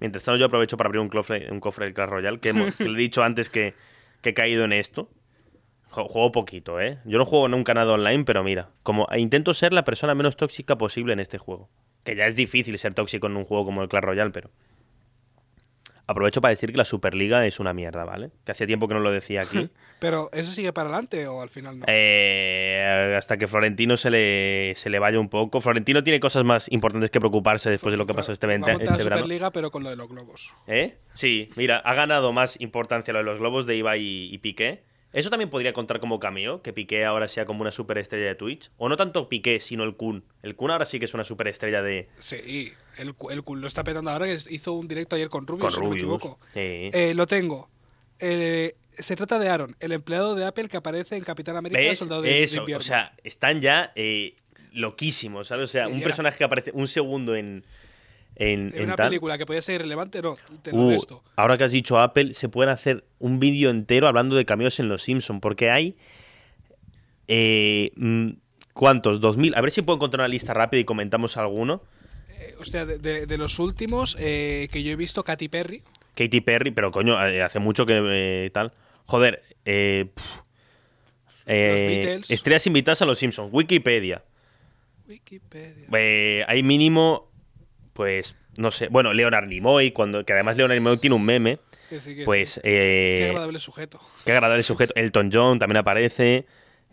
mientras 0.00 0.24
tanto 0.24 0.38
yo 0.38 0.46
aprovecho 0.46 0.76
para 0.76 0.88
abrir 0.88 1.00
un 1.00 1.08
cofre, 1.08 1.50
un 1.50 1.60
cofre 1.60 1.86
del 1.86 1.94
Clash 1.94 2.08
Royale, 2.08 2.38
que, 2.40 2.50
hemos- 2.50 2.76
que 2.76 2.84
le 2.88 2.98
he 2.98 3.02
dicho 3.02 3.22
antes 3.22 3.50
que, 3.50 3.74
que 4.22 4.30
he 4.30 4.34
caído 4.34 4.64
en 4.64 4.72
esto. 4.72 5.08
Juego 5.90 6.30
poquito, 6.30 6.78
¿eh? 6.80 6.98
Yo 7.06 7.16
no 7.16 7.24
juego 7.24 7.48
nunca 7.48 7.72
nada 7.72 7.92
online, 7.94 8.24
pero 8.24 8.44
mira, 8.44 8.68
como 8.82 9.06
intento 9.16 9.54
ser 9.54 9.72
la 9.72 9.84
persona 9.84 10.14
menos 10.14 10.36
tóxica 10.36 10.76
posible 10.76 11.14
en 11.14 11.20
este 11.20 11.38
juego. 11.38 11.70
Que 12.04 12.14
ya 12.14 12.26
es 12.26 12.36
difícil 12.36 12.76
ser 12.76 12.92
tóxico 12.92 13.28
en 13.28 13.36
un 13.36 13.44
juego 13.46 13.64
como 13.64 13.82
el 13.82 13.88
Clash 13.88 14.02
Royale, 14.04 14.30
pero... 14.30 14.50
Aprovecho 16.08 16.40
para 16.40 16.50
decir 16.50 16.70
que 16.70 16.78
la 16.78 16.84
Superliga 16.84 17.44
es 17.46 17.58
una 17.58 17.72
mierda, 17.72 18.04
¿vale? 18.04 18.30
Que 18.44 18.52
hacía 18.52 18.66
tiempo 18.66 18.86
que 18.86 18.94
no 18.94 19.00
lo 19.00 19.10
decía 19.10 19.40
aquí. 19.42 19.68
Pero, 19.98 20.28
¿eso 20.32 20.52
sigue 20.52 20.72
para 20.72 20.88
adelante 20.90 21.26
o 21.26 21.42
al 21.42 21.48
final 21.48 21.80
no? 21.80 21.86
Eh, 21.88 23.14
hasta 23.18 23.36
que 23.38 23.48
Florentino 23.48 23.96
se 23.96 24.10
le, 24.10 24.74
se 24.76 24.90
le 24.90 24.98
vaya 24.98 25.18
un 25.18 25.28
poco. 25.28 25.60
Florentino 25.60 26.04
tiene 26.04 26.20
cosas 26.20 26.44
más 26.44 26.70
importantes 26.70 27.10
que 27.10 27.18
preocuparse 27.18 27.70
después 27.70 27.92
de 27.92 27.96
lo 27.98 28.06
que 28.06 28.14
pasó 28.14 28.32
este, 28.32 28.46
venta- 28.46 28.68
montar 28.72 28.82
este 28.84 28.98
la 28.98 29.04
verano. 29.04 29.22
Superliga, 29.22 29.50
pero 29.50 29.70
con 29.70 29.82
lo 29.82 29.90
de 29.90 29.96
los 29.96 30.08
globos. 30.08 30.54
¿Eh? 30.66 30.96
Sí, 31.14 31.48
mira, 31.56 31.78
ha 31.78 31.94
ganado 31.94 32.32
más 32.32 32.60
importancia 32.60 33.12
lo 33.12 33.20
de 33.20 33.24
los 33.24 33.38
globos 33.38 33.66
de 33.66 33.76
Ibai 33.76 34.00
y, 34.02 34.34
y 34.34 34.38
Piqué. 34.38 34.84
Eso 35.18 35.30
también 35.30 35.48
podría 35.48 35.72
contar 35.72 35.98
como 35.98 36.20
cameo, 36.20 36.60
que 36.62 36.72
Piqué 36.74 37.04
ahora 37.06 37.26
sea 37.26 37.46
como 37.46 37.62
una 37.62 37.70
superestrella 37.70 38.26
de 38.26 38.34
Twitch. 38.34 38.70
O 38.76 38.88
no 38.88 38.96
tanto 38.96 39.28
Piqué, 39.30 39.60
sino 39.60 39.82
el 39.84 39.96
Kun. 39.96 40.24
El 40.42 40.54
Kun 40.56 40.70
ahora 40.70 40.84
sí 40.84 40.98
que 40.98 41.06
es 41.06 41.14
una 41.14 41.24
superestrella 41.24 41.80
de... 41.82 42.08
Sí, 42.18 42.72
el, 42.98 43.14
el 43.30 43.42
cu- 43.44 43.56
lo 43.56 43.66
está 43.66 43.82
petando 43.82 44.10
ahora, 44.10 44.26
que 44.26 44.36
hizo 44.50 44.72
un 44.74 44.86
directo 44.88 45.16
ayer 45.16 45.28
con 45.30 45.46
Rubius, 45.46 45.62
Con 45.62 45.70
si 45.72 45.80
no 45.80 45.88
me 45.90 45.96
equivoco. 45.96 46.38
Sí. 46.52 46.60
Eh, 46.92 47.12
lo 47.16 47.26
tengo. 47.26 47.70
Eh, 48.18 48.74
se 48.92 49.16
trata 49.16 49.38
de 49.38 49.48
Aaron, 49.48 49.74
el 49.80 49.92
empleado 49.92 50.34
de 50.34 50.44
Apple 50.44 50.68
que 50.68 50.76
aparece 50.76 51.16
en 51.16 51.24
Capitán 51.24 51.56
América 51.56 51.80
¿Ves? 51.80 51.98
Soldado 51.98 52.22
de, 52.22 52.28
de 52.28 52.42
Eso, 52.42 52.58
Invierno. 52.58 52.80
o 52.80 52.82
sea, 52.82 53.14
están 53.24 53.60
ya 53.62 53.92
eh, 53.94 54.34
loquísimos, 54.72 55.48
¿sabes? 55.48 55.64
O 55.64 55.72
sea, 55.72 55.88
un 55.88 55.98
Ya. 55.98 56.04
personaje 56.04 56.38
que 56.38 56.44
aparece 56.44 56.70
un 56.74 56.88
segundo 56.88 57.34
en, 57.34 57.64
en, 58.36 58.68
En 58.68 58.74
en 58.76 58.84
una 58.84 58.96
tal. 58.96 59.08
película 59.08 59.38
que 59.38 59.46
podía 59.46 59.62
ser 59.62 59.76
irrelevante, 59.76 60.20
no, 60.22 60.36
te 60.62 60.70
lo 60.72 60.78
Uh, 60.78 60.90
resto. 60.90 61.22
ahora 61.36 61.56
que 61.58 61.64
has 61.64 61.72
dicho 61.72 61.98
Apple, 61.98 62.34
se 62.34 62.48
pueden 62.48 62.70
hacer 62.70 63.04
un 63.18 63.40
vídeo 63.40 63.70
entero 63.70 64.06
hablando 64.08 64.36
de 64.36 64.44
cameos 64.44 64.78
en 64.78 64.88
Los 64.88 65.02
Simpson, 65.02 65.40
porque 65.40 65.70
hay 65.70 65.96
eh, 67.28 67.90
mm, 67.96 68.30
¿cuántos? 68.72 69.20
¿2000? 69.20 69.54
A 69.56 69.60
ver 69.60 69.70
si 69.70 69.82
puedo 69.82 69.96
encontrar 69.96 70.20
una 70.20 70.28
lista 70.28 70.54
rápida 70.54 70.80
y 70.80 70.84
comentamos 70.84 71.36
alguno. 71.36 71.82
Eh, 72.38 72.54
hostia, 72.60 72.84
de, 72.86 72.98
de- 72.98 73.26
de 73.26 73.38
los 73.38 73.58
últimos 73.58 74.16
eh, 74.20 74.68
que 74.70 74.82
yo 74.82 74.92
he 74.92 74.96
visto, 74.96 75.24
Katy 75.24 75.48
Perry. 75.48 75.82
Katy 76.14 76.40
Perry, 76.40 76.70
pero 76.70 76.90
coño, 76.90 77.22
eh, 77.26 77.42
hace 77.42 77.58
mucho 77.58 77.84
que 77.86 77.94
eh, 78.46 78.50
tal. 78.52 78.72
Joder, 79.06 79.42
eh, 79.64 80.06
pf. 80.14 80.28
Beatles. 81.46 82.30
estrellas 82.30 82.66
invitadas 82.66 83.02
a 83.02 83.06
Los 83.06 83.18
Simpsons, 83.18 83.50
Wikipedia. 83.52 84.22
Wikipedia. 85.08 86.44
Hay 86.48 86.62
mínimo, 86.64 87.30
pues, 87.96 88.36
no 88.56 88.70
sé, 88.70 88.88
bueno, 88.88 89.12
Leonard 89.12 89.46
Nimoy, 89.48 89.90
cuando, 89.90 90.24
que 90.24 90.32
además 90.32 90.56
Leonard 90.56 90.76
Nimoy 90.76 90.98
tiene 90.98 91.16
un 91.16 91.24
meme, 91.24 91.58
Que 91.90 91.98
sí, 91.98 92.14
que 92.14 92.24
pues, 92.24 92.52
sí. 92.52 92.60
eh, 92.62 93.16
Qué 93.18 93.26
agradable 93.30 93.58
sujeto. 93.58 94.00
Qué 94.24 94.32
agradable 94.32 94.62
sujeto. 94.62 94.92
Elton 94.94 95.30
John 95.32 95.58
también 95.58 95.78
aparece. 95.78 96.46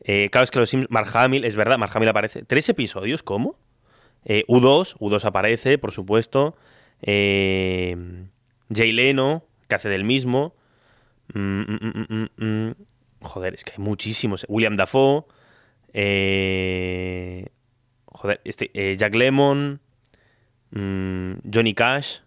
Eh, 0.05 0.29
claro, 0.31 0.43
es 0.45 0.51
que 0.51 0.59
los 0.59 0.69
Sims. 0.69 0.87
Mark 0.89 1.09
Hamill, 1.13 1.45
es 1.45 1.55
verdad, 1.55 1.77
Mark 1.77 1.91
Hamill 1.95 2.09
aparece. 2.09 2.43
¿Tres 2.43 2.67
episodios? 2.69 3.21
¿Cómo? 3.21 3.59
Eh, 4.25 4.43
U2, 4.47 4.97
U2 4.97 5.25
aparece, 5.25 5.77
por 5.77 5.91
supuesto. 5.91 6.55
Eh, 7.01 7.95
Jay 8.73 8.91
Leno, 8.91 9.45
que 9.67 9.75
hace 9.75 9.89
del 9.89 10.03
mismo. 10.03 10.55
Mm, 11.33 11.61
mm, 11.61 12.27
mm. 12.37 12.71
Joder, 13.21 13.53
es 13.53 13.63
que 13.63 13.71
hay 13.73 13.79
muchísimos. 13.79 14.45
William 14.49 14.75
Dafoe. 14.75 15.25
Eh, 15.93 17.45
joder, 18.05 18.41
este, 18.43 18.71
eh, 18.73 18.95
Jack 18.97 19.15
Lemmon. 19.15 19.79
Mm, 20.73 21.33
Johnny 21.53 21.73
Cash. 21.73 22.17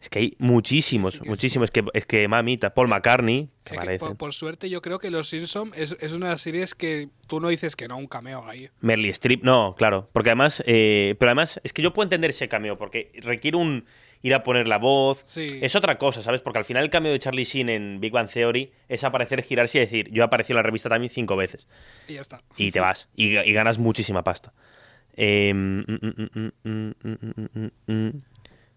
Es 0.00 0.10
que 0.10 0.18
hay 0.20 0.36
muchísimos, 0.38 1.14
Sí, 1.14 1.18
sí 1.18 1.22
que 1.24 1.28
muchísimos. 1.28 1.66
Es, 1.66 1.70
que, 1.72 1.84
es 1.92 2.06
que 2.06 2.28
mamita, 2.28 2.74
Paul 2.74 2.86
McCartney, 2.86 3.48
que 3.64 3.76
que 3.76 3.98
por, 3.98 4.16
por 4.16 4.32
suerte, 4.32 4.70
yo 4.70 4.80
creo 4.80 5.00
que 5.00 5.10
Los 5.10 5.30
Simpsons 5.30 5.76
es, 5.76 5.96
es 5.98 6.12
una 6.12 6.26
de 6.26 6.32
las 6.32 6.40
series 6.40 6.76
que 6.76 7.08
tú 7.26 7.40
no 7.40 7.48
dices 7.48 7.74
que 7.74 7.88
no, 7.88 7.96
un 7.96 8.06
cameo 8.06 8.46
ahí. 8.46 8.68
Merly 8.80 9.08
Streep, 9.08 9.42
no, 9.42 9.74
claro. 9.76 10.08
Porque 10.12 10.30
además, 10.30 10.62
eh, 10.66 11.16
pero 11.18 11.30
además, 11.30 11.60
es 11.64 11.72
que 11.72 11.82
yo 11.82 11.92
puedo 11.92 12.04
entender 12.04 12.30
ese 12.30 12.48
cameo, 12.48 12.78
porque 12.78 13.10
requiere 13.20 13.56
un 13.56 13.84
ir 14.22 14.34
a 14.34 14.42
poner 14.42 14.68
la 14.68 14.78
voz. 14.78 15.20
Sí. 15.24 15.46
Es 15.60 15.74
otra 15.76 15.98
cosa, 15.98 16.22
¿sabes? 16.22 16.40
Porque 16.40 16.58
al 16.58 16.64
final 16.64 16.84
el 16.84 16.90
cameo 16.90 17.12
de 17.12 17.18
Charlie 17.18 17.44
Sheen 17.44 17.68
en 17.68 18.00
Big 18.00 18.12
Bang 18.12 18.28
Theory 18.28 18.72
es 18.88 19.04
aparecer, 19.04 19.42
girarse 19.42 19.78
y 19.78 19.80
decir, 19.82 20.10
yo 20.10 20.22
he 20.22 20.26
aparecido 20.26 20.54
en 20.54 20.58
la 20.58 20.62
revista 20.62 20.88
también 20.88 21.10
cinco 21.10 21.36
veces. 21.36 21.66
Y 22.08 22.14
ya 22.14 22.20
está. 22.20 22.42
Y 22.56 22.70
te 22.72 22.80
vas. 22.80 23.08
Y, 23.14 23.38
y 23.38 23.52
ganas 23.52 23.78
muchísima 23.78 24.24
pasta. 24.24 24.52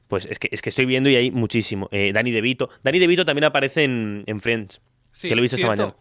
Pues 0.08 0.26
es 0.26 0.40
que, 0.40 0.50
es 0.52 0.62
que 0.62 0.70
estoy 0.70 0.86
viendo 0.86 1.10
y 1.10 1.16
hay 1.16 1.32
muchísimo. 1.32 1.88
Eh, 1.92 2.12
Danny 2.14 2.32
DeVito. 2.32 2.70
Danny 2.84 2.98
DeVito 3.00 3.26
también 3.26 3.44
aparece 3.46 3.84
en, 3.84 4.24
en 4.26 4.42
Friends. 4.42 4.82
Sí, 5.12 5.30
que 5.30 5.36
lo 5.36 5.40
he 5.40 5.44
visto 5.44 5.56
esta 5.58 5.68
mañana. 5.68 5.96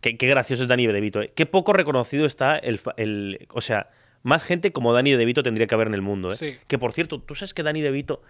Qué, 0.00 0.16
qué 0.16 0.26
gracioso 0.26 0.64
es 0.64 0.68
Danny 0.68 0.86
DeVito. 0.86 1.22
¿eh? 1.22 1.32
Qué 1.34 1.46
poco 1.46 1.72
reconocido 1.72 2.26
está 2.26 2.56
el, 2.56 2.80
el- 2.96 3.46
O 3.50 3.60
sea, 3.60 3.90
más 4.22 4.42
gente 4.42 4.72
como 4.72 4.92
Danny 4.92 5.12
DeVito 5.12 5.42
tendría 5.44 5.66
que 5.68 5.74
haber 5.76 5.86
en 5.88 5.94
el 5.94 6.02
mundo. 6.02 6.32
¿eh? 6.32 6.36
Sí. 6.36 6.54
Que 6.66 6.78
por 6.78 6.92
cierto, 6.92 7.20
¿tú 7.20 7.34
sabes 7.36 7.54
que 7.54 7.62
Danny 7.62 7.82
DeVito 7.82 8.20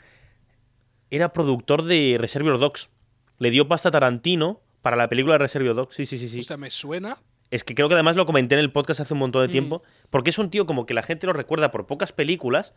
era 1.11 1.33
productor 1.33 1.85
de 1.85 2.17
Reservoir 2.21 2.59
Dogs? 2.59 2.91
Le 3.39 3.51
dio 3.51 3.69
pasta 3.69 3.89
a 3.89 3.93
Tarantino 3.93 4.61
para 4.83 4.97
la 4.97 5.09
película 5.09 5.35
de 5.35 5.39
Reservoir 5.39 5.75
Dogs. 5.75 5.95
Sí, 5.97 6.05
sí, 6.05 6.19
sí. 6.19 6.29
sí. 6.43 6.55
Me 6.59 6.69
suena. 6.71 7.19
Es 7.51 7.63
que 7.65 7.75
creo 7.75 7.89
que 7.89 7.95
además 7.95 8.17
lo 8.17 8.27
comenté 8.27 8.55
en 8.55 8.61
el 8.61 8.73
podcast 8.73 9.01
hace 9.01 9.13
un 9.15 9.21
montón 9.21 9.43
de 9.43 9.49
Mm. 9.49 9.53
tiempo, 9.53 9.83
porque 10.11 10.31
es 10.31 10.39
un 10.39 10.51
tío 10.51 10.67
como 10.67 10.85
que 10.87 10.95
la 10.95 11.03
gente 11.03 11.27
lo 11.27 11.33
recuerda 11.33 11.71
por 11.71 11.87
pocas 11.87 12.13
películas, 12.13 12.73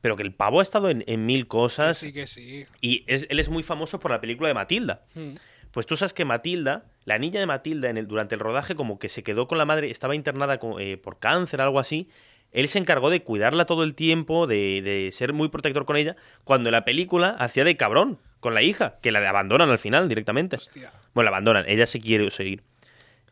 pero 0.00 0.16
que 0.16 0.22
el 0.22 0.32
pavo 0.32 0.60
ha 0.60 0.62
estado 0.62 0.90
en, 0.90 1.04
en 1.06 1.26
mil 1.26 1.42
Que 1.42 1.48
cosas 1.48 1.98
sí, 1.98 2.12
que 2.12 2.26
sí. 2.26 2.64
y 2.80 3.04
es- 3.06 3.26
él 3.30 3.38
es 3.40 3.48
muy 3.48 3.62
famoso 3.62 3.98
por 4.00 4.10
la 4.10 4.20
película 4.20 4.48
de 4.48 4.54
Matilda. 4.54 5.02
Mm. 5.14 5.34
Pues 5.72 5.86
tú 5.86 5.96
sabes 5.96 6.12
que 6.12 6.24
Matilda, 6.24 6.84
la 7.04 7.18
niña 7.18 7.40
de 7.40 7.46
Matilda, 7.46 7.88
en 7.88 7.96
el, 7.98 8.06
durante 8.06 8.34
el 8.34 8.40
rodaje 8.40 8.74
como 8.74 8.98
que 8.98 9.08
se 9.08 9.22
quedó 9.22 9.48
con 9.48 9.58
la 9.58 9.64
madre, 9.64 9.90
estaba 9.90 10.14
internada 10.14 10.58
con- 10.58 10.80
eh, 10.80 10.96
por 10.98 11.18
cáncer, 11.18 11.60
algo 11.60 11.78
así. 11.80 12.08
Él 12.52 12.68
se 12.68 12.78
encargó 12.78 13.08
de 13.08 13.22
cuidarla 13.22 13.64
todo 13.64 13.82
el 13.82 13.94
tiempo, 13.94 14.46
de, 14.46 14.82
de 14.82 15.10
ser 15.12 15.32
muy 15.32 15.48
protector 15.48 15.86
con 15.86 15.96
ella, 15.96 16.16
cuando 16.44 16.68
en 16.68 16.72
la 16.72 16.84
película 16.84 17.30
hacía 17.38 17.64
de 17.64 17.76
cabrón 17.78 18.18
con 18.40 18.52
la 18.54 18.60
hija, 18.62 18.98
que 19.00 19.10
la 19.12 19.26
abandonan 19.26 19.70
al 19.70 19.78
final 19.78 20.08
directamente. 20.08 20.56
Hostia. 20.56 20.92
Bueno, 21.14 21.30
la 21.30 21.36
abandonan, 21.36 21.64
ella 21.66 21.86
se 21.86 21.98
quiere 22.00 22.30
seguir. 22.30 22.62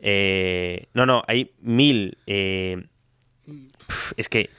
Eh, 0.01 0.87
no, 0.93 1.05
no, 1.05 1.23
hay 1.27 1.51
mil. 1.61 2.17
eh, 2.27 2.83
es 4.17 4.27
que 4.29 4.49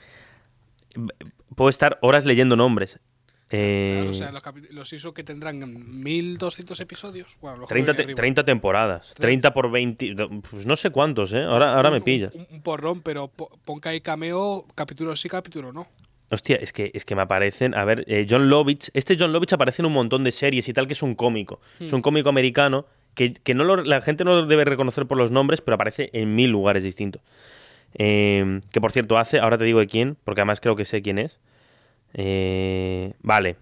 puedo 1.55 1.69
estar 1.69 1.97
horas 2.01 2.25
leyendo 2.25 2.55
nombres. 2.55 2.99
Eh, 3.49 3.91
Claro, 3.97 4.09
o 4.09 4.13
sea, 4.15 4.31
los, 4.71 4.89
Simpsons 4.89 5.13
que 5.13 5.23
tendrán 5.23 5.59
1200 6.01 6.79
episodios. 6.79 7.37
Bueno, 7.39 7.57
los 7.57 7.69
30, 7.69 7.93
te- 7.93 8.15
30 8.15 8.43
temporadas. 8.43 9.13
30 9.15 9.53
por 9.53 9.69
20. 9.69 10.15
do- 10.15 10.29
Pues 10.49 10.65
no 10.65 10.75
sé 10.75 10.89
cuántos, 10.89 11.33
¿eh? 11.33 11.43
Ahora, 11.43 11.75
ahora 11.75 11.91
me 11.91 12.01
pillas. 12.01 12.33
Un, 12.33 12.47
un 12.49 12.61
porrón, 12.63 13.01
pero 13.01 13.27
po- 13.27 13.51
pon 13.63 13.79
que 13.79 13.89
hay 13.89 14.01
cameo, 14.01 14.65
capítulo 14.73 15.15
sí, 15.15 15.29
capítulo 15.29 15.71
no. 15.71 15.87
Hostia, 16.31 16.55
es 16.55 16.73
que, 16.73 16.89
es 16.95 17.05
que 17.05 17.13
me 17.15 17.21
aparecen. 17.21 17.75
A 17.75 17.85
ver, 17.85 18.03
eh, 18.07 18.25
John 18.27 18.49
Lovitz. 18.49 18.89
Este 18.95 19.15
John 19.19 19.31
Lovitz 19.31 19.53
aparece 19.53 19.83
en 19.83 19.85
un 19.85 19.93
montón 19.93 20.23
de 20.23 20.31
series 20.31 20.67
y 20.67 20.73
tal, 20.73 20.87
que 20.87 20.93
es 20.93 21.03
un 21.03 21.13
cómico. 21.13 21.61
Es 21.79 21.91
Hmm. 21.91 21.95
un 21.95 22.01
cómico 22.01 22.29
americano 22.29 22.87
que, 23.15 23.33
que 23.33 23.53
no 23.53 23.63
lo- 23.63 23.77
la 23.83 24.01
gente 24.01 24.23
no 24.23 24.33
lo 24.33 24.45
debe 24.45 24.65
reconocer 24.65 25.05
por 25.05 25.17
los 25.17 25.31
nombres, 25.31 25.61
pero 25.61 25.75
aparece 25.75 26.09
en 26.13 26.35
mil 26.35 26.49
lugares 26.51 26.83
distintos. 26.83 27.21
Eh, 27.95 28.61
que 28.71 28.81
por 28.81 28.91
cierto 28.91 29.17
hace, 29.17 29.39
ahora 29.39 29.57
te 29.57 29.65
digo 29.65 29.79
de 29.79 29.87
quién, 29.87 30.17
porque 30.23 30.41
además 30.41 30.59
creo 30.61 30.75
que 30.75 30.85
sé 30.85 31.01
quién 31.01 31.19
es. 31.19 31.39
Eh, 32.15 33.13
vale. 33.21 33.55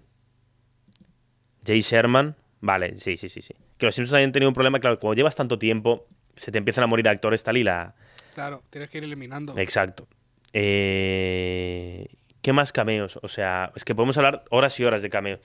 Jay 1.66 1.80
Sherman. 1.80 2.34
Vale, 2.60 2.98
sí, 2.98 3.16
sí, 3.16 3.28
sí, 3.28 3.42
sí. 3.42 3.54
Que 3.78 3.86
los 3.86 3.94
Simpsons 3.94 4.16
hayan 4.18 4.32
tenido 4.32 4.48
un 4.48 4.54
problema, 4.54 4.78
claro, 4.80 4.98
cuando 5.00 5.14
llevas 5.16 5.34
tanto 5.34 5.58
tiempo, 5.58 6.06
se 6.36 6.52
te 6.52 6.58
empiezan 6.58 6.84
a 6.84 6.86
morir 6.86 7.08
actores 7.08 7.42
tal 7.42 7.56
y 7.56 7.64
la. 7.64 7.94
Claro, 8.34 8.62
tienes 8.70 8.88
que 8.88 8.98
ir 8.98 9.04
eliminando. 9.04 9.56
Exacto. 9.58 10.06
Eh, 10.52 12.06
¿Qué 12.40 12.52
más 12.52 12.72
cameos? 12.72 13.18
O 13.22 13.28
sea, 13.28 13.72
es 13.76 13.84
que 13.84 13.94
podemos 13.94 14.16
hablar 14.16 14.44
horas 14.50 14.78
y 14.80 14.84
horas 14.84 15.02
de 15.02 15.10
cameos. 15.10 15.40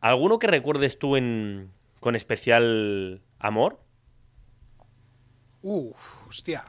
¿Alguno 0.00 0.38
que 0.38 0.46
recuerdes 0.46 0.98
tú 0.98 1.16
en, 1.16 1.70
con 2.00 2.16
especial 2.16 3.22
amor? 3.38 3.80
Uh, 5.62 5.92
hostia. 6.26 6.64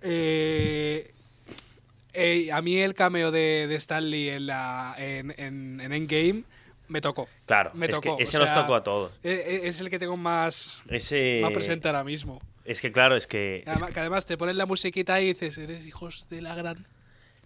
Eh, 0.00 1.12
eh, 2.12 2.52
a 2.52 2.62
mí 2.62 2.76
el 2.78 2.94
cameo 2.94 3.30
de, 3.30 3.66
de 3.68 3.74
Stanley 3.76 4.28
en, 4.30 4.46
la, 4.46 4.94
en, 4.98 5.34
en, 5.38 5.80
en 5.80 5.92
Endgame 5.92 6.44
me 6.88 7.00
tocó. 7.00 7.28
Claro, 7.46 7.70
Me 7.74 7.86
es 7.86 7.94
tocó, 7.94 8.14
o 8.14 8.18
ese 8.18 8.38
nos 8.38 8.46
sea, 8.48 8.54
tocó 8.62 8.74
a 8.74 8.82
todos. 8.82 9.12
Eh, 9.22 9.44
eh, 9.46 9.60
Es 9.64 9.80
el 9.80 9.90
que 9.90 9.98
tengo 9.98 10.16
más, 10.16 10.82
Ese. 10.88 11.40
más 11.42 11.52
presente 11.52 11.88
ahora 11.88 12.04
mismo. 12.04 12.40
Es 12.64 12.80
que 12.80 12.92
claro, 12.92 13.16
es 13.16 13.26
que. 13.26 13.58
es 13.60 13.68
Además- 13.68 13.90
que 13.92 14.00
además 14.00 14.26
te 14.26 14.36
ponen 14.36 14.56
la 14.58 14.66
musiquita 14.66 15.20
y 15.20 15.28
dices, 15.28 15.58
eres 15.58 15.86
hijos 15.86 16.28
de 16.28 16.42
la 16.42 16.54
gran. 16.54 16.86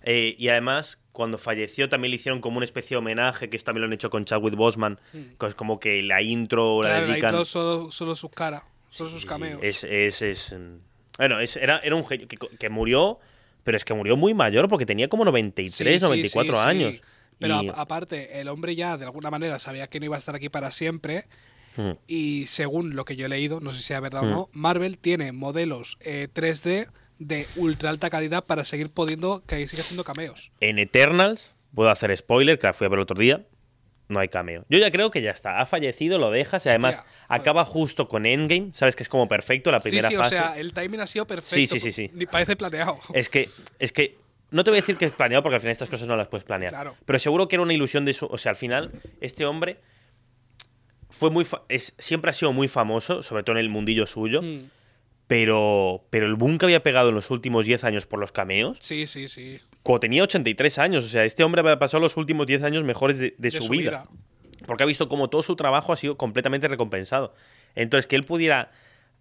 Eh, 0.04 0.34
y 0.38 0.48
además, 0.48 0.98
cuando 1.12 1.38
falleció 1.38 1.88
también 1.88 2.10
le 2.10 2.16
hicieron 2.16 2.40
como 2.40 2.56
una 2.56 2.64
especie 2.64 2.94
de 2.94 2.98
homenaje, 2.98 3.48
que 3.50 3.56
esto 3.56 3.66
también 3.66 3.82
lo 3.82 3.86
han 3.86 3.92
hecho 3.92 4.10
con 4.10 4.24
Chadwick 4.24 4.54
Boseman, 4.56 4.98
que 5.12 5.46
es 5.46 5.54
como 5.54 5.78
que 5.78 6.02
la 6.02 6.22
intro 6.22 6.82
la. 6.82 6.88
Claro, 6.88 7.06
la 7.06 7.12
dedican... 7.12 7.30
intro 7.30 7.44
solo, 7.44 7.90
solo 7.90 8.14
su 8.16 8.28
cara, 8.28 8.64
solo 8.90 9.10
sus 9.10 9.24
cameos. 9.26 9.60
Es, 9.62 9.84
es, 9.84 10.22
es, 10.22 10.52
mm, 10.52 10.76
Bueno, 11.18 11.38
es- 11.40 11.56
era, 11.56 11.78
era 11.78 11.94
un 11.94 12.06
genio 12.06 12.26
que, 12.28 12.36
que 12.36 12.68
murió, 12.68 13.18
pero 13.64 13.76
es 13.76 13.84
que 13.84 13.94
murió 13.94 14.16
muy 14.16 14.34
mayor 14.34 14.68
porque 14.68 14.86
tenía 14.86 15.08
como 15.08 15.24
93, 15.24 15.72
Sí, 15.74 15.98
sí, 16.00 16.04
94 16.04 16.54
sí, 16.56 16.60
sí. 16.62 16.68
años. 16.68 16.94
Pero 17.38 17.62
Y- 17.62 17.68
a- 17.68 17.72
aparte, 17.72 18.40
el 18.40 18.48
hombre 18.48 18.74
ya 18.74 18.96
de 18.96 19.04
alguna 19.04 19.30
manera 19.30 19.58
sabía 19.58 19.86
que 19.88 19.98
no 20.00 20.06
iba 20.06 20.16
a 20.16 20.18
estar 20.18 20.34
aquí 20.34 20.48
para 20.48 20.70
siempre. 20.70 21.26
Mm. 21.76 21.92
Y 22.06 22.46
según 22.48 22.94
lo 22.96 23.04
que 23.04 23.16
yo 23.16 23.26
he 23.26 23.28
leído, 23.28 23.60
no 23.60 23.70
sé 23.72 23.78
si 23.78 23.82
sea 23.84 24.00
verdad 24.00 24.22
o 24.22 24.26
Mm. 24.26 24.30
no, 24.30 24.48
Marvel 24.52 24.98
tiene 24.98 25.32
modelos 25.32 25.96
eh, 26.00 26.28
3D 26.32 26.88
de 27.26 27.46
ultra 27.56 27.90
alta 27.90 28.10
calidad 28.10 28.44
para 28.44 28.64
seguir 28.64 28.90
pudiendo 28.90 29.42
que 29.46 29.66
siga 29.68 29.82
haciendo 29.82 30.04
cameos. 30.04 30.52
En 30.60 30.78
Eternals, 30.78 31.54
puedo 31.74 31.90
hacer 31.90 32.16
spoiler, 32.16 32.58
que 32.58 32.66
la 32.66 32.72
fui 32.72 32.86
a 32.86 32.88
ver 32.90 32.98
el 32.98 33.02
otro 33.02 33.18
día, 33.18 33.46
no 34.08 34.20
hay 34.20 34.28
cameo. 34.28 34.64
Yo 34.68 34.78
ya 34.78 34.90
creo 34.90 35.10
que 35.10 35.22
ya 35.22 35.30
está, 35.30 35.58
ha 35.60 35.66
fallecido, 35.66 36.18
lo 36.18 36.30
dejas 36.30 36.66
y 36.66 36.68
además 36.68 36.96
Hostia. 36.98 37.10
acaba 37.28 37.64
justo 37.64 38.08
con 38.08 38.26
Endgame, 38.26 38.70
sabes 38.74 38.94
que 38.96 39.02
es 39.04 39.08
como 39.08 39.26
perfecto 39.28 39.70
la 39.70 39.80
primera 39.80 40.08
sí, 40.08 40.14
sí, 40.14 40.18
fase. 40.20 40.38
o 40.38 40.42
sea, 40.42 40.58
el 40.58 40.72
timing 40.74 41.00
ha 41.00 41.06
sido 41.06 41.26
perfecto. 41.26 41.54
Sí, 41.54 41.66
sí, 41.66 41.80
sí, 41.80 41.92
sí. 41.92 42.10
Ni 42.14 42.26
parece 42.26 42.54
planeado. 42.56 42.98
Es 43.14 43.28
que, 43.30 43.48
es 43.78 43.90
que 43.92 44.18
no 44.50 44.64
te 44.64 44.70
voy 44.70 44.78
a 44.78 44.82
decir 44.82 44.96
que 44.98 45.06
es 45.06 45.12
planeado 45.12 45.42
porque 45.42 45.54
al 45.54 45.60
final 45.62 45.72
estas 45.72 45.88
cosas 45.88 46.06
no 46.08 46.16
las 46.16 46.28
puedes 46.28 46.44
planear. 46.44 46.72
Claro. 46.72 46.94
Pero 47.06 47.18
seguro 47.18 47.48
que 47.48 47.56
era 47.56 47.62
una 47.62 47.72
ilusión 47.72 48.04
de 48.04 48.12
su. 48.12 48.26
O 48.26 48.36
sea, 48.36 48.50
al 48.50 48.56
final, 48.56 48.90
este 49.22 49.46
hombre 49.46 49.78
fue 51.08 51.30
muy 51.30 51.44
fa- 51.46 51.62
es, 51.70 51.94
siempre 51.98 52.30
ha 52.30 52.34
sido 52.34 52.52
muy 52.52 52.68
famoso, 52.68 53.22
sobre 53.22 53.44
todo 53.44 53.56
en 53.56 53.60
el 53.60 53.68
mundillo 53.70 54.06
suyo. 54.06 54.42
Mm. 54.42 54.64
Pero, 55.34 56.04
pero 56.10 56.26
el 56.26 56.34
boom 56.34 56.58
que 56.58 56.66
había 56.66 56.82
pegado 56.82 57.08
en 57.08 57.14
los 57.14 57.30
últimos 57.30 57.64
10 57.64 57.84
años 57.84 58.04
por 58.04 58.20
los 58.20 58.32
cameos, 58.32 58.76
Sí, 58.80 59.06
sí, 59.06 59.28
sí. 59.28 59.58
cuando 59.82 60.00
tenía 60.00 60.22
83 60.24 60.78
años. 60.78 61.06
O 61.06 61.08
sea, 61.08 61.24
este 61.24 61.42
hombre 61.42 61.60
había 61.60 61.78
pasado 61.78 62.02
los 62.02 62.18
últimos 62.18 62.46
10 62.46 62.62
años 62.64 62.84
mejores 62.84 63.18
de, 63.18 63.34
de 63.38 63.50
su, 63.50 63.66
vida. 63.70 64.08
Porque 64.66 64.82
ha 64.82 64.86
visto 64.86 65.08
como 65.08 65.30
todo 65.30 65.42
su 65.42 65.56
trabajo 65.56 65.90
ha 65.90 65.96
sido 65.96 66.18
completamente 66.18 66.68
recompensado. 66.68 67.32
Entonces, 67.74 68.06
que 68.06 68.16
él 68.16 68.24
pudiera 68.24 68.72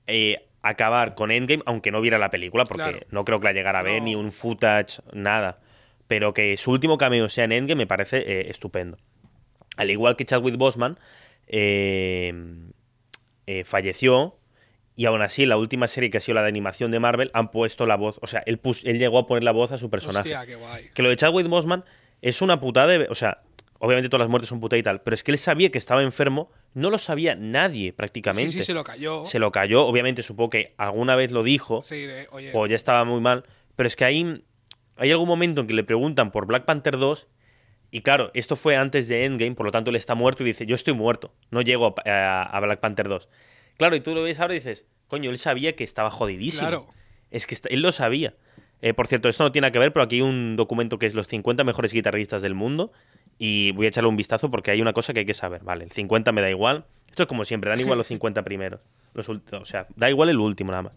eh, 0.06 0.50
acabar 0.62 1.16
con 1.16 1.32
Endgame, 1.32 1.64
aunque 1.66 1.92
no 1.92 2.02
viera 2.02 2.18
la 2.18 2.30
película, 2.30 2.66
porque 2.66 2.84
Claro. 2.84 3.00
no 3.10 3.24
creo 3.24 3.40
que 3.40 3.46
la 3.46 3.54
llegara 3.54 3.80
a 3.80 3.84
ver, 3.84 4.00
No. 4.00 4.06
ni 4.06 4.16
un 4.16 4.34
footage, 4.34 5.02
nada. 5.14 5.62
pero 6.08 6.34
que 6.34 6.58
su 6.58 6.72
último 6.72 6.98
cameo 6.98 7.30
sea 7.30 7.46
en 7.46 7.54
Endgame 7.54 7.84
me 7.84 7.88
parece 7.88 8.18
eh, 8.18 8.50
estupendo. 8.50 8.98
Al 9.78 9.90
igual 9.90 10.18
que 10.18 10.26
Chadwick 10.26 10.58
Boseman 10.58 11.00
eh, 11.48 12.34
eh, 13.48 13.64
falleció 13.64 14.36
y 15.02 15.06
aún 15.06 15.22
así 15.24 15.44
en 15.44 15.50
la 15.50 15.58
última 15.58 15.88
serie 15.88 16.10
que 16.12 16.18
ha 16.18 16.22
sido 16.22 16.36
la 16.36 16.44
de 16.44 16.50
animación 16.50 16.92
de 16.92 17.00
Marvel 17.00 17.32
han 17.34 17.50
puesto 17.50 17.86
la 17.88 17.96
voz, 17.96 18.20
o 18.22 18.28
sea, 18.28 18.44
él, 18.46 18.60
él 18.84 19.00
llegó 19.00 19.18
a 19.18 19.26
poner 19.26 19.44
la 19.44 19.52
voz 19.52 19.72
a 19.72 19.78
su 19.80 19.90
personaje. 19.90 20.30
Hostia, 20.36 20.46
qué 20.46 20.56
guay. 20.56 20.90
Que 20.94 21.02
lo 21.02 21.10
de 21.10 21.16
Chadwick 21.16 21.48
Boseman 21.48 21.84
es 22.22 22.42
una 22.44 22.60
putada 22.60 22.86
de, 22.88 23.08
o 23.10 23.16
sea, 23.16 23.42
obviamente 23.80 24.10
todas 24.10 24.26
las 24.26 24.30
muertes 24.30 24.50
son 24.50 24.60
putada 24.60 24.78
y 24.78 24.84
tal, 24.84 25.02
pero 25.02 25.16
es 25.16 25.24
que 25.24 25.32
él 25.32 25.40
sabía 25.40 25.72
que 25.72 25.80
estaba 25.80 26.04
enfermo, 26.04 26.52
no 26.76 26.92
lo 26.92 27.00
sabía 27.00 27.34
nadie 27.36 27.94
prácticamente. 27.94 28.52
Sí, 28.52 28.58
sí, 28.60 28.64
se 28.64 28.74
lo 28.76 28.84
cayó. 28.84 29.26
Se 29.26 29.40
lo 29.40 29.52
cayó, 29.52 29.88
obviamente 29.88 30.22
supongo 30.22 30.52
que 30.52 30.74
alguna 30.78 31.16
vez 31.16 31.32
lo 31.32 31.42
dijo, 31.42 31.82
Sí, 31.82 32.02
de, 32.06 32.28
oye, 32.32 32.52
o 32.54 32.68
ya 32.68 32.76
estaba 32.76 33.04
muy 33.04 33.22
mal, 33.22 33.44
pero 33.76 33.88
es 33.88 33.96
que 33.96 34.06
ahí 34.06 34.44
hay 34.98 35.10
algún 35.12 35.28
momento 35.28 35.62
en 35.62 35.68
que 35.68 35.74
le 35.74 35.84
preguntan 35.84 36.32
por 36.32 36.46
Black 36.46 36.66
Panther 36.66 37.00
2 37.00 37.28
y 37.90 38.02
claro, 38.02 38.30
esto 38.36 38.56
fue 38.56 38.76
antes 38.76 39.08
de 39.08 39.26
Endgame, 39.26 39.56
por 39.56 39.66
lo 39.66 39.72
tanto 39.72 39.90
él 39.90 39.96
está 39.96 40.14
muerto 40.16 40.44
y 40.44 40.46
dice, 40.46 40.66
yo 40.68 40.76
estoy 40.76 40.94
muerto, 40.94 41.34
no 41.50 41.62
llego 41.62 41.96
a, 42.06 42.10
a- 42.10 42.44
a 42.44 42.60
Black 42.60 42.80
Panther 42.80 43.10
2. 43.10 43.28
Claro, 43.82 43.96
y 43.96 44.00
tú 44.00 44.14
lo 44.14 44.22
ves 44.22 44.40
ahora 44.40 44.54
y 44.54 44.58
dices, 44.58 44.86
coño, 45.08 45.32
él 45.32 45.40
sabía 45.40 45.76
que 45.76 45.84
estaba 45.84 46.12
jodidísimo. 46.12 46.62
Claro. 46.68 46.86
Es 47.32 47.48
que 47.48 47.58
él 47.68 47.82
lo 47.82 47.92
sabía. 47.92 48.36
Eh, 48.84 48.94
por 48.94 49.08
cierto, 49.08 49.28
esto 49.28 49.44
no 49.44 49.52
tiene 49.52 49.66
nada 49.66 49.72
que 49.72 49.80
ver, 49.80 49.92
pero 49.92 50.04
aquí 50.04 50.18
hay 50.18 50.22
un 50.22 50.56
documento 50.56 51.00
que 51.00 51.08
es 51.08 51.16
los 51.16 51.26
50 51.28 51.64
mejores 51.64 51.92
guitarristas 51.92 52.44
del 52.44 52.54
mundo 52.54 52.92
y 53.40 53.72
voy 53.72 53.88
a 53.88 53.90
echarle 53.90 54.08
un 54.08 54.18
vistazo 54.18 54.52
porque 54.52 54.70
hay 54.70 54.84
una 54.84 54.94
cosa 54.94 55.14
que 55.16 55.22
hay 55.22 55.26
que 55.26 55.34
saber, 55.34 55.64
¿vale? 55.64 55.86
El 55.86 55.92
50 55.92 56.32
me 56.32 56.42
da 56.42 56.52
igual. 56.52 56.86
Esto 57.10 57.24
es 57.24 57.28
como 57.28 57.44
siempre, 57.44 57.72
dan 57.72 57.80
igual 57.80 57.98
los 57.98 58.06
50 58.14 58.44
primeros. 58.44 58.82
Los 59.16 59.28
o 59.30 59.66
sea, 59.66 59.88
da 59.96 60.12
igual 60.12 60.30
el 60.30 60.38
último 60.38 60.70
nada 60.70 60.84
más. 60.84 60.94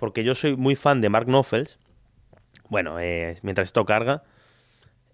Porque 0.00 0.24
yo 0.24 0.34
soy 0.34 0.56
muy 0.56 0.74
fan 0.74 1.00
de 1.00 1.08
Mark 1.08 1.26
Knopfels. 1.26 1.78
Bueno, 2.68 2.98
eh, 2.98 3.38
mientras 3.42 3.68
esto 3.68 3.84
carga. 3.84 4.24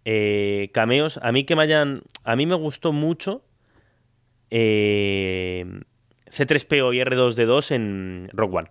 eh, 0.07 0.70
cameos, 0.72 1.20
a 1.22 1.32
mí 1.32 1.45
que 1.45 1.55
me 1.55 1.64
hayan... 1.64 2.01
A 2.24 2.34
mí 2.34 2.47
me 2.47 2.55
gustó 2.55 2.93
mucho 2.95 3.45
eh, 4.51 5.66
C3PO 6.31 6.95
y 6.95 6.99
R2D2 7.01 7.70
en 7.74 8.31
Rock 8.33 8.55
One. 8.55 8.70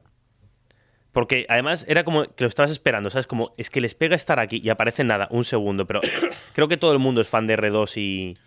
Porque 1.11 1.45
además 1.49 1.85
era 1.87 2.03
como 2.03 2.25
que 2.35 2.43
lo 2.43 2.47
estabas 2.47 2.71
esperando, 2.71 3.09
¿sabes? 3.09 3.25
Como 3.27 3.53
es 3.57 3.69
que 3.69 3.81
les 3.81 3.95
pega 3.95 4.15
estar 4.15 4.39
aquí 4.39 4.61
y 4.63 4.69
aparece 4.69 5.03
nada, 5.03 5.27
un 5.31 5.43
segundo, 5.45 5.85
pero 5.87 5.99
creo 6.53 6.67
que 6.67 6.77
todo 6.77 6.93
el 6.93 6.99
mundo 6.99 7.21
es 7.21 7.27
fan 7.27 7.47
de 7.47 7.57
R2 7.57 7.93
y... 7.97 8.37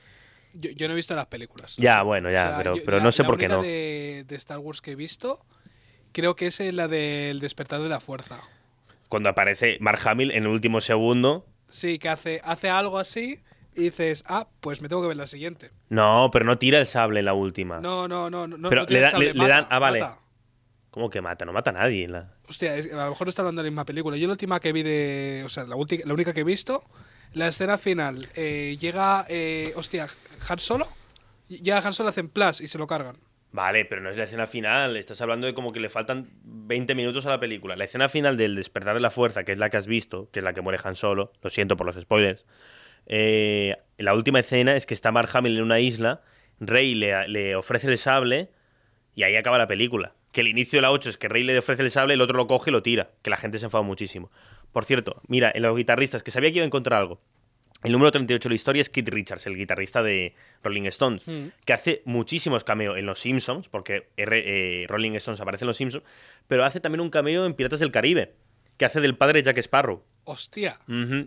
yo, 0.52 0.70
yo 0.76 0.86
no 0.86 0.92
he 0.94 0.96
visto 0.96 1.14
las 1.16 1.26
películas. 1.26 1.76
Ya, 1.76 2.02
bueno, 2.02 2.30
ya, 2.30 2.54
pero- 2.58 2.74
pero 2.84 3.00
no 3.00 3.11
sé 3.12 3.22
la 3.22 3.28
por 3.28 3.38
qué 3.38 3.48
no. 3.48 3.62
De, 3.62 4.24
de 4.26 4.36
Star 4.36 4.58
Wars 4.58 4.80
que 4.80 4.92
he 4.92 4.96
visto, 4.96 5.44
creo 6.12 6.36
que 6.36 6.46
es 6.46 6.61
la 6.72 6.86
del 6.86 7.40
despertar 7.40 7.80
de 7.80 7.88
la 7.88 7.98
fuerza. 7.98 8.40
Cuando 9.08 9.28
aparece 9.28 9.78
Mark 9.80 10.00
Hamill 10.06 10.30
en 10.30 10.44
el 10.44 10.50
último 10.50 10.80
segundo... 10.80 11.46
Sí, 11.68 11.98
que 11.98 12.08
hace, 12.08 12.40
hace 12.44 12.68
algo 12.68 12.98
así 12.98 13.40
y 13.76 13.82
dices, 13.82 14.24
ah, 14.26 14.48
pues 14.60 14.80
me 14.82 14.88
tengo 14.88 15.02
que 15.02 15.08
ver 15.08 15.16
la 15.16 15.26
siguiente. 15.26 15.70
No, 15.88 16.30
pero 16.32 16.44
no 16.44 16.58
tira 16.58 16.78
el 16.78 16.86
sable 16.86 17.20
en 17.20 17.26
la 17.26 17.34
última. 17.34 17.80
No, 17.80 18.08
no, 18.08 18.28
no, 18.30 18.46
no. 18.46 18.68
Pero 18.68 18.82
no 18.82 18.88
le 18.88 19.00
da- 19.00 19.18
le- 19.18 19.26
le 19.26 19.34
mata, 19.34 19.48
dan- 19.54 19.66
ah, 19.70 19.78
vale. 19.78 20.00
mata. 20.00 20.18
¿Cómo 20.90 21.08
que 21.08 21.20
mata? 21.20 21.44
No 21.44 21.52
mata 21.52 21.70
a 21.70 21.74
nadie. 21.74 22.08
la- 22.08 22.34
Hostia, 22.48 22.72
a 22.74 23.04
lo 23.04 23.10
mejor 23.10 23.26
no 23.26 23.30
está 23.30 23.42
hablando 23.42 23.62
de 23.62 23.66
la 23.66 23.70
misma 23.70 23.84
película. 23.84 24.16
Yo 24.16 24.26
la 24.26 24.32
última 24.32 24.58
que 24.58 24.72
vi 24.72 24.82
de. 24.82 25.42
O 25.46 25.48
sea, 25.48 25.64
la, 25.64 25.76
ulti- 25.76 26.02
la 26.04 26.12
única 26.14 26.32
que 26.32 26.40
he 26.40 26.44
visto, 26.44 26.82
la 27.32 27.46
escena 27.48 27.78
final, 27.78 28.28
eh, 28.34 28.76
llega. 28.80 29.24
Eh, 29.28 29.72
hostia, 29.76 30.08
Han 30.48 30.58
Solo. 30.58 30.88
Llega 31.48 31.78
Han 31.78 31.92
Solo, 31.92 32.08
hacen 32.08 32.28
plus 32.28 32.60
y 32.60 32.66
se 32.68 32.76
lo 32.78 32.86
cargan. 32.88 33.16
Vale, 33.52 33.84
pero 33.84 34.00
no 34.00 34.10
es 34.10 34.16
la 34.16 34.24
escena 34.24 34.46
final. 34.46 34.96
Estás 34.96 35.20
hablando 35.20 35.46
de 35.48 35.54
como 35.54 35.72
que 35.72 35.80
le 35.80 35.88
faltan 35.88 36.28
20 36.44 36.94
minutos 36.94 37.26
a 37.26 37.30
la 37.30 37.40
película. 37.40 37.74
La 37.76 37.84
escena 37.84 38.08
final 38.08 38.36
del 38.36 38.54
despertar 38.54 38.94
de 38.94 39.00
la 39.00 39.10
fuerza, 39.10 39.42
que 39.44 39.50
es 39.52 39.58
la 39.58 39.70
que 39.70 39.76
has 39.76 39.88
visto, 39.88 40.28
que 40.32 40.38
es 40.40 40.44
la 40.44 40.52
que 40.52 40.60
muere 40.60 40.78
Han 40.84 40.94
Solo, 40.94 41.32
lo 41.42 41.50
siento 41.50 41.76
por 41.76 41.86
los 41.86 41.96
spoilers. 42.00 42.46
Eh, 43.07 43.76
la 43.98 44.14
última 44.14 44.40
escena 44.40 44.76
es 44.76 44.86
que 44.86 44.94
está 44.94 45.12
Mark 45.12 45.30
Hamill 45.32 45.57
en 45.59 45.62
una 45.62 45.80
isla, 45.80 46.22
Rey 46.61 46.94
le, 46.94 47.28
le 47.28 47.57
ofrece 47.57 47.86
el 47.88 47.98
sable 47.98 48.51
y 49.14 49.22
ahí 49.24 49.36
acaba 49.36 49.59
la 49.59 49.66
película. 49.66 50.14
Que 50.32 50.42
el 50.42 50.48
inicio 50.48 50.76
de 50.78 50.82
la 50.82 50.92
8 50.92 51.11
es 51.11 51.18
que 51.18 51.28
Rey 51.28 51.42
le 51.42 51.59
ofrece 51.59 51.82
el 51.82 51.90
sable, 51.90 52.14
el 52.14 52.20
otro 52.20 52.36
lo 52.36 52.46
coge 52.46 52.70
y 52.70 52.72
lo 52.72 52.82
tira. 52.82 53.11
Que 53.22 53.30
la 53.30 53.36
gente 53.36 53.59
se 53.59 53.64
enfada 53.64 53.82
muchísimo. 53.82 54.30
Por 54.72 54.84
cierto, 54.84 55.20
mira, 55.26 55.51
en 55.53 55.62
los 55.62 55.76
guitarristas, 55.76 56.22
que 56.22 56.30
sabía 56.30 56.51
que 56.51 56.57
iba 56.59 56.64
a 56.64 56.66
encontrar 56.66 57.01
algo. 57.01 57.20
El 57.82 57.92
número 57.92 58.12
38 58.12 58.48
de 58.48 58.51
la 58.51 58.55
historia 58.55 58.82
es 58.82 58.90
Keith 58.90 59.09
Richards, 59.09 59.46
el 59.46 59.57
guitarrista 59.57 60.03
de 60.03 60.34
Rolling 60.62 60.84
Stones, 60.84 61.24
que 61.64 61.72
hace 61.72 62.03
muchísimos 62.05 62.62
cameos 62.62 62.98
en 62.98 63.07
Los 63.07 63.20
Simpsons, 63.20 63.68
porque 63.70 64.09
R- 64.18 64.82
eh, 64.82 64.86
Rolling 64.86 65.12
Stones 65.12 65.40
aparece 65.40 65.64
en 65.64 65.68
Los 65.68 65.78
Simpsons, 65.78 66.05
pero 66.46 66.64
hace 66.64 66.78
también 66.78 67.01
un 67.01 67.09
cameo 67.11 67.46
en 67.46 67.55
Piratas 67.55 67.80
del 67.80 67.90
Caribe, 67.90 68.34
que 68.76 68.84
hace 68.84 69.01
del 69.01 69.16
padre 69.16 69.42
Jack 69.42 69.57
Sparrow. 69.59 70.05
Hostia. 70.24 70.78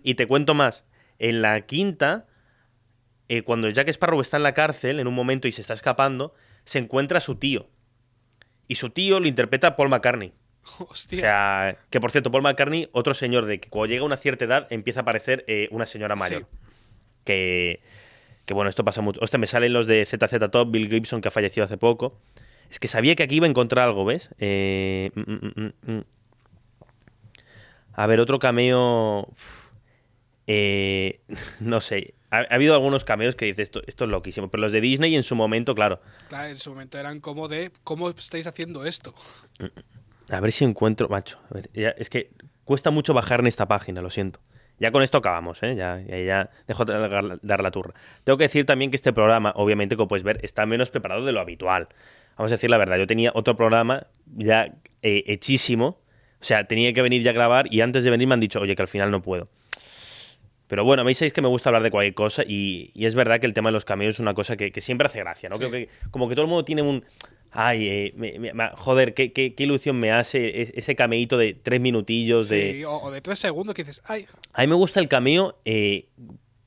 Y 0.04 0.14
te 0.14 0.28
cuento 0.28 0.54
más. 0.54 0.86
En 1.24 1.42
la 1.42 1.62
quinta, 1.62 2.26
eh, 3.30 3.44
cuando 3.44 3.70
Jack 3.70 3.88
Sparrow 3.88 4.20
está 4.20 4.36
en 4.36 4.44
la 4.44 4.54
cárcel, 4.54 5.00
en 5.00 5.08
un 5.08 5.14
momento 5.14 5.48
y 5.48 5.54
se 5.54 5.62
está 5.62 5.74
escapando, 5.74 6.34
se 6.66 6.80
encuentra 6.80 7.20
a 7.20 7.22
su 7.22 7.36
tío. 7.36 7.70
Y 8.68 8.76
su 8.76 8.90
tío 8.90 9.22
lo 9.22 9.28
interpreta 9.30 9.78
Paul 9.78 9.88
McCartney. 9.88 10.34
Hostia. 10.80 11.18
O 11.18 11.22
sea, 11.22 11.78
que 11.90 12.02
por 12.02 12.12
cierto, 12.12 12.30
Paul 12.30 12.44
McCartney, 12.44 12.90
otro 12.92 13.14
señor 13.14 13.46
de 13.46 13.62
que 13.62 13.70
cuando 13.70 13.88
llega 13.88 14.02
a 14.02 14.06
una 14.06 14.18
cierta 14.18 14.44
edad 14.44 14.68
empieza 14.70 15.00
a 15.00 15.04
aparecer 15.04 15.46
eh, 15.48 15.70
una 15.72 15.86
señora 15.86 16.18
mayor. 16.18 16.42
Sí. 16.42 16.58
Que, 17.24 17.82
que 18.46 18.54
bueno, 18.54 18.70
esto 18.70 18.84
pasa 18.84 19.00
mucho. 19.00 19.22
Hostia, 19.24 19.40
me 19.40 19.48
salen 19.48 19.72
los 19.72 19.88
de 19.88 20.04
ZZ 20.04 20.52
Top, 20.52 20.72
Bill 20.72 20.90
Gibson, 20.90 21.22
que 21.22 21.30
ha 21.30 21.32
fallecido 21.32 21.64
hace 21.64 21.78
poco. 21.78 22.20
Es 22.70 22.80
que 22.80 22.90
sabía 22.90 23.16
que 23.16 23.24
aquí 23.24 23.36
iba 23.36 23.48
a 23.48 23.50
encontrar 23.50 23.88
algo, 23.88 24.04
¿ves? 24.04 24.30
Eh, 24.40 25.10
mm, 25.16 25.22
mm, 25.22 25.54
mm, 25.56 25.94
mm. 25.94 26.04
A 27.94 28.08
ver, 28.08 28.20
otro 28.20 28.40
cameo. 28.40 29.30
Eh, 30.48 31.22
no 31.60 31.82
sé. 31.82 32.14
Ha, 32.32 32.38
ha 32.40 32.56
habido 32.56 32.74
algunos 32.74 33.04
cameos 33.06 33.36
que 33.36 33.46
dices, 33.46 33.64
esto, 33.64 33.82
esto 33.88 34.06
es 34.06 34.10
loquísimo. 34.10 34.50
Pero 34.50 34.62
los 34.62 34.72
de 34.72 34.82
Disney 34.82 35.16
en 35.16 35.24
su 35.24 35.36
momento, 35.36 35.76
claro. 35.76 36.02
Claro, 36.30 36.50
en 36.50 36.58
su 36.58 36.72
momento 36.72 36.98
eran 36.98 37.20
como 37.20 37.48
de. 37.48 37.72
¿Cómo 37.84 38.10
estáis 38.10 38.48
haciendo 38.48 38.86
esto? 38.86 39.14
A 40.30 40.40
ver 40.40 40.52
si 40.52 40.64
encuentro, 40.66 41.08
macho. 41.10 41.38
A 41.52 41.54
ver, 41.56 41.70
ya- 41.74 41.90
es 41.98 42.10
que 42.10 42.32
cuesta 42.64 42.92
mucho 42.92 43.14
bajar 43.14 43.42
en 43.42 43.48
esta 43.48 43.68
página, 43.68 44.02
lo 44.02 44.10
siento. 44.10 44.40
Ya 44.80 44.92
con 44.92 45.04
esto 45.04 45.20
acabamos, 45.20 45.62
¿eh? 45.64 45.76
Ya, 45.76 46.02
ya, 46.02 46.18
ya 46.20 46.50
dejo 46.68 46.84
de 46.86 46.94
dar- 46.98 47.40
dar 47.42 47.62
la 47.62 47.72
turra. 47.72 47.94
Tengo 48.24 48.38
que 48.38 48.46
decir 48.46 48.66
también 48.66 48.90
que 48.90 48.96
este 48.98 49.14
programa, 49.14 49.54
obviamente, 49.56 49.96
como 49.96 50.08
puedes 50.08 50.24
ver, 50.24 50.40
está 50.44 50.66
menos 50.66 50.90
preparado 50.90 51.24
de 51.26 51.32
lo 51.32 51.40
habitual. 51.40 51.88
Vamos 52.38 52.52
a 52.52 52.56
decir 52.56 52.70
la 52.72 52.78
verdad, 52.80 52.98
yo 52.98 53.06
tenía 53.06 53.32
otro 53.36 53.56
programa 53.56 54.08
ya 54.36 54.74
eh, 55.04 55.24
hechísimo. 55.28 56.00
O 56.42 56.46
sea, 56.46 56.66
tenía 56.68 56.92
que 56.92 57.02
venir 57.04 57.22
ya 57.22 57.30
a 57.30 57.34
grabar 57.34 57.72
y 57.72 57.82
antes 57.82 58.04
de 58.04 58.10
venir 58.10 58.28
me 58.28 58.34
han 58.34 58.40
dicho, 58.40 58.60
oye, 58.60 58.76
que 58.76 58.82
al 58.82 58.88
final 58.88 59.12
no 59.12 59.22
puedo. 59.22 59.48
Pero 60.68 60.84
bueno, 60.86 61.02
a 61.02 61.06
mí 61.06 61.14
sabéis 61.14 61.34
que 61.34 61.42
me 61.42 61.48
gusta 61.50 61.70
hablar 61.70 61.84
de 61.84 61.92
cualquier 61.92 62.14
cosa 62.16 62.44
y, 62.48 62.90
y 62.94 63.06
es 63.06 63.16
verdad 63.16 63.40
que 63.40 63.46
el 63.46 63.54
tema 63.54 63.70
de 63.70 63.74
los 63.74 63.86
cameos 63.86 64.16
es 64.16 64.20
una 64.20 64.34
cosa 64.34 64.56
que, 64.58 64.72
que 64.72 64.82
siempre 64.82 65.08
hace 65.08 65.20
gracia, 65.20 65.50
¿no? 65.50 65.56
Sí. 65.56 65.60
Creo 65.60 65.72
que 65.72 65.90
como 66.12 66.28
que 66.30 66.36
todo 66.36 66.46
el 66.46 66.50
mundo 66.50 66.66
tiene 66.66 66.82
un... 66.82 67.04
Ay, 67.56 67.88
eh, 67.88 68.14
me- 68.16 68.40
me- 68.54 68.70
joder, 68.76 69.14
qué, 69.14 69.32
qué- 69.32 69.54
qué 69.54 69.64
ilusión 69.64 70.00
me 70.00 70.12
hace 70.12 70.72
ese 70.80 70.96
cameíto 70.96 71.38
de 71.38 71.54
tres 71.54 71.80
minutillos 71.82 72.50
de... 72.50 72.74
Sí, 72.74 72.84
o, 72.84 72.94
o 72.98 73.12
de 73.12 73.22
tres 73.22 73.38
segundos 73.40 73.76
que 73.76 73.84
dices, 73.84 74.02
ay, 74.06 74.26
A 74.54 74.62
mí 74.62 74.68
me 74.68 74.76
gusta 74.76 75.00
el 75.00 75.08
cameo 75.08 75.60
eh, 75.66 76.08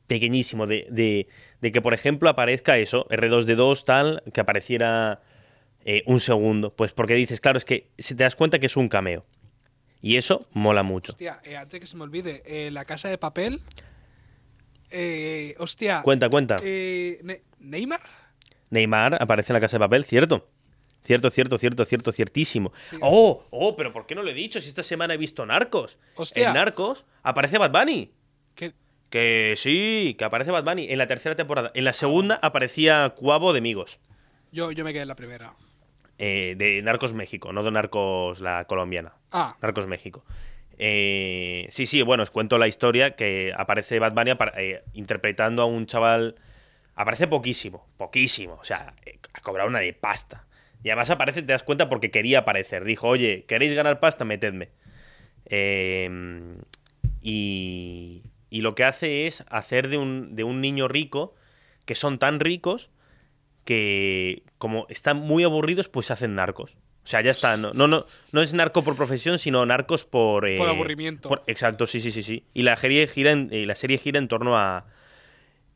pequeñísimo, 0.07 0.67
de, 0.67 0.87
de- 0.91 1.27
de 1.61 1.73
que, 1.73 1.81
por 1.81 1.95
ejemplo, 1.95 2.29
aparezca 2.29 2.79
eso, 2.79 3.09
R2D2, 3.09 3.85
tal, 3.85 4.23
que 4.33 4.41
apareciera 4.43 5.23
eh, 5.85 6.03
un 6.07 6.21
segundo. 6.21 6.73
Pues 6.75 6.93
porque 6.93 7.15
dices, 7.15 7.41
claro, 7.41 7.59
es 7.59 7.65
que 7.65 7.89
si 7.99 8.15
te 8.15 8.23
das 8.25 8.37
cuenta 8.37 8.59
que 8.59 8.67
es 8.67 8.77
un 8.77 8.89
cameo. 8.89 9.25
Y 10.07 10.17
eso 10.19 10.47
mola 10.53 10.85
mucho. 10.85 11.11
hostia, 11.13 11.41
eh, 11.43 11.57
antes 11.57 11.81
que 11.81 11.87
se 11.87 11.97
me 11.97 12.05
olvide, 12.05 12.43
eh, 12.47 12.71
la 12.71 12.85
casa 12.85 13.09
de 13.09 13.19
papel. 13.19 13.59
Eh, 14.91 15.57
hostia. 15.59 16.03
Cuenta, 16.03 16.29
cuenta. 16.29 16.55
eh, 16.63 17.19
Ne- 17.25 17.43
¿Neymar? 17.59 18.01
Neymar 18.71 19.21
aparece 19.21 19.53
en 19.53 19.55
la 19.55 19.61
casa 19.61 19.77
de 19.77 19.81
papel, 19.81 20.05
¿cierto? 20.05 20.49
Cierto, 21.05 21.31
cierto, 21.31 21.59
cierto, 21.59 21.85
cierto, 21.85 22.13
ciertísimo. 22.13 22.73
Sí. 22.89 22.99
¡Oh! 23.01 23.45
¡Oh! 23.51 23.75
¿Pero 23.77 23.93
por 23.93 24.07
qué 24.07 24.15
no 24.15 24.23
lo 24.23 24.31
he 24.31 24.35
dicho? 24.35 24.61
Si 24.61 24.69
esta 24.69 24.85
semana 24.85 25.15
he 25.15 25.17
visto 25.17 25.45
Narcos. 25.45 25.99
Hostia. 26.15 26.49
En 26.49 26.55
Narcos 26.55 27.05
aparece 27.25 27.59
Bad 27.59 27.73
Bunny. 27.73 28.13
¿Qué? 28.55 28.73
Que 29.11 29.55
sí, 29.57 30.15
que 30.19 30.25
aparece 30.25 30.53
Bad 30.53 30.65
Bunny 30.65 30.89
en 30.91 30.99
la 30.99 31.07
tercera 31.09 31.35
temporada. 31.35 31.73
En 31.75 31.85
la 31.85 31.93
segunda 31.93 32.39
aparecía 32.43 33.13
Cuavo 33.17 33.53
de 33.53 33.61
Migos. 33.61 33.99
Yo, 34.53 34.71
yo 34.71 34.85
me 34.85 34.93
quedé 34.93 35.03
en 35.03 35.09
la 35.09 35.17
primera. 35.17 35.55
Eh, 36.19 36.55
de 36.57 36.83
Narcos 36.83 37.12
México, 37.12 37.53
no 37.53 37.62
de 37.62 37.71
Narcos 37.71 38.41
la 38.41 38.64
colombiana. 38.64 39.14
Ah, 39.33 39.57
Narcos 39.61 39.87
México. 39.87 40.25
Eh, 40.79 41.69
sí, 41.71 41.87
sí, 41.87 42.03
bueno, 42.03 42.23
os 42.23 42.31
cuento 42.31 42.59
la 42.59 42.69
historia 42.69 43.17
que 43.17 43.53
aparece 43.57 43.99
Bad 43.99 44.12
Bunny 44.12 44.33
eh, 44.57 44.83
interpretando 44.93 45.62
a 45.62 45.67
un 45.67 45.87
chaval. 45.87 46.37
Aparece 46.95 47.27
poquísimo, 47.27 47.87
poquísimo. 47.97 48.55
O 48.55 48.64
sea, 48.64 48.95
ha 49.33 49.41
cobrado 49.41 49.69
una 49.69 49.81
de 49.81 49.93
pasta. 49.93 50.47
Y 50.83 50.91
además 50.91 51.11
aparece, 51.11 51.43
te 51.43 51.53
das 51.53 51.62
cuenta, 51.62 51.89
porque 51.89 52.11
quería 52.11 52.41
aparecer. 52.41 52.85
Dijo, 52.85 53.09
oye, 53.09 53.45
¿queréis 53.47 53.75
ganar 53.75 54.01
pasta? 54.01 54.25
Metedme. 54.25 54.69
Eh, 55.47 56.09
y, 57.21 58.23
y 58.51 58.61
lo 58.61 58.75
que 58.75 58.85
hace 58.85 59.27
es 59.27 59.45
hacer 59.51 59.89
de 59.89 59.99
un, 59.99 60.37
de 60.37 60.45
un 60.45 60.61
niño 60.61 60.89
rico, 60.89 61.35
que 61.85 61.95
son 61.95 62.19
tan 62.19 62.41
ricos 62.41 62.91
que 63.67 64.45
como 64.57 64.87
están 64.89 65.19
muy 65.19 65.45
aburridos, 65.45 65.89
pues 65.89 66.11
hacen 66.11 66.35
narcos. 66.35 66.73
O 67.05 67.09
sea, 67.09 67.21
ya 67.21 67.31
está. 67.33 67.57
No, 67.59 67.73
no, 67.75 67.87
no, 67.87 68.05
no 68.33 68.43
es 68.43 68.55
narco 68.55 68.83
por 68.83 68.97
profesión, 68.97 69.39
sino 69.39 69.64
narcos 69.67 70.05
por. 70.07 70.49
eh, 70.49 70.57
Por 70.57 70.69
aburrimiento. 70.71 71.29
por- 71.29 71.43
exacto, 71.47 71.87
sí, 71.87 72.01
sí, 72.01 72.11
sí, 72.11 72.23
sí. 72.23 72.45
Y 72.55 72.62
la 72.62 72.77
serie 72.77 73.07
gira 73.07 73.31
en, 73.33 73.49
y 73.53 73.67
la 73.67 73.75
serie 73.77 73.99
gira 73.99 74.19
en 74.19 74.29
torno 74.29 74.57
a. 74.57 74.87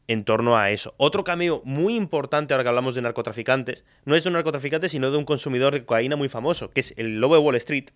En 0.08 0.24
torno 0.24 0.56
a 0.56 0.70
eso. 0.72 0.92
Otro 0.96 1.22
cameo 1.22 1.62
muy 1.64 1.94
importante 1.94 2.52
ahora 2.52 2.64
que 2.64 2.68
hablamos 2.70 2.96
de 2.96 3.02
narcotraficantes, 3.02 3.84
no 4.04 4.16
es 4.16 4.24
de 4.24 4.28
un 4.30 4.32
narcotraficante, 4.32 4.88
sino 4.88 5.10
de 5.12 5.18
un 5.18 5.24
consumidor 5.24 5.72
de 5.72 5.84
cocaína 5.84 6.16
muy 6.16 6.28
famoso, 6.28 6.70
que 6.70 6.80
es 6.80 6.94
el 6.96 7.20
Lobo 7.20 7.34
de 7.36 7.40
Wall 7.42 7.54
Street, 7.56 7.90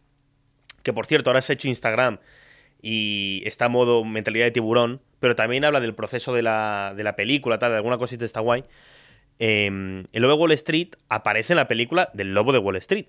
que 0.84 0.92
por 0.92 1.06
cierto 1.06 1.30
ahora 1.30 1.42
se 1.42 1.52
ha 1.52 1.54
hecho 1.54 1.66
Instagram 1.66 2.20
y 2.80 3.42
está 3.46 3.64
a 3.64 3.68
modo 3.68 4.04
mentalidad 4.04 4.44
de 4.44 4.52
tiburón, 4.52 5.00
pero 5.18 5.34
también 5.34 5.64
habla 5.64 5.80
del 5.80 5.94
proceso 5.94 6.32
de 6.34 6.42
la, 6.42 6.92
de 6.96 7.02
la 7.02 7.16
película, 7.16 7.58
tal, 7.58 7.72
de 7.72 7.78
alguna 7.78 7.98
cosita 7.98 8.24
está 8.24 8.38
guay. 8.38 8.62
Eh, 9.38 9.66
el 10.12 10.22
Lobo 10.22 10.34
de 10.34 10.40
Wall 10.40 10.52
Street 10.52 10.90
aparece 11.08 11.52
en 11.52 11.58
la 11.58 11.68
película 11.68 12.10
del 12.14 12.34
Lobo 12.34 12.52
de 12.52 12.58
Wall 12.58 12.76
Street. 12.76 13.06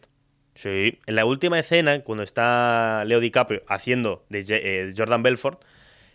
Sí, 0.56 1.00
en 1.06 1.16
la 1.16 1.26
última 1.26 1.60
escena, 1.60 2.02
cuando 2.02 2.24
está 2.24 3.04
Leo 3.06 3.20
DiCaprio 3.20 3.64
haciendo 3.68 4.26
de 4.30 4.46
eh, 4.48 4.94
Jordan 4.98 5.22
Belfort, 5.22 5.62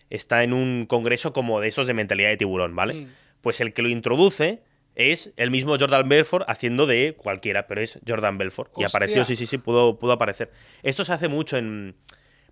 está 0.09 0.43
en 0.43 0.55
un 0.55 0.87
congreso 0.87 1.33
como 1.33 1.61
de 1.61 1.69
esos 1.69 1.87
de 1.87 1.95
mentalidad 1.95 2.31
de 2.31 2.39
tiburón, 2.39 2.75
¿vale? 2.75 2.95
Mm. 2.95 3.09
Pues 3.43 3.61
el 3.61 3.75
que 3.75 3.83
lo 3.83 3.89
introduce 3.89 4.63
es 4.95 5.33
el 5.37 5.51
mismo 5.51 5.79
Jordan 5.79 6.09
Belfort 6.09 6.45
haciendo 6.49 6.87
de 6.87 7.15
cualquiera, 7.17 7.67
pero 7.67 7.81
es 7.83 8.01
Jordan 8.07 8.39
Belfort. 8.39 8.73
Y 8.79 8.85
apareció, 8.85 9.25
sí, 9.25 9.37
sí, 9.37 9.47
sí, 9.47 9.59
pudo, 9.59 9.99
pudo 9.99 10.13
aparecer. 10.13 10.51
Esto 10.83 11.05
se 11.05 11.13
hace 11.13 11.29
mucho 11.29 11.59
en, 11.59 11.95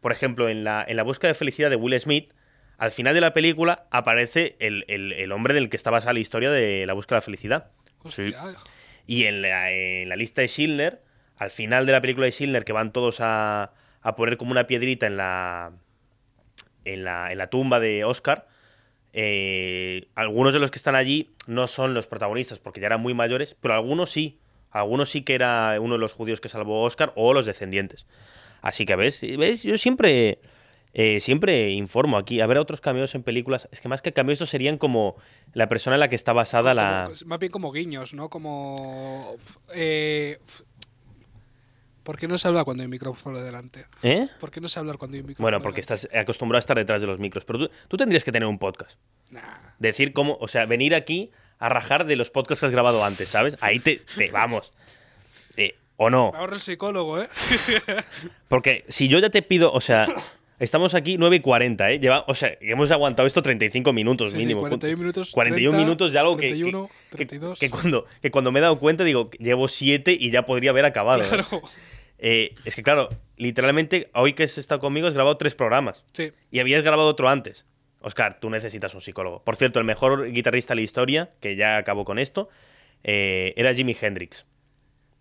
por 0.00 0.12
ejemplo, 0.12 0.48
en 0.48 0.64
la, 0.64 0.84
en 0.86 0.96
la 0.96 1.02
búsqueda 1.02 1.28
de 1.28 1.34
felicidad 1.34 1.70
de 1.70 1.76
Will 1.76 1.98
Smith. 1.98 2.32
Al 2.78 2.90
final 2.92 3.12
de 3.12 3.20
la 3.20 3.34
película 3.34 3.86
aparece 3.90 4.56
el, 4.60 4.84
el- 4.88 5.12
el 5.12 5.32
hombre 5.32 5.52
del 5.52 5.68
que 5.68 5.76
está 5.76 5.90
basada 5.90 6.12
la 6.14 6.20
historia 6.20 6.50
de 6.50 6.86
la 6.86 6.92
búsqueda 6.94 7.16
de 7.18 7.22
felicidad. 7.22 7.70
Sí. 8.08 8.32
Hostia. 8.32 8.54
Y 9.06 9.24
en 9.24 9.42
la, 9.42 9.70
en 9.72 10.08
la 10.08 10.16
lista 10.16 10.40
de 10.42 10.48
Schindler, 10.48 11.02
al 11.36 11.50
final 11.50 11.86
de 11.86 11.92
la 11.92 12.00
película 12.00 12.26
de 12.26 12.32
Schindler, 12.32 12.64
que 12.64 12.72
van 12.72 12.92
todos 12.92 13.18
a, 13.20 13.72
a 14.00 14.16
poner 14.16 14.36
como 14.36 14.52
una 14.52 14.66
piedrita 14.66 15.06
en 15.06 15.16
la, 15.16 15.72
en 16.84 17.04
la, 17.04 17.32
en 17.32 17.38
la 17.38 17.48
tumba 17.48 17.80
de 17.80 18.04
Oscar, 18.04 18.46
eh, 19.12 20.06
algunos 20.14 20.52
de 20.52 20.60
los 20.60 20.70
que 20.70 20.78
están 20.78 20.94
allí 20.94 21.30
no 21.46 21.66
son 21.66 21.94
los 21.94 22.06
protagonistas, 22.06 22.58
porque 22.58 22.80
ya 22.80 22.86
eran 22.86 23.00
muy 23.00 23.14
mayores, 23.14 23.56
pero 23.60 23.74
algunos 23.74 24.10
sí. 24.10 24.38
Algunos 24.70 25.08
sí 25.10 25.22
que 25.22 25.34
era 25.34 25.80
uno 25.80 25.94
de 25.94 25.98
los 26.00 26.12
judíos 26.12 26.40
que 26.42 26.50
salvó 26.50 26.82
Oscar 26.84 27.12
o 27.16 27.32
los 27.32 27.46
descendientes. 27.46 28.06
Así 28.60 28.84
que, 28.84 28.94
¿ves? 28.96 29.20
¿Ves? 29.38 29.62
Yo 29.62 29.78
siempre... 29.78 30.38
eh, 30.94 31.20
siempre 31.20 31.70
informo 31.70 32.16
aquí. 32.16 32.40
Habrá 32.40 32.60
otros 32.60 32.80
cameos 32.80 33.14
en 33.14 33.22
películas. 33.22 33.68
Es 33.72 33.80
que 33.80 33.88
más 33.88 34.02
que 34.02 34.12
cameos, 34.12 34.34
estos 34.34 34.50
serían 34.50 34.78
como 34.78 35.16
la 35.52 35.68
persona 35.68 35.96
en 35.96 36.00
la 36.00 36.08
que 36.08 36.16
está 36.16 36.32
basada 36.32 36.74
la. 36.74 37.10
Más 37.26 37.38
bien 37.38 37.52
como 37.52 37.72
guiños, 37.72 38.14
¿no? 38.14 38.28
Como. 38.28 39.36
Eh, 39.74 40.38
¿Por 42.02 42.18
qué 42.18 42.26
no 42.26 42.38
se 42.38 42.48
habla 42.48 42.64
cuando 42.64 42.82
hay 42.82 42.86
un 42.86 42.90
micrófono 42.90 43.38
delante? 43.38 43.84
¿Eh? 44.02 44.28
¿Por 44.40 44.50
qué 44.50 44.62
no 44.62 44.68
se 44.68 44.80
habla 44.80 44.94
cuando 44.94 45.16
hay 45.16 45.20
un 45.20 45.26
micrófono 45.26 45.44
Bueno, 45.44 45.60
porque 45.62 45.82
delante? 45.82 46.06
estás 46.06 46.20
acostumbrado 46.22 46.56
a 46.58 46.60
estar 46.60 46.76
detrás 46.76 47.02
de 47.02 47.06
los 47.06 47.18
micros. 47.18 47.44
Pero 47.44 47.58
tú, 47.58 47.70
tú 47.86 47.96
tendrías 47.98 48.24
que 48.24 48.32
tener 48.32 48.48
un 48.48 48.58
podcast. 48.58 48.98
Nah. 49.30 49.42
Decir 49.78 50.14
cómo, 50.14 50.38
o 50.40 50.48
sea, 50.48 50.64
venir 50.64 50.94
aquí 50.94 51.30
a 51.58 51.68
rajar 51.68 52.06
de 52.06 52.16
los 52.16 52.30
podcasts 52.30 52.60
que 52.60 52.66
has 52.66 52.72
grabado 52.72 53.04
antes, 53.04 53.28
¿sabes? 53.28 53.58
Ahí 53.60 53.78
te, 53.78 54.00
te 54.16 54.30
vamos. 54.32 54.72
Eh, 55.58 55.76
o 55.98 56.08
no. 56.08 56.32
Me 56.32 56.38
ahorra 56.38 56.54
el 56.54 56.60
psicólogo, 56.60 57.20
¿eh? 57.20 57.28
Porque 58.48 58.86
si 58.88 59.08
yo 59.08 59.18
ya 59.18 59.28
te 59.28 59.42
pido, 59.42 59.70
o 59.70 59.80
sea, 59.82 60.06
estamos 60.58 60.94
aquí 60.94 61.16
9 61.18 61.36
y 61.36 61.40
40, 61.40 61.90
¿eh? 61.92 61.98
Lleva, 62.00 62.24
o 62.26 62.34
sea, 62.34 62.56
hemos 62.60 62.90
aguantado 62.90 63.26
esto 63.26 63.42
35 63.42 63.92
minutos 63.92 64.30
Sí, 64.32 64.36
sí, 64.38 64.42
mínimo. 64.44 64.60
41 64.62 64.98
minutos, 64.98 65.30
41 65.32 65.70
30, 65.72 65.84
minutos 65.86 66.12
de 66.12 66.18
algo 66.18 66.36
que- 66.36 66.48
31, 66.48 66.90
que, 67.10 67.16
32. 67.26 67.58
que, 67.58 67.66
que 67.66 67.70
cuando, 67.70 68.06
que 68.22 68.30
cuando 68.30 68.52
me 68.52 68.58
he 68.58 68.62
dado 68.62 68.78
cuenta 68.78 69.04
digo, 69.04 69.30
llevo 69.38 69.68
7 69.68 70.16
y 70.18 70.30
ya 70.30 70.46
podría 70.46 70.70
haber 70.70 70.84
acabado. 70.84 71.22
¿eh? 71.22 71.26
Claro. 71.28 71.62
Eh, 72.18 72.54
es 72.64 72.74
que 72.74 72.82
claro, 72.82 73.08
literalmente, 73.36 74.10
hoy 74.12 74.32
que 74.32 74.42
has 74.42 74.58
estado 74.58 74.80
conmigo 74.80 75.06
has 75.06 75.14
grabado 75.14 75.36
tres 75.36 75.54
programas. 75.54 76.04
Sí. 76.12 76.32
Y 76.50 76.58
habías 76.58 76.82
grabado 76.82 77.08
otro 77.08 77.28
antes. 77.28 77.64
Oscar, 78.00 78.38
tú 78.40 78.50
necesitas 78.50 78.94
un 78.94 79.00
psicólogo. 79.00 79.42
Por 79.44 79.54
cierto, 79.56 79.78
el 79.78 79.84
mejor 79.84 80.30
guitarrista 80.32 80.72
de 80.72 80.76
la 80.76 80.82
historia, 80.82 81.30
que 81.40 81.54
ya 81.56 81.76
acabó 81.76 82.04
con 82.04 82.18
esto, 82.18 82.48
eh, 83.04 83.54
era 83.56 83.72
Jimi 83.74 83.96
Hendrix. 84.00 84.46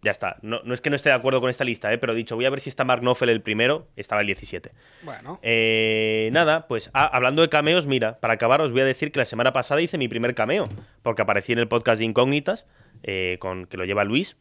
Ya 0.08 0.12
está. 0.12 0.38
No, 0.42 0.62
no 0.64 0.74
es 0.74 0.80
que 0.80 0.90
no 0.90 0.96
esté 0.96 1.10
de 1.10 1.16
acuerdo 1.16 1.42
con 1.42 1.50
esta 1.50 1.66
lista, 1.66 1.92
eh, 1.92 1.98
pero 1.98 2.14
he 2.14 2.16
dicho, 2.16 2.38
voy 2.38 2.46
a 2.46 2.50
ver 2.50 2.62
si 2.62 2.70
está 2.70 2.86
Mark 2.86 3.02
Knopfler 3.02 3.30
el 3.30 3.42
primero. 3.42 3.90
Estaba 3.98 4.22
el 4.22 4.28
17. 4.28 4.72
Bueno. 5.04 5.38
Eh, 5.42 6.30
nada, 6.32 6.66
pues 6.70 6.90
ah, 6.94 7.10
hablando 7.12 7.42
de 7.42 7.50
cameos, 7.50 7.88
mira, 7.88 8.22
para 8.22 8.36
acabar 8.36 8.62
os 8.62 8.72
voy 8.72 8.80
a 8.80 8.86
decir 8.86 9.12
que 9.12 9.20
la 9.20 9.26
semana 9.26 9.52
pasada 9.52 9.82
hice 9.82 9.98
mi 9.98 10.08
primer 10.08 10.34
cameo, 10.34 10.70
porque 11.04 11.24
aparecí 11.24 11.52
en 11.52 11.60
el 11.60 11.68
podcast 11.68 12.00
de 12.00 12.06
Incógnitas, 12.06 12.66
eh, 13.04 13.36
con, 13.42 13.66
que 13.66 13.76
lo 13.76 13.84
lleva 13.84 14.06
Luis, 14.06 14.38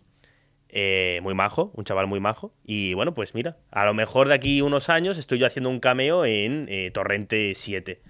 eh, 0.68 1.20
muy 1.22 1.34
majo, 1.34 1.72
un 1.74 1.84
chaval 1.84 2.06
muy 2.06 2.20
majo, 2.20 2.54
y 2.64 2.94
bueno, 2.94 3.14
pues 3.14 3.34
mira, 3.34 3.56
a 3.70 3.86
lo 3.86 3.94
mejor 3.94 4.28
de 4.28 4.34
aquí 4.34 4.62
unos 4.62 4.88
años 4.88 5.18
estoy 5.18 5.38
yo 5.38 5.46
haciendo 5.46 5.70
un 5.70 5.80
cameo 5.80 6.24
en 6.24 6.66
eh, 6.68 6.90
Torrente 6.92 7.54
7. 7.54 8.00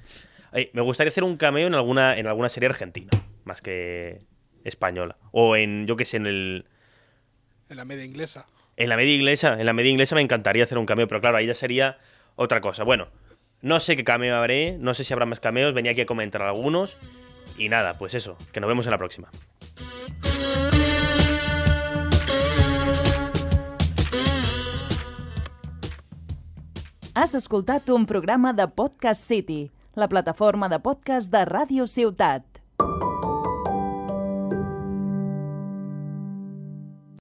Eh, 0.52 0.70
me 0.72 0.82
gustaría 0.82 1.11
hacer 1.11 1.24
un 1.24 1.36
cameo 1.36 1.66
en 1.66 1.74
alguna, 1.74 2.16
en 2.16 2.26
alguna 2.26 2.48
serie 2.48 2.68
argentina, 2.68 3.11
más 3.44 3.62
que 3.62 4.20
española, 4.64 5.16
o 5.32 5.57
en, 5.57 5.86
yo 5.86 5.96
qué 5.96 6.04
sé, 6.04 6.16
en 6.16 6.26
el... 6.26 6.66
En 7.68 7.76
la 7.76 7.84
media 7.84 8.04
inglesa. 8.04 8.46
En 8.76 8.88
la 8.88 8.96
media 8.96 9.14
inglesa, 9.14 9.58
en 9.58 9.66
la 9.66 9.72
media 9.72 9.90
inglesa 9.90 10.14
me 10.14 10.20
encantaría 10.20 10.64
hacer 10.64 10.78
un 10.78 10.86
cameo, 10.86 11.08
pero 11.08 11.20
claro, 11.20 11.38
ahí 11.38 11.46
ya 11.46 11.54
sería 11.54 11.98
otra 12.36 12.60
cosa. 12.60 12.84
Bueno, 12.84 13.08
no 13.62 13.80
sé 13.80 13.96
qué 13.96 14.04
cameo 14.04 14.36
haré, 14.36 14.76
no 14.78 14.94
sé 14.94 15.02
si 15.02 15.12
habrá 15.12 15.26
más 15.26 15.40
cameos, 15.40 15.74
venía 15.74 15.92
aquí 15.92 16.02
a 16.02 16.06
comentar 16.06 16.42
algunos. 16.42 16.96
Y 17.56 17.68
nada, 17.68 17.94
pues 17.94 18.14
eso, 18.14 18.36
que 18.52 18.60
nos 18.60 18.68
vemos 18.68 18.86
en 18.86 18.90
la 18.90 18.98
próxima. 18.98 19.30
Has 27.14 27.34
escoltat 27.34 27.88
un 27.88 28.04
programa 28.04 28.52
de 28.52 28.68
Podcast 28.68 29.22
City, 29.22 29.72
la 29.94 30.06
plataforma 30.06 30.68
de 30.68 30.80
podcast 30.80 31.32
de 31.32 31.46
Ràdio 31.46 31.86
Ciutat. 31.86 32.55